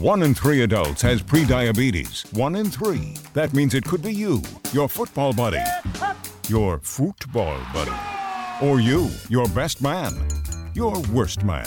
[0.01, 2.33] One in three adults has prediabetes.
[2.33, 3.15] One in three.
[3.35, 4.43] That means it could be you,
[4.73, 5.61] your football buddy,
[6.49, 7.93] your football buddy,
[8.63, 10.15] or you, your best man,
[10.73, 11.67] your worst man,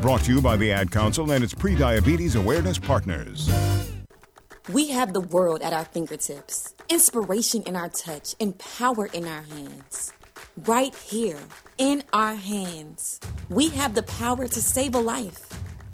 [0.00, 3.50] Brought to you by the Ad Council and its pre-diabetes awareness partners.
[4.72, 9.42] We have the world at our fingertips, inspiration in our touch, and power in our
[9.42, 10.12] hands.
[10.66, 11.40] Right here,
[11.78, 13.18] in our hands,
[13.48, 15.48] we have the power to save a life.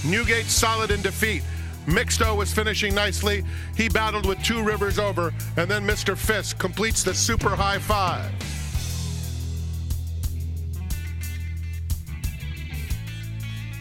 [0.05, 1.43] Newgate solid in defeat.
[1.87, 3.43] Mixto was finishing nicely.
[3.77, 6.17] He battled with two rivers over, and then Mr.
[6.17, 8.31] Fisk completes the super high five.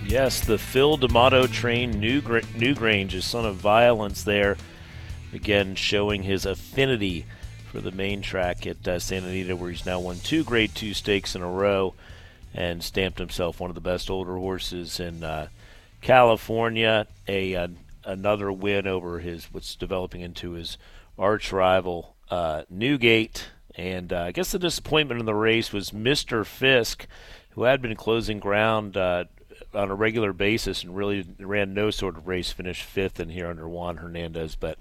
[0.06, 4.56] Yes, the Phil D'Amato train, Newgra- Newgrange, is son of violence there.
[5.32, 7.26] Again, showing his affinity
[7.72, 10.94] for the main track at uh, Santa Anita, where he's now won two Grade 2
[10.94, 11.94] stakes in a row
[12.54, 15.48] and stamped himself one of the best older horses in uh,
[16.02, 17.08] California.
[17.26, 17.68] A uh,
[18.06, 20.78] Another win over his what's developing into his
[21.18, 23.48] arch rival, uh, Newgate.
[23.74, 26.46] And uh, I guess the disappointment in the race was Mr.
[26.46, 27.06] Fisk,
[27.50, 29.24] who had been closing ground uh,
[29.74, 33.48] on a regular basis and really ran no sort of race, finished fifth in here
[33.48, 34.54] under Juan Hernandez.
[34.54, 34.78] But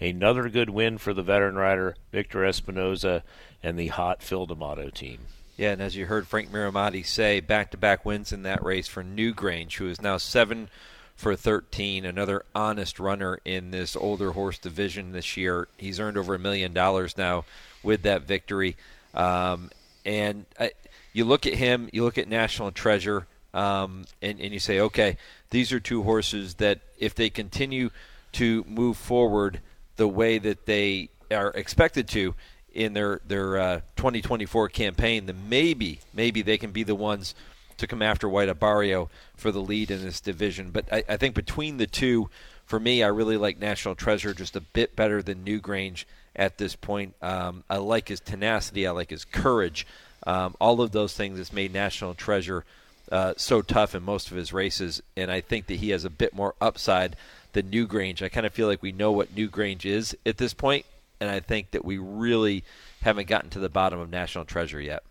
[0.00, 3.22] another good win for the veteran rider, Victor Espinoza,
[3.62, 5.20] and the hot Phil D'Amato team.
[5.56, 8.88] Yeah, and as you heard Frank Mirahmadi say, back to back wins in that race
[8.88, 10.68] for Newgrange, who is now seven
[11.16, 15.66] for 13, another honest runner in this older horse division this year.
[15.78, 17.44] He's earned over a million dollars now
[17.82, 18.76] with that victory.
[19.14, 19.70] Um,
[20.04, 20.72] and I,
[21.14, 25.16] you look at him, you look at National Treasure um, and, and you say, okay,
[25.48, 27.88] these are two horses that if they continue
[28.32, 29.60] to move forward
[29.96, 32.34] the way that they are expected to
[32.74, 37.34] in their their uh, 2024 campaign, then maybe maybe they can be the ones
[37.78, 40.70] to come after White Abarrio for the lead in this division.
[40.70, 42.30] But I, I think between the two,
[42.64, 46.04] for me, I really like National Treasure just a bit better than Newgrange
[46.34, 47.14] at this point.
[47.22, 48.86] Um, I like his tenacity.
[48.86, 49.86] I like his courage.
[50.26, 52.64] Um, all of those things has made National Treasure
[53.10, 56.10] uh, so tough in most of his races, and I think that he has a
[56.10, 57.14] bit more upside
[57.52, 58.20] than Newgrange.
[58.20, 60.86] I kind of feel like we know what Newgrange is at this point,
[61.20, 62.64] and I think that we really
[63.02, 65.04] haven't gotten to the bottom of National Treasure yet.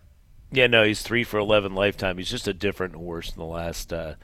[0.56, 2.18] Yeah, no, he's three for eleven lifetime.
[2.18, 4.15] He's just a different horse in the last uh,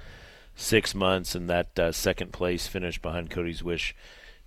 [0.55, 3.93] six months, and that uh, second place finish behind Cody's Wish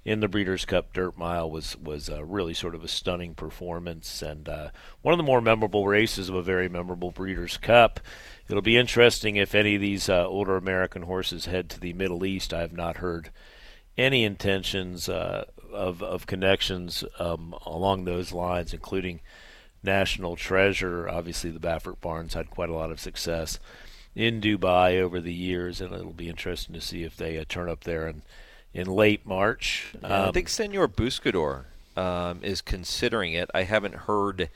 [0.02, 4.23] in the Breeders' Cup Dirt Mile was was uh, really sort of a stunning performance
[4.23, 4.69] and uh,
[5.02, 8.01] one of the more memorable races of a very memorable Breeders' Cup.
[8.48, 12.24] It'll be interesting if any of these uh, older American horses head to the Middle
[12.24, 12.55] East.
[12.55, 13.28] I have not heard
[13.98, 19.20] any intentions uh, of of connections um, along those lines, including
[19.85, 21.09] National Treasure.
[21.09, 23.59] Obviously, the Baffert Barns had quite a lot of success
[24.15, 27.69] in Dubai over the years, and it'll be interesting to see if they uh, turn
[27.69, 28.23] up there and
[28.73, 29.94] in late March.
[30.02, 31.65] Yeah, um, I think Senor Buscador
[31.97, 33.51] um, is considering it.
[33.55, 34.51] I haven't heard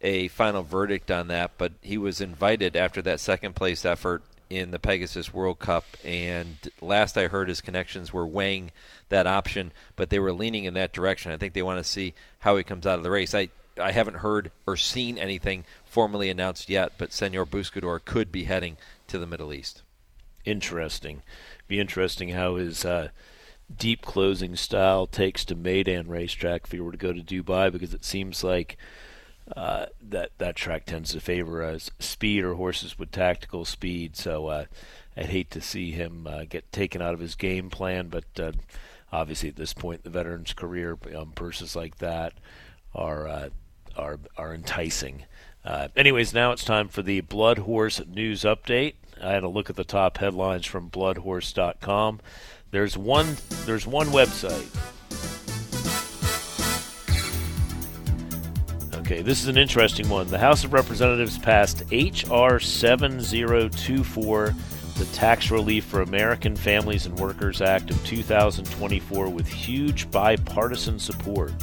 [0.00, 4.70] a final verdict on that, but he was invited after that second place effort in
[4.70, 5.84] the Pegasus World Cup.
[6.04, 8.70] And last I heard, his connections were weighing
[9.08, 11.32] that option, but they were leaning in that direction.
[11.32, 13.34] I think they want to see how he comes out of the race.
[13.34, 13.48] I
[13.78, 18.76] I haven't heard or seen anything formally announced yet, but Senor Buscador could be heading
[19.08, 19.82] to the Middle East.
[20.44, 21.22] Interesting.
[21.66, 23.08] Be interesting how his uh,
[23.74, 27.92] deep closing style takes to Meydan racetrack if he were to go to Dubai because
[27.92, 28.76] it seems like
[29.56, 34.16] uh, that that track tends to favor us speed or horses with tactical speed.
[34.16, 34.64] So uh,
[35.16, 38.52] I'd hate to see him uh, get taken out of his game plan, but uh,
[39.12, 42.34] obviously at this point the veteran's career, um, purses like that
[42.94, 43.48] are uh,
[43.98, 45.24] are are enticing.
[45.64, 48.94] Uh, anyways, now it's time for the Blood Horse news update.
[49.20, 52.20] I had a look at the top headlines from BloodHorse.com.
[52.70, 53.36] There's one.
[53.66, 54.68] There's one website.
[58.94, 60.28] Okay, this is an interesting one.
[60.28, 62.60] The House of Representatives passed H.R.
[62.60, 64.54] 7024,
[64.98, 71.54] the Tax Relief for American Families and Workers Act of 2024, with huge bipartisan support.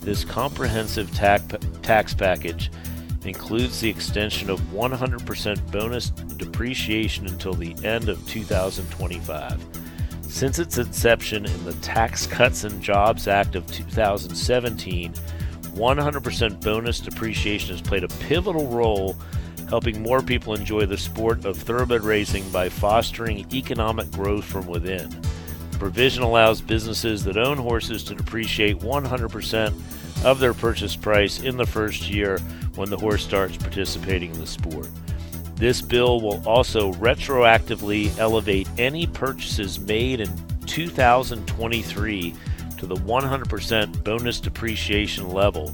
[0.00, 2.70] This comprehensive tax, package
[3.24, 9.64] includes the extension of 100% bonus depreciation until the end of 2025.
[10.22, 17.70] Since its inception in the Tax Cuts and Jobs Act of 2017, 100% bonus depreciation
[17.70, 19.16] has played a pivotal role
[19.68, 25.08] helping more people enjoy the sport of thoroughbred racing by fostering economic growth from within.
[25.78, 31.56] The provision allows businesses that own horses to depreciate 100% of their purchase price in
[31.56, 32.40] the first year
[32.74, 34.88] when the horse starts participating in the sport.
[35.54, 40.28] This bill will also retroactively elevate any purchases made in
[40.66, 42.34] 2023
[42.78, 45.68] to the 100% bonus depreciation level,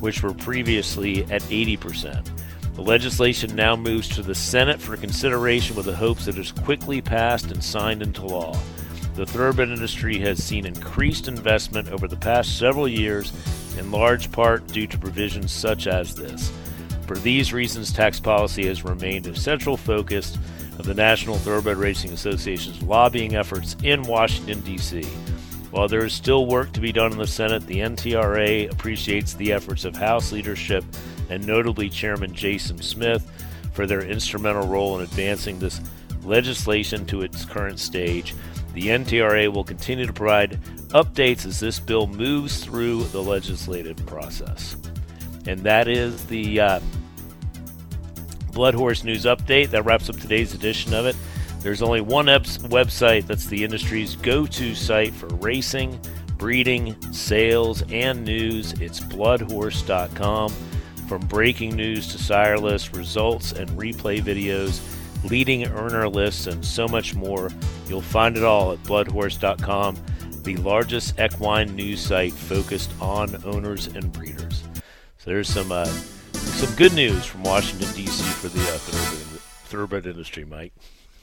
[0.00, 2.28] which were previously at 80%.
[2.74, 6.50] The legislation now moves to the Senate for consideration with the hopes that it is
[6.50, 8.58] quickly passed and signed into law.
[9.14, 13.32] The thoroughbred industry has seen increased investment over the past several years,
[13.78, 16.52] in large part due to provisions such as this.
[17.06, 20.36] For these reasons, tax policy has remained a central focus
[20.78, 25.04] of the National Thoroughbred Racing Association's lobbying efforts in Washington, D.C.
[25.70, 29.52] While there is still work to be done in the Senate, the NTRA appreciates the
[29.52, 30.84] efforts of House leadership
[31.30, 33.30] and notably Chairman Jason Smith
[33.72, 35.80] for their instrumental role in advancing this
[36.24, 38.34] legislation to its current stage.
[38.74, 44.76] The NTRA will continue to provide updates as this bill moves through the legislative process.
[45.46, 46.80] And that is the uh,
[48.56, 49.70] News Update.
[49.70, 51.16] That wraps up today's edition of it.
[51.60, 55.98] There's only one website that's the industry's go to site for racing,
[56.36, 58.72] breeding, sales, and news.
[58.74, 60.52] It's bloodhorse.com.
[61.08, 64.80] From breaking news to sire lists, results, and replay videos,
[65.24, 67.50] leading earner lists, and so much more,
[67.88, 69.96] you'll find it all at bloodhorse.com,
[70.42, 74.64] the largest equine news site focused on owners and breeders.
[75.18, 75.86] So there's some uh,
[76.34, 78.22] some good news from Washington D.C.
[78.22, 80.72] for the uh, thoroughbred, thoroughbred industry, Mike.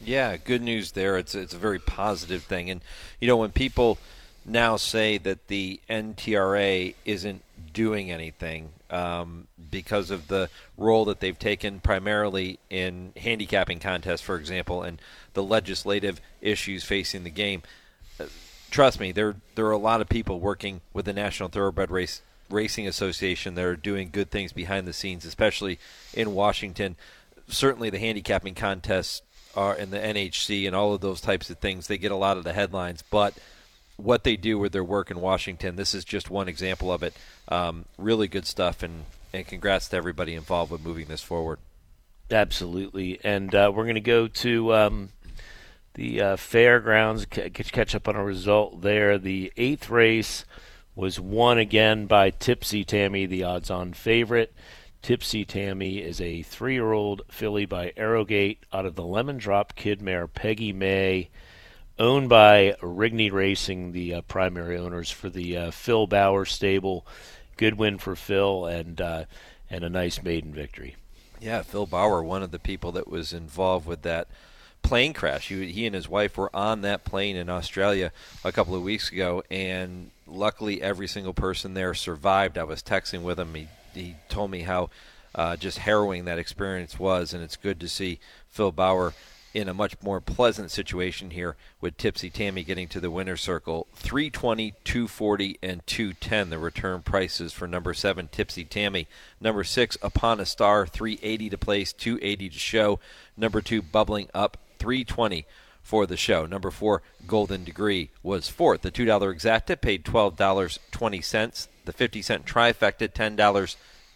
[0.03, 1.17] Yeah, good news there.
[1.17, 2.81] It's it's a very positive thing, and
[3.19, 3.99] you know when people
[4.45, 11.39] now say that the NTRA isn't doing anything um, because of the role that they've
[11.39, 15.01] taken primarily in handicapping contests, for example, and
[15.33, 17.63] the legislative issues facing the game.
[18.19, 18.25] Uh,
[18.69, 22.21] trust me, there there are a lot of people working with the National Thoroughbred Race
[22.49, 25.79] Racing Association that are doing good things behind the scenes, especially
[26.13, 26.97] in Washington.
[27.47, 29.21] Certainly, the handicapping contests
[29.55, 31.87] are in the NHC and all of those types of things.
[31.87, 33.33] They get a lot of the headlines, but
[33.97, 37.13] what they do with their work in Washington, this is just one example of it.
[37.47, 41.59] Um, really good stuff, and, and congrats to everybody involved with moving this forward.
[42.29, 45.09] Absolutely, and uh, we're going to go to um,
[45.95, 49.17] the uh, fairgrounds, catch up on a result there.
[49.17, 50.45] The eighth race
[50.95, 54.53] was won again by Tipsy Tammy, the odds-on favorite.
[55.01, 60.27] Tipsy Tammy is a three-year-old filly by Arrogate out of the Lemon Drop Kid mare
[60.27, 61.29] Peggy May,
[61.99, 67.05] owned by Rigney Racing, the uh, primary owners for the uh, Phil Bauer stable.
[67.57, 69.25] Good win for Phil and uh,
[69.69, 70.95] and a nice maiden victory.
[71.39, 74.27] Yeah, Phil Bauer, one of the people that was involved with that
[74.83, 75.47] plane crash.
[75.47, 78.11] He, he and his wife were on that plane in Australia
[78.43, 82.57] a couple of weeks ago, and luckily every single person there survived.
[82.57, 83.53] I was texting with him.
[83.55, 84.89] He, he told me how
[85.33, 88.19] uh, just harrowing that experience was, and it's good to see
[88.49, 89.13] Phil Bauer
[89.53, 93.87] in a much more pleasant situation here with Tipsy Tammy getting to the winner's circle.
[93.95, 99.07] 320, 240, and 210, the return prices for number seven, Tipsy Tammy.
[99.39, 102.99] Number six, Upon a Star, 380 to place, 280 to show.
[103.35, 105.45] Number two, Bubbling Up, 320
[105.81, 106.45] for the show.
[106.45, 108.81] Number four, Golden Degree, was fourth.
[108.81, 111.67] The $2 exacta paid $12.20.
[111.85, 113.11] The 50 cent trifecta,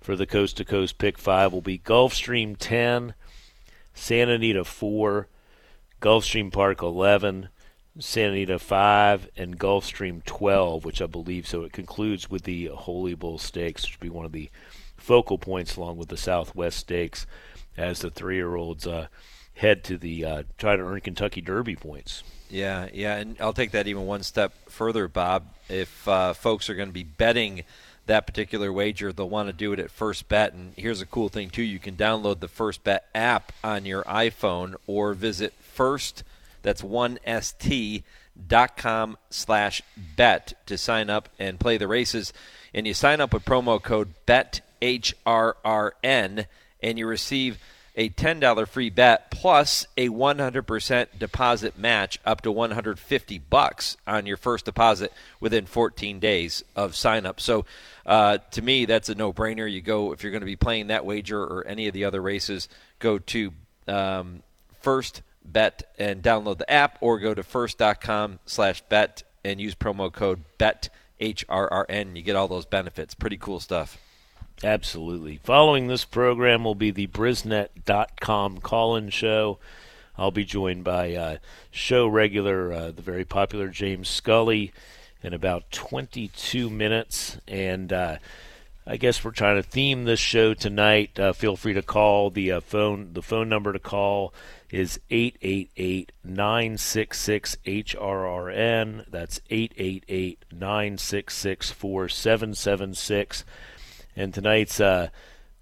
[0.00, 3.14] for the coast to coast pick five will be Gulfstream 10,
[3.94, 5.28] Santa Anita 4,
[6.00, 7.48] Gulfstream Park 11.
[8.01, 11.64] Santa Anita 5 and Gulfstream 12, which I believe so.
[11.64, 14.51] It concludes with the Holy Bull Stakes, which would be one of the
[14.97, 17.27] focal points along with the Southwest Stakes
[17.77, 19.09] as the three year olds uh,
[19.55, 22.22] head to the uh, try to earn Kentucky Derby points.
[22.48, 25.47] Yeah, yeah, and I'll take that even one step further, Bob.
[25.68, 27.64] If uh, folks are going to be betting
[28.06, 30.52] that particular wager, they'll want to do it at First Bet.
[30.52, 34.02] And here's a cool thing too: you can download the First Bet app on your
[34.05, 36.24] iPhone or visit First.
[36.62, 38.04] That's one st
[38.48, 39.82] dot com slash
[40.16, 42.32] bet to sign up and play the races.
[42.72, 46.46] And you sign up with promo code BET H R R N,
[46.82, 47.58] and you receive
[47.96, 54.36] a $10 free bet plus a 100% deposit match up to 150 bucks on your
[54.36, 57.40] first deposit within 14 days of sign up.
[57.40, 57.66] So
[58.06, 59.70] uh, to me, that's a no-brainer.
[59.70, 62.22] You go if you're going to be playing that wager or any of the other
[62.22, 62.68] races,
[63.00, 63.52] go to
[63.88, 64.42] um,
[64.80, 70.12] First Bet and download the app, or go to first.com slash bet and use promo
[70.12, 72.16] code BET H R R N.
[72.16, 73.14] You get all those benefits.
[73.14, 73.98] Pretty cool stuff.
[74.62, 75.40] Absolutely.
[75.42, 79.58] Following this program will be the Brisnet.com call in show.
[80.18, 81.36] I'll be joined by uh,
[81.70, 84.72] show regular, uh, the very popular James Scully,
[85.22, 87.38] in about 22 minutes.
[87.48, 88.16] And uh,
[88.90, 91.16] I guess we're trying to theme this show tonight.
[91.16, 92.28] Uh, feel free to call.
[92.28, 94.34] The uh, phone the phone number to call
[94.68, 99.08] is 888 966 HRRN.
[99.08, 103.44] That's 888 966 4776.
[104.16, 105.10] And tonight's uh,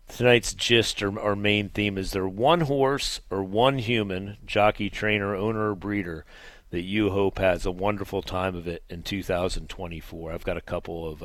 [0.09, 5.35] tonight's gist or, or main theme is there one horse or one human jockey, trainer,
[5.37, 6.25] owner, or breeder
[6.71, 10.33] that you hope has a wonderful time of it in 2024.
[10.33, 11.23] I've got a couple of.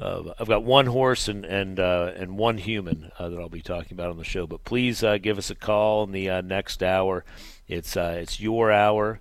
[0.00, 3.62] Uh, I've got one horse and and uh, and one human uh, that I'll be
[3.62, 4.46] talking about on the show.
[4.46, 7.24] But please uh, give us a call in the uh, next hour.
[7.66, 9.20] It's uh, it's your hour.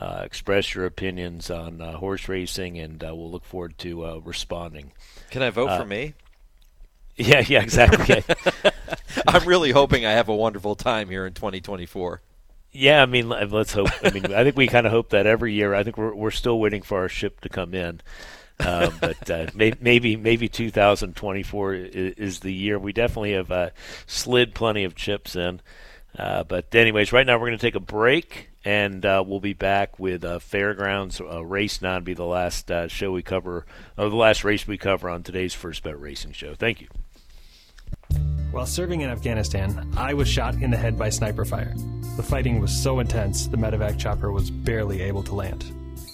[0.00, 4.92] express your opinions on horse racing, and we'll look forward to responding.
[5.30, 6.14] Can I vote for me?
[7.14, 8.24] Yeah, yeah, exactly.
[9.26, 12.22] I'm really hoping I have a wonderful time here in 2024.
[12.72, 13.90] Yeah, I mean, let's hope.
[14.02, 15.74] I mean, I think we kind of hope that every year.
[15.74, 18.00] I think we're we're still waiting for our ship to come in,
[18.62, 22.78] uh, but uh, may, maybe maybe 2024 is, is, the year.
[22.78, 23.70] We definitely have uh,
[24.06, 25.60] slid plenty of chips in.
[26.18, 29.54] Uh, but anyways, right now we're going to take a break, and uh, we'll be
[29.54, 32.04] back with uh, Fairgrounds Race Nine.
[32.04, 33.64] Be the last show we cover,
[33.96, 36.54] or the last race we cover on today's First Bet Racing Show.
[36.54, 36.88] Thank you.
[38.50, 41.72] While serving in Afghanistan, I was shot in the head by sniper fire.
[42.16, 45.64] The fighting was so intense, the medevac chopper was barely able to land.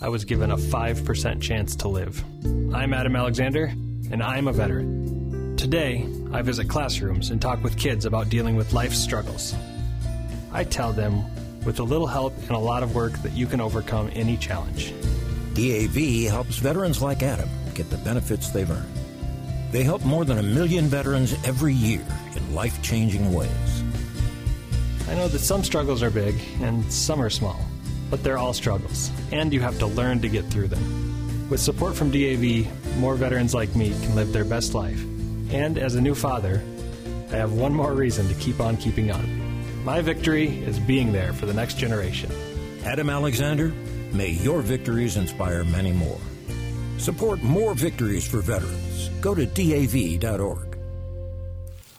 [0.00, 2.22] I was given a 5% chance to live.
[2.72, 3.64] I'm Adam Alexander,
[4.12, 5.56] and I'm a veteran.
[5.56, 9.56] Today, I visit classrooms and talk with kids about dealing with life's struggles.
[10.52, 11.24] I tell them,
[11.64, 14.94] with a little help and a lot of work, that you can overcome any challenge.
[15.54, 18.94] DAV helps veterans like Adam get the benefits they've earned.
[19.72, 22.06] They help more than a million veterans every year
[22.36, 23.82] in life changing ways.
[25.08, 27.58] I know that some struggles are big and some are small,
[28.10, 31.48] but they're all struggles, and you have to learn to get through them.
[31.50, 32.66] With support from DAV,
[32.98, 35.02] more veterans like me can live their best life.
[35.50, 36.62] And as a new father,
[37.30, 39.84] I have one more reason to keep on keeping on.
[39.84, 42.30] My victory is being there for the next generation.
[42.84, 43.68] Adam Alexander,
[44.12, 46.20] may your victories inspire many more.
[46.98, 49.08] Support more victories for veterans.
[49.20, 50.78] Go to DAV.org.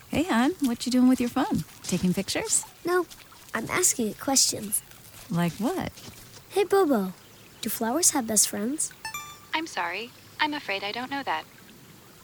[0.10, 1.64] Hey, hon, what you doing with your phone?
[1.84, 2.66] Taking pictures?
[2.86, 3.06] No,
[3.54, 4.82] I'm asking it questions.
[5.32, 5.92] Like what?
[6.50, 7.14] Hey, Bobo,
[7.62, 8.92] do flowers have best friends?
[9.54, 10.10] I'm sorry.
[10.40, 11.44] I'm afraid I don't know that.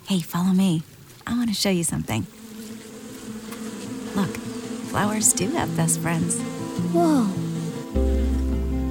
[0.07, 0.82] Hey, follow me.
[1.27, 2.26] I want to show you something.
[4.15, 4.36] Look,
[4.90, 6.40] flowers do have best friends.
[6.94, 7.27] Whoa.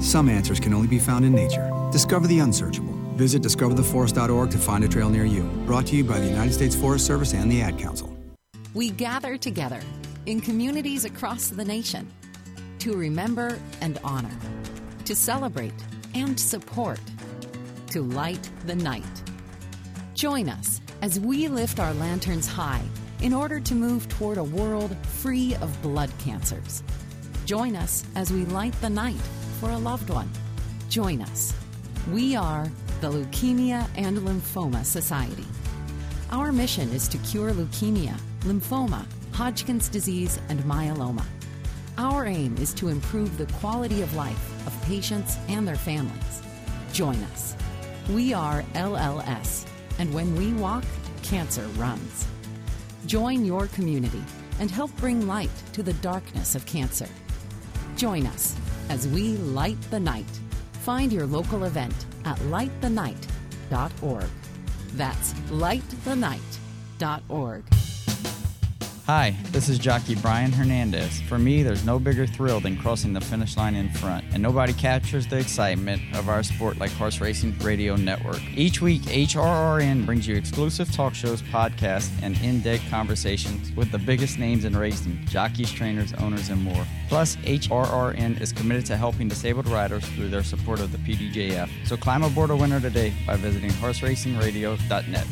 [0.00, 1.70] Some answers can only be found in nature.
[1.90, 2.92] Discover the unsearchable.
[3.16, 5.42] Visit discovertheforest.org to find a trail near you.
[5.66, 8.16] Brought to you by the United States Forest Service and the Ad Council.
[8.74, 9.80] We gather together
[10.26, 12.08] in communities across the nation
[12.84, 14.36] to remember and honor,
[15.06, 15.72] to celebrate
[16.14, 17.00] and support,
[17.86, 19.22] to light the night.
[20.12, 22.82] Join us as we lift our lanterns high
[23.22, 26.82] in order to move toward a world free of blood cancers.
[27.46, 29.22] Join us as we light the night
[29.60, 30.28] for a loved one.
[30.90, 31.54] Join us.
[32.12, 32.70] We are
[33.00, 35.46] the Leukemia and Lymphoma Society.
[36.30, 41.24] Our mission is to cure leukemia, lymphoma, Hodgkin's disease, and myeloma.
[41.96, 46.42] Our aim is to improve the quality of life of patients and their families.
[46.92, 47.56] Join us.
[48.10, 49.66] We are LLS,
[50.00, 50.82] and when we walk,
[51.22, 52.26] cancer runs.
[53.06, 54.24] Join your community
[54.58, 57.08] and help bring light to the darkness of cancer.
[57.96, 58.56] Join us
[58.88, 60.24] as we light the night.
[60.82, 64.28] Find your local event at lightthenight.org.
[64.94, 67.64] That's lightthenight.org.
[69.06, 71.20] Hi, this is jockey Brian Hernandez.
[71.28, 74.72] For me, there's no bigger thrill than crossing the finish line in front, and nobody
[74.72, 78.40] captures the excitement of our sport like Horse Racing Radio Network.
[78.56, 83.98] Each week, HRRN brings you exclusive talk shows, podcasts, and in depth conversations with the
[83.98, 86.86] biggest names in racing jockeys, trainers, owners, and more.
[87.10, 91.68] Plus, HRRN is committed to helping disabled riders through their support of the PDJF.
[91.84, 95.26] So climb aboard a winner today by visiting horseracingradio.net.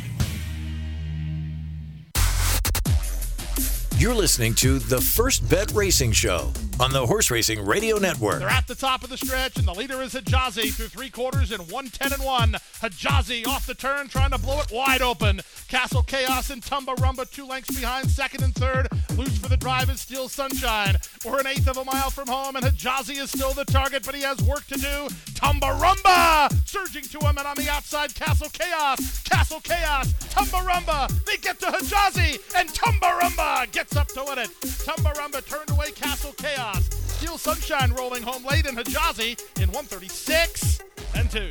[4.02, 8.40] You're listening to the First Bet Racing Show on the Horse Racing Radio Network.
[8.40, 11.52] They're at the top of the stretch, and the leader is Hijazi through three quarters
[11.52, 12.52] in 110 and 1.
[12.80, 15.40] Hijazi off the turn, trying to blow it wide open.
[15.68, 18.88] Castle Chaos and Tumba Rumba, two lengths behind, second and third.
[19.16, 20.96] Loose for the drive is Steel Sunshine.
[21.24, 24.14] We're an eighth of a mile from home, and Hijazi is still the target, but
[24.14, 25.08] he has work to do.
[25.34, 29.22] Tumba Rumba surging to him, and on the outside, Castle Chaos.
[29.22, 31.24] Castle Chaos, Tumba Rumba.
[31.24, 34.50] They get to Hijazi, and Tumba Rumba gets up to win it.
[34.84, 36.71] Tumba Rumba turned away Castle Chaos.
[36.80, 40.80] Steel Sunshine rolling home late in Hijazi in 136
[41.14, 41.48] and 2.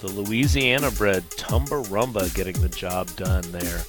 [0.00, 3.82] The Louisiana bred Tumba Rumba getting the job done there.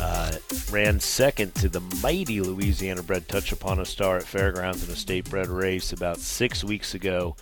[0.00, 0.32] Uh,
[0.70, 4.96] ran second to the mighty Louisiana bred Touch Upon a Star at Fairgrounds in a
[4.96, 7.34] state bred race about six weeks ago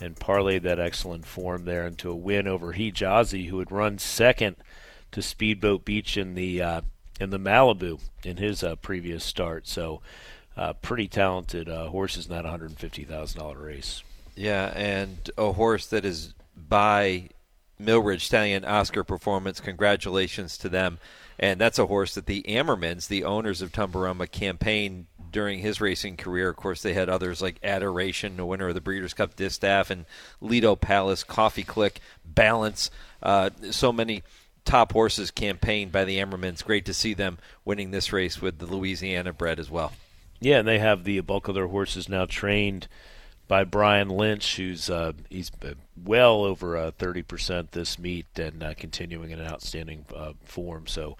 [0.00, 4.56] and parlayed that excellent form there into a win over Hijazi, who had run second
[5.12, 6.80] to Speedboat Beach in the uh,
[7.18, 9.66] in the Malibu in his uh, previous start.
[9.66, 10.02] So,
[10.56, 14.02] uh, pretty talented uh, horses in that $150,000 race.
[14.34, 17.30] Yeah, and a horse that is by
[17.78, 19.60] Mill Ridge Stallion Oscar Performance.
[19.60, 20.98] Congratulations to them.
[21.38, 25.82] And that's a horse that the Amermans, the owners of Tumba Rumba, campaigned during his
[25.82, 26.48] racing career.
[26.48, 30.06] Of course, they had others like Adoration, the winner of the Breeders' Cup Distaff, and
[30.40, 32.90] Lido Palace, Coffee Clique, Balance.
[33.22, 34.22] Uh, so many
[34.64, 36.64] top horses campaigned by the Amermans.
[36.64, 39.92] Great to see them winning this race with the Louisiana bred as well.
[40.40, 42.88] Yeah, and they have the bulk of their horses now trained
[43.48, 45.50] by Brian Lynch, who's uh, he's
[46.02, 50.86] well over uh, 30% this meet and uh, continuing in an outstanding uh, form.
[50.86, 51.16] So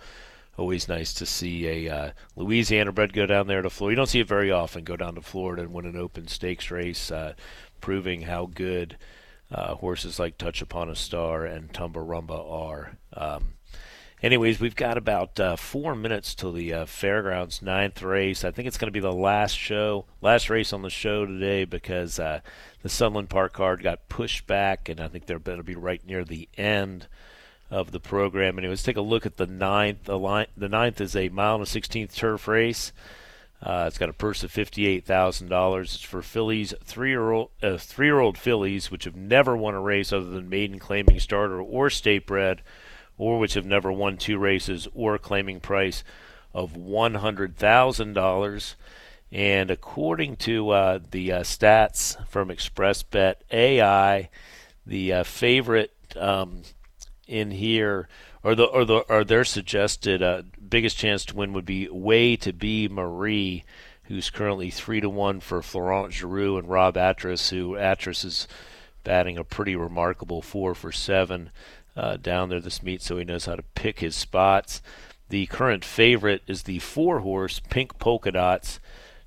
[0.56, 3.93] always nice to see a uh, Louisiana bred go down there to Florida.
[3.93, 4.84] You don't see it very often.
[4.84, 7.34] Go down to Florida and win an open stakes race, uh,
[7.80, 8.97] proving how good
[9.51, 12.97] horses like Touch Upon a Star and Tumba Rumba are.
[13.12, 13.55] Um,
[14.22, 18.44] anyways, we've got about uh, four minutes till the uh, fairgrounds ninth race.
[18.44, 21.64] I think it's going to be the last show, last race on the show today
[21.64, 22.40] because uh,
[22.82, 26.05] the Sunland Park card got pushed back, and I think they're going to be right
[26.06, 27.09] near the end
[27.70, 28.59] of the program.
[28.59, 30.05] Anyways, take a look at the ninth.
[30.05, 32.93] The, ninth is a mile and a sixteenth turf race.
[33.62, 35.94] Uh, it's got a purse of fifty-eight thousand dollars.
[35.94, 40.48] It's for fillies, three-year-old, uh, three-year-old fillies, which have never won a race other than
[40.48, 42.62] maiden claiming starter or state bred
[43.18, 46.05] or which have never won two races or claiming price
[46.52, 48.74] of $100,000.
[49.32, 54.28] And according to uh, the uh, stats from ExpressBet AI,
[54.86, 56.62] the uh, favorite um,
[57.26, 58.09] in here,
[58.44, 62.36] or the or the or their suggested uh, biggest chance to win would be Way
[62.36, 63.64] to Be Marie,
[64.05, 68.47] who's currently three to one for Florent Geroux and Rob Atras, who Atras is
[69.02, 71.51] batting a pretty remarkable four for seven
[71.97, 74.82] uh, down there this meet, so he knows how to pick his spots.
[75.28, 78.78] The current favorite is the four horse Pink Polka Dots,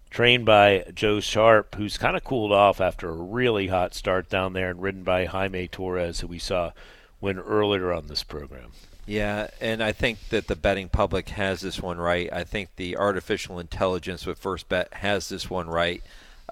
[0.09, 4.53] trained by Joe Sharp, who's kind of cooled off after a really hot start down
[4.53, 6.71] there, and ridden by Jaime Torres, who we saw
[7.19, 8.71] win earlier on this program.
[9.05, 12.31] Yeah, and I think that the betting public has this one right.
[12.31, 16.03] I think the artificial intelligence with First Bet has this one right.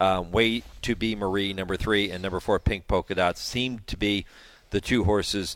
[0.01, 3.95] Um, Way to be Marie, number three, and number four, Pink Polka Dots, seem to
[3.95, 4.25] be
[4.71, 5.55] the two horses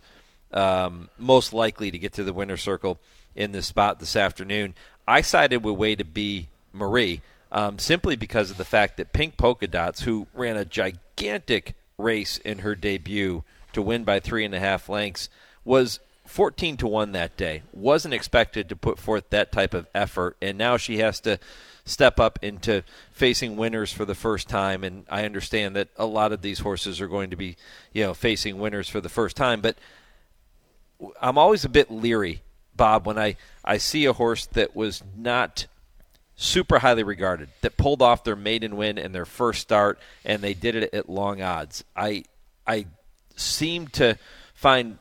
[0.53, 2.99] um, most likely to get to the winner's circle
[3.36, 4.73] in this spot this afternoon.
[5.07, 7.22] I sided with Way to be Marie
[7.52, 12.38] um, simply because of the fact that Pink Polka Dots, who ran a gigantic race
[12.38, 15.30] in her debut to win by three and a half lengths,
[15.64, 17.64] was 14 to 1 that day.
[17.73, 21.40] Wasn't expected to put forth that type of effort, and now she has to
[21.84, 24.84] step up into facing winners for the first time.
[24.84, 27.57] And I understand that a lot of these horses are going to be,
[27.91, 29.76] you know, facing winners for the first time, but
[31.22, 32.41] I'm always a bit leery,
[32.76, 35.68] Bob, when I, I see a horse that was not
[36.36, 40.53] super highly regarded, that pulled off their maiden win in their first start, and they
[40.53, 41.84] did it at long odds.
[41.95, 42.23] I
[42.65, 42.86] I
[43.36, 44.18] seem to
[44.53, 44.98] find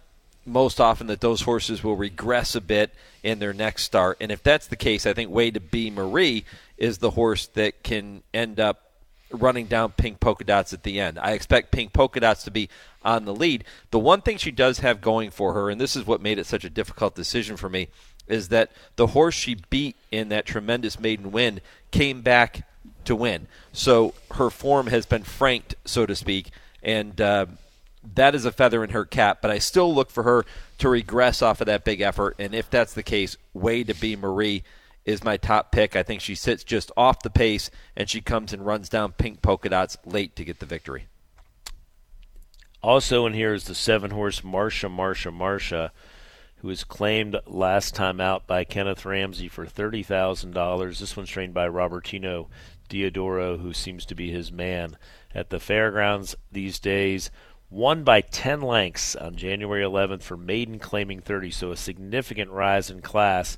[0.46, 4.16] most often that those horses will regress a bit in their next start.
[4.20, 6.44] And if that's the case, I think Way to Be Marie
[6.76, 8.89] is the horse that can end up
[9.30, 11.18] running down pink polka dots at the end.
[11.18, 12.68] I expect pink polka dots to be
[13.02, 13.64] on the lead.
[13.90, 16.46] The one thing she does have going for her, and this is what made it
[16.46, 17.88] such a difficult decision for me,
[18.26, 22.66] is that the horse she beat in that tremendous maiden win came back
[23.04, 23.46] to win.
[23.72, 26.50] So her form has been franked, so to speak,
[26.82, 27.46] and uh,
[28.14, 29.38] that is a feather in her cap.
[29.42, 30.44] But I still look for her
[30.78, 34.16] to regress off of that big effort, and if that's the case, way to be
[34.16, 34.62] Marie
[35.04, 35.96] is my top pick.
[35.96, 39.42] I think she sits just off the pace, and she comes and runs down pink
[39.42, 41.06] polka dots late to get the victory.
[42.82, 45.90] Also in here is the seven horse Marsha, Marsha, Marsha,
[46.56, 51.00] who was claimed last time out by Kenneth Ramsey for thirty thousand dollars.
[51.00, 52.48] This one's trained by Robertino
[52.88, 54.96] Diodoro, who seems to be his man
[55.34, 57.30] at the fairgrounds these days.
[57.70, 62.90] Won by 10 lengths on January 11th for maiden claiming 30, so a significant rise
[62.90, 63.56] in class.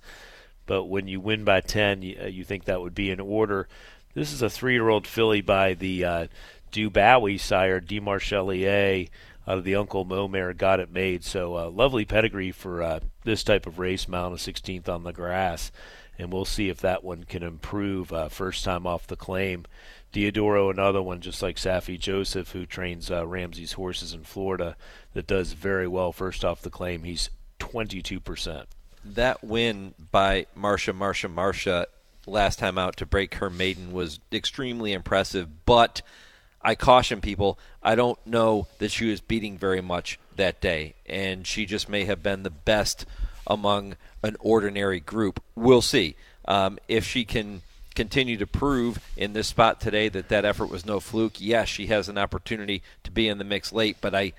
[0.66, 3.68] But when you win by 10, you, uh, you think that would be in order.
[4.14, 6.26] This is a three year old filly by the uh,
[6.72, 9.08] sire, Demarchelier,
[9.46, 11.24] out of the Uncle Mo mare, got it made.
[11.24, 15.12] So, uh, lovely pedigree for uh, this type of race, mount of 16th on the
[15.12, 15.72] grass.
[16.18, 19.64] And we'll see if that one can improve uh, first time off the claim.
[20.12, 24.76] Diodoro, another one, just like Saffie Joseph, who trains uh, Ramsey's horses in Florida,
[25.14, 27.04] that does very well first off the claim.
[27.04, 28.66] He's 22%.
[29.04, 31.86] That win by Marsha, Marsha, Marsha
[32.26, 36.02] last time out to break her maiden was extremely impressive, but
[36.62, 41.46] I caution people, I don't know that she was beating very much that day, and
[41.46, 43.04] she just may have been the best
[43.46, 45.42] among an ordinary group.
[45.56, 46.14] We'll see.
[46.44, 47.62] Um, if she can
[47.94, 51.86] continue to prove in this spot today that that effort was no fluke, yes, she
[51.88, 54.32] has an opportunity to be in the mix late, but I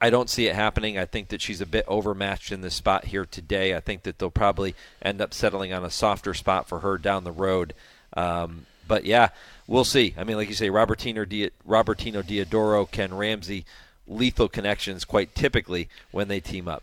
[0.00, 0.98] I don't see it happening.
[0.98, 3.74] I think that she's a bit overmatched in this spot here today.
[3.74, 7.24] I think that they'll probably end up settling on a softer spot for her down
[7.24, 7.74] the road.
[8.14, 9.28] Um, but yeah,
[9.66, 10.14] we'll see.
[10.18, 13.64] I mean, like you say, Robertino, Di- Robertino Diodoro, Ken Ramsey,
[14.06, 16.82] lethal connections quite typically when they team up.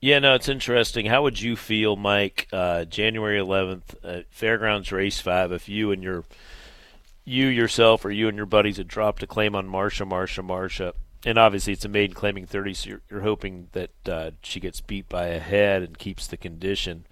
[0.00, 1.06] Yeah, no, it's interesting.
[1.06, 6.02] How would you feel, Mike, uh, January 11th at Fairgrounds Race 5, if you and
[6.02, 6.24] your
[7.26, 10.94] you yourself or you and your buddies had dropped a claim on Marsha, Marsha, Marsha,
[11.24, 14.80] and obviously it's a maiden claiming 30, so you're, you're hoping that uh, she gets
[14.80, 17.06] beat by a head and keeps the condition.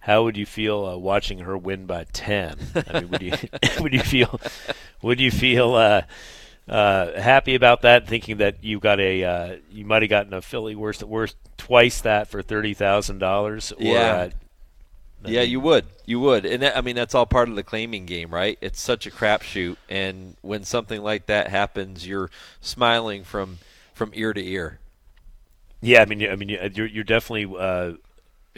[0.00, 2.58] How would you feel uh, watching her win by 10?
[2.88, 3.32] I mean, would you
[3.80, 4.40] would you feel
[5.02, 6.02] would you feel uh,
[6.68, 10.42] uh, happy about that, thinking that you got a uh, you might have gotten a
[10.42, 13.72] filly worth worth twice that for thirty thousand dollars?
[13.78, 14.30] Yeah.
[15.24, 18.06] Yeah, you would, you would, and that, I mean that's all part of the claiming
[18.06, 18.58] game, right?
[18.60, 22.30] It's such a crapshoot, and when something like that happens, you're
[22.60, 23.58] smiling from
[23.92, 24.78] from ear to ear.
[25.80, 27.92] Yeah, I mean, I mean, you're you're definitely uh,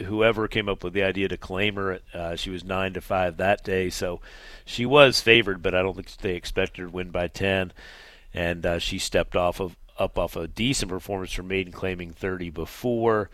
[0.05, 1.99] whoever came up with the idea to claim her.
[2.13, 4.19] Uh, she was nine to five that day, so
[4.65, 7.71] she was favored, but I don't think they expected her to win by ten.
[8.33, 12.49] And uh, she stepped off of up off a decent performance from Maiden, claiming 30
[12.49, 13.29] before.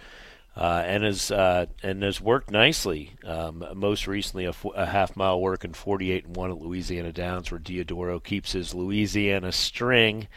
[0.57, 3.11] Uh, and has uh, and has worked nicely.
[3.25, 7.11] Um, most recently, a, f- a half mile work in 48 and one at Louisiana
[7.11, 10.29] Downs, where Diodoro keeps his Louisiana string.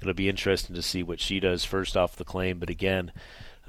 [0.00, 2.58] It'll be interesting to see what she does first off the claim.
[2.58, 3.12] But again,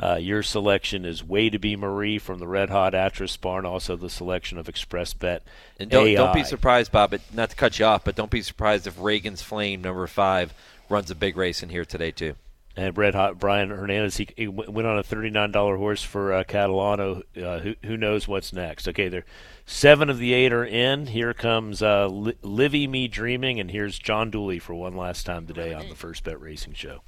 [0.01, 3.65] uh, your selection is Way to Be Marie from the Red Hot Atras Barn.
[3.65, 5.43] Also, the selection of Express Bet.
[5.77, 6.15] And don't, AI.
[6.15, 7.11] don't be surprised, Bob.
[7.11, 10.53] But not to cut you off, but don't be surprised if Reagan's Flame number five
[10.87, 12.35] runs a big race in here today too.
[12.79, 16.45] And Red Hot Brian Hernandez, he, he went on a thirty-nine dollar horse for uh,
[16.45, 17.23] Catalano.
[17.35, 18.87] Uh, who, who knows what's next?
[18.87, 19.25] Okay, there,
[19.65, 21.07] seven of the eight are in.
[21.07, 25.45] Here comes uh, Li- Livy Me Dreaming, and here's John Dooley for one last time
[25.45, 27.01] today on the First Bet Racing Show.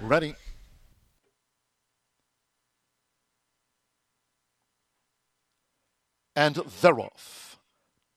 [0.00, 0.36] Ready.
[6.36, 7.58] And they're off.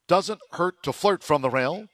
[0.08, 1.88] Doesn't hurt to flirt from the rail.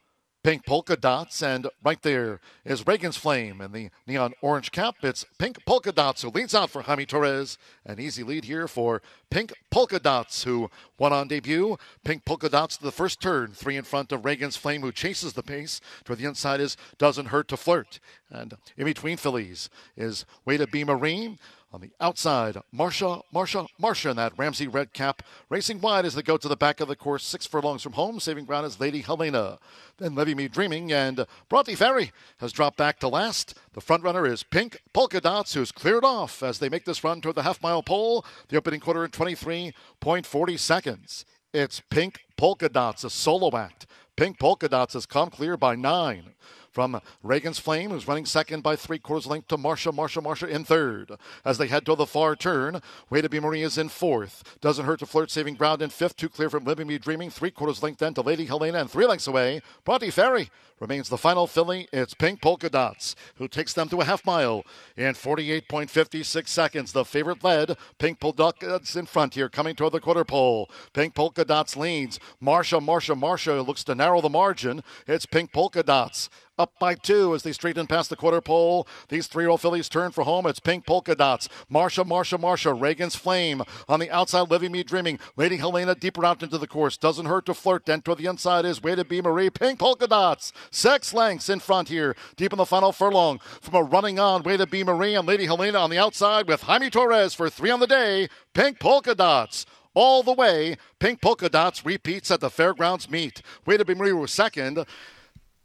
[0.46, 4.94] Pink polka dots, and right there is Reagan's Flame in the neon orange cap.
[5.02, 7.58] It's Pink Polka Dots who leads out for Jaime Torres.
[7.84, 10.70] An easy lead here for Pink Polka Dots, who
[11.00, 11.76] won on debut.
[12.04, 15.32] Pink Polka Dots to the first turn, three in front of Reagan's Flame, who chases
[15.32, 15.80] the pace.
[16.04, 17.98] Toward the inside is Doesn't Hurt to Flirt.
[18.30, 21.38] And in between fillies is Way to Be Marie.
[21.76, 25.22] On the outside, Marsha, Marsha, Marsha in that Ramsey red cap.
[25.50, 28.18] Racing wide as they go to the back of the course, six furlongs from home.
[28.18, 29.58] Saving ground is Lady Helena.
[29.98, 33.58] Then Levy Me Dreaming and Bronte Ferry has dropped back to last.
[33.74, 37.20] The front runner is Pink Polka Dots, who's cleared off as they make this run
[37.20, 38.24] toward the half mile pole.
[38.48, 41.26] The opening quarter in 23.40 seconds.
[41.52, 43.84] It's Pink Polka Dots, a solo act.
[44.16, 46.32] Pink Polka Dots has come clear by nine.
[46.76, 50.62] From Reagan's Flame, who's running second by three quarters length to Marsha, Marsha, Marsha in
[50.62, 51.12] third.
[51.42, 54.58] As they head to the far turn, Way to Be Marie is in fourth.
[54.60, 56.16] Doesn't hurt to flirt, saving ground in fifth.
[56.16, 59.06] Two clear from Living Me Dreaming, three quarters length then to Lady Helena, and three
[59.06, 59.62] lengths away.
[59.86, 61.88] Bronte Ferry remains the final filly.
[61.94, 64.62] It's Pink Polka Dots, who takes them to a half mile
[64.98, 66.92] in 48.56 seconds.
[66.92, 70.70] The favorite led, Pink Polka Dots in front here, coming toward the quarter pole.
[70.92, 72.20] Pink Polka Dots leads.
[72.42, 74.82] Marsha, Marsha, Marsha looks to narrow the margin.
[75.06, 78.86] It's Pink Polka Dots up by two as they straighten past the quarter pole.
[79.08, 80.46] These three-year-old fillies turn for home.
[80.46, 81.48] It's Pink Polka Dots.
[81.70, 82.78] Marsha, Marsha, Marsha.
[82.78, 84.50] Reagan's Flame on the outside.
[84.50, 85.18] Living Me Dreaming.
[85.36, 86.96] Lady Helena deeper out into the course.
[86.96, 87.86] Doesn't hurt to flirt.
[87.86, 89.50] Then toward the inside is Way to Be Marie.
[89.50, 90.52] Pink Polka Dots.
[90.70, 92.14] Six lengths in front here.
[92.36, 93.38] Deep in the final furlong.
[93.60, 94.42] From a running on.
[94.42, 97.70] Way to Be Marie and Lady Helena on the outside with Jaime Torres for three
[97.70, 98.28] on the day.
[98.54, 99.66] Pink Polka Dots
[99.96, 100.76] all the way.
[101.00, 103.42] Pink polka dots repeats at the fairgrounds meet.
[103.64, 104.84] Way to be Marie was second.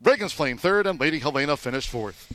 [0.03, 2.33] Reagan's Flame third, and Lady Helena finished fourth.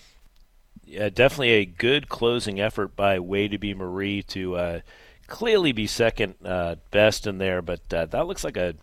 [0.84, 4.80] Yeah, definitely a good closing effort by Way to be Marie to uh,
[5.26, 8.74] clearly be second uh, best in there, but uh, that looks like a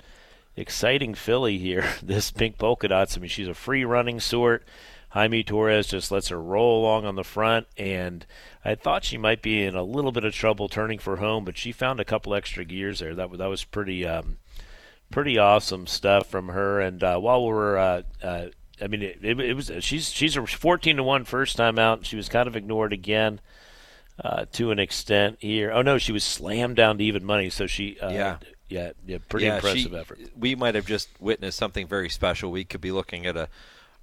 [0.56, 1.86] exciting filly here.
[2.04, 3.16] this pink polka dots.
[3.16, 4.64] I mean, she's a free running sort.
[5.10, 8.26] Jaime Torres just lets her roll along on the front, and
[8.66, 11.58] I thought she might be in a little bit of trouble turning for home, but
[11.58, 13.14] she found a couple extra gears there.
[13.14, 14.38] That that was pretty um,
[15.12, 16.82] pretty awesome stuff from her.
[16.82, 18.46] And uh, while we're uh, uh,
[18.82, 22.06] I mean, it, it, it, was she's she's a 14 to one first time out.
[22.06, 23.40] She was kind of ignored again
[24.24, 25.72] uh, to an extent here.
[25.72, 27.50] Oh no, she was slammed down to even money.
[27.50, 28.38] So she uh, yeah.
[28.70, 30.20] Yeah, yeah, pretty yeah, impressive she, effort.
[30.36, 32.50] We might have just witnessed something very special.
[32.50, 33.48] We could be looking at a,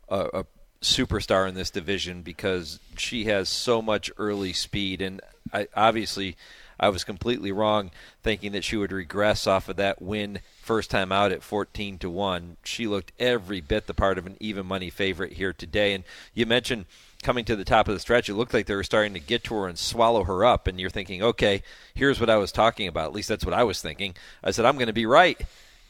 [0.08, 0.44] a, a
[0.80, 5.20] superstar in this division because she has so much early speed, and
[5.52, 6.36] I, obviously,
[6.80, 7.90] I was completely wrong
[8.22, 12.10] thinking that she would regress off of that win first time out at 14 to
[12.10, 12.56] 1.
[12.64, 15.92] She looked every bit the part of an even money favorite here today.
[15.92, 16.86] And you mentioned
[17.22, 19.44] coming to the top of the stretch, it looked like they were starting to get
[19.44, 20.66] to her and swallow her up.
[20.66, 21.62] And you're thinking, okay,
[21.94, 23.06] here's what I was talking about.
[23.08, 24.14] At least that's what I was thinking.
[24.42, 25.40] I said, I'm going to be right.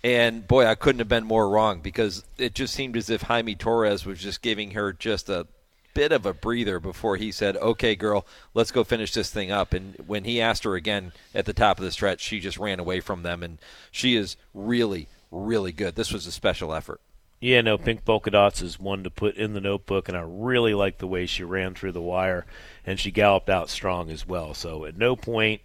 [0.03, 3.55] And boy, I couldn't have been more wrong because it just seemed as if Jaime
[3.55, 5.47] Torres was just giving her just a
[5.95, 9.73] bit of a breather before he said, "Okay, girl, let's go finish this thing up."
[9.73, 12.81] And when he asked her again at the top of the stretch, she just ran
[12.81, 13.59] away from them, and
[13.91, 15.95] she is really, really good.
[15.95, 17.01] This was a special effort.
[17.41, 20.75] Yeah, no, Pink Polka Dots is one to put in the notebook, and I really
[20.75, 22.45] like the way she ran through the wire,
[22.85, 24.53] and she galloped out strong as well.
[24.53, 25.63] So at no point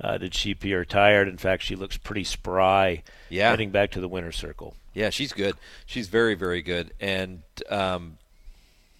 [0.00, 1.28] uh, did she appear tired.
[1.28, 3.50] In fact, she looks pretty spry yeah.
[3.50, 4.74] heading back to the winner's circle.
[4.94, 5.56] Yeah, she's good.
[5.86, 6.92] She's very, very good.
[7.00, 8.18] And um,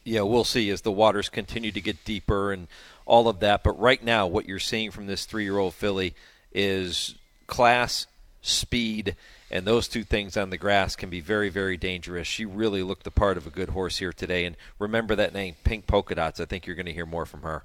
[0.05, 2.69] yeah, we'll see as the waters continue to get deeper and
[3.07, 3.63] all of that.
[3.63, 6.15] But right now, what you're seeing from this three-year-old filly
[6.53, 7.15] is
[7.47, 8.07] class,
[8.43, 9.17] speed,
[9.51, 12.27] and those two things on the grass can be very, very dangerous.
[12.27, 14.45] She really looked the part of a good horse here today.
[14.45, 16.41] And remember that name, Pink Polka Dots.
[16.41, 17.65] I think you're going to hear more from her.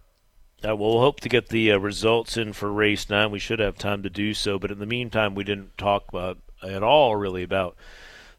[0.68, 3.32] Uh, well, hope to get the uh, results in for race nine.
[3.32, 4.60] We should have time to do so.
[4.60, 7.76] But in the meantime, we didn't talk about, at all really about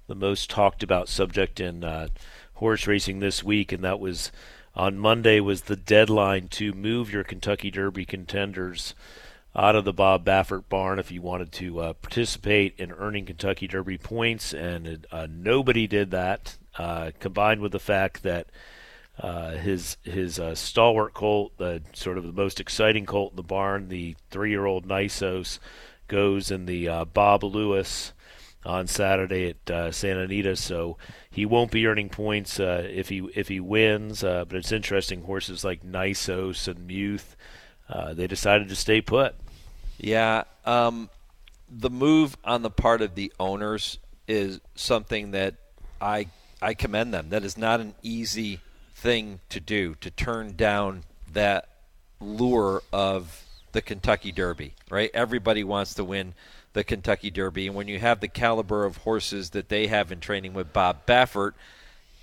[0.07, 2.09] the most talked about subject in uh,
[2.61, 4.31] horse racing this week, and that was
[4.75, 8.95] on Monday was the deadline to move your Kentucky Derby contenders
[9.57, 13.67] out of the Bob Baffert barn if you wanted to uh, participate in earning Kentucky
[13.67, 16.57] Derby points, and uh, nobody did that.
[16.79, 18.47] Uh, combined with the fact that
[19.19, 23.43] uh, his his uh, stalwart colt, the sort of the most exciting colt in the
[23.43, 25.59] barn, the three-year-old Nysos,
[26.09, 28.13] goes in the uh, Bob Lewis
[28.65, 30.99] on Saturday at uh, Santa Anita, so
[31.31, 34.23] he won't be earning points uh, if he if he wins.
[34.23, 37.37] Uh, but it's interesting, horses like Nysos and Muth,
[37.89, 39.35] uh, they decided to stay put.
[39.99, 41.11] Yeah, um,
[41.71, 45.55] the move on the part of the owners is something that
[46.01, 46.27] I
[46.61, 47.31] I commend them.
[47.31, 48.61] That is not an easy
[48.95, 51.69] thing to do to turn down that
[52.21, 55.11] lure of the Kentucky Derby, right?
[55.15, 56.35] Everybody wants to win
[56.73, 57.67] the Kentucky Derby.
[57.67, 61.07] And when you have the caliber of horses that they have in training with Bob
[61.07, 61.53] Baffert,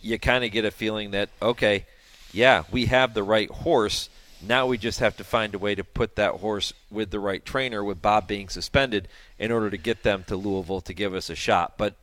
[0.01, 1.85] you kind of get a feeling that, okay,
[2.31, 4.09] yeah, we have the right horse.
[4.41, 7.43] Now we just have to find a way to put that horse with the right
[7.43, 9.07] trainer, with Bob being suspended,
[9.39, 11.77] in order to get them to Louisville to give us a shot.
[11.77, 11.95] But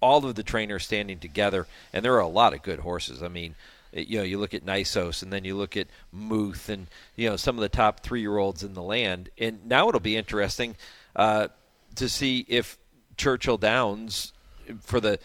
[0.00, 3.22] all of the trainers standing together, and there are a lot of good horses.
[3.22, 3.54] I mean,
[3.92, 7.36] you know, you look at Nysos, and then you look at Muth, and you know
[7.36, 9.30] some of the top three-year-olds in the land.
[9.38, 10.76] And now it'll be interesting.
[11.14, 11.48] Uh,
[11.96, 12.78] to see if
[13.16, 14.32] Churchill Downs,
[14.80, 15.18] for the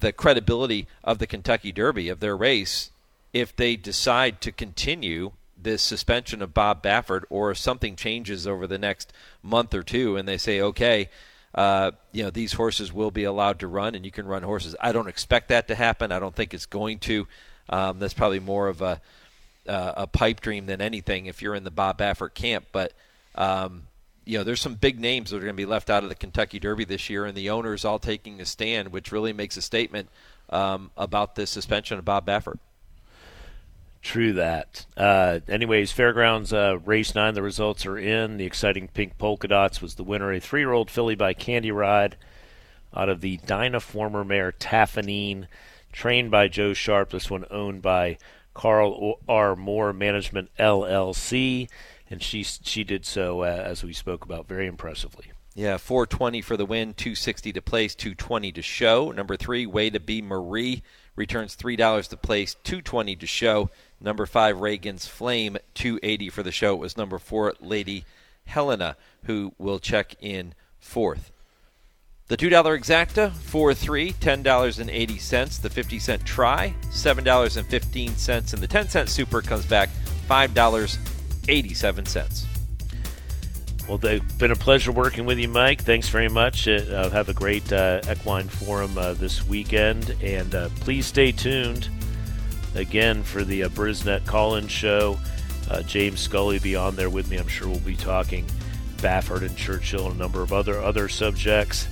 [0.00, 2.90] the credibility of the Kentucky Derby of their race,
[3.32, 8.66] if they decide to continue this suspension of Bob Baffert, or if something changes over
[8.66, 11.08] the next month or two, and they say, okay.
[11.54, 14.74] Uh, you know these horses will be allowed to run, and you can run horses.
[14.80, 16.10] I don't expect that to happen.
[16.10, 17.28] I don't think it's going to.
[17.68, 19.00] Um, that's probably more of a
[19.68, 22.66] uh, a pipe dream than anything if you're in the Bob Baffert camp.
[22.72, 22.92] But
[23.34, 23.84] um,
[24.24, 26.14] you know, there's some big names that are going to be left out of the
[26.14, 29.62] Kentucky Derby this year, and the owners all taking a stand, which really makes a
[29.62, 30.08] statement
[30.50, 32.58] um, about the suspension of Bob Baffert.
[34.02, 34.84] True that.
[34.98, 38.36] Uh, anyways, Fairgrounds uh, Race 9, the results are in.
[38.36, 41.70] The exciting Pink Polka Dots was the winner, a three year old filly by Candy
[41.70, 42.16] Ride
[42.94, 45.46] out of the Dynaformer mare Taffanine,
[45.90, 47.10] trained by Joe Sharp.
[47.10, 48.18] This one owned by
[48.52, 49.56] Carl R.
[49.56, 51.68] Moore Management LLC,
[52.14, 55.32] and she, she did so, uh, as we spoke about, very impressively.
[55.56, 59.10] Yeah, 420 for the win, 260 to place, 220 to show.
[59.10, 60.84] Number three, Way to Be Marie
[61.16, 63.68] returns three dollars to place, 220 to show.
[64.00, 66.74] Number five, Reagan's Flame, 280 for the show.
[66.74, 68.04] It was number four, Lady
[68.44, 71.32] Helena, who will check in fourth.
[72.28, 75.60] The $2 exacta, 4 3, $10.80.
[75.60, 78.52] The 50 cent try, $7.15.
[78.54, 79.90] And the 10 cent super comes back,
[81.46, 82.46] $5.87.
[83.88, 85.82] Well, it's been a pleasure working with you, Mike.
[85.82, 86.66] Thanks very much.
[86.66, 90.16] Uh, have a great uh, Equine Forum uh, this weekend.
[90.22, 91.90] And uh, please stay tuned
[92.74, 95.18] again for the uh, Brisnet call-in show.
[95.70, 97.36] Uh, James Scully be on there with me.
[97.36, 98.46] I'm sure we'll be talking
[98.98, 101.86] Baffert and Churchill and a number of other other subjects.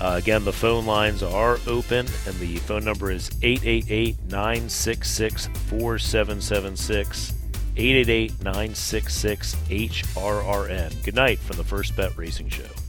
[0.00, 7.43] Uh, again, the phone lines are open, and the phone number is 888 966 4776.
[7.76, 11.04] 888 966 HRRN.
[11.04, 12.83] Good night from the First Bet Racing Show.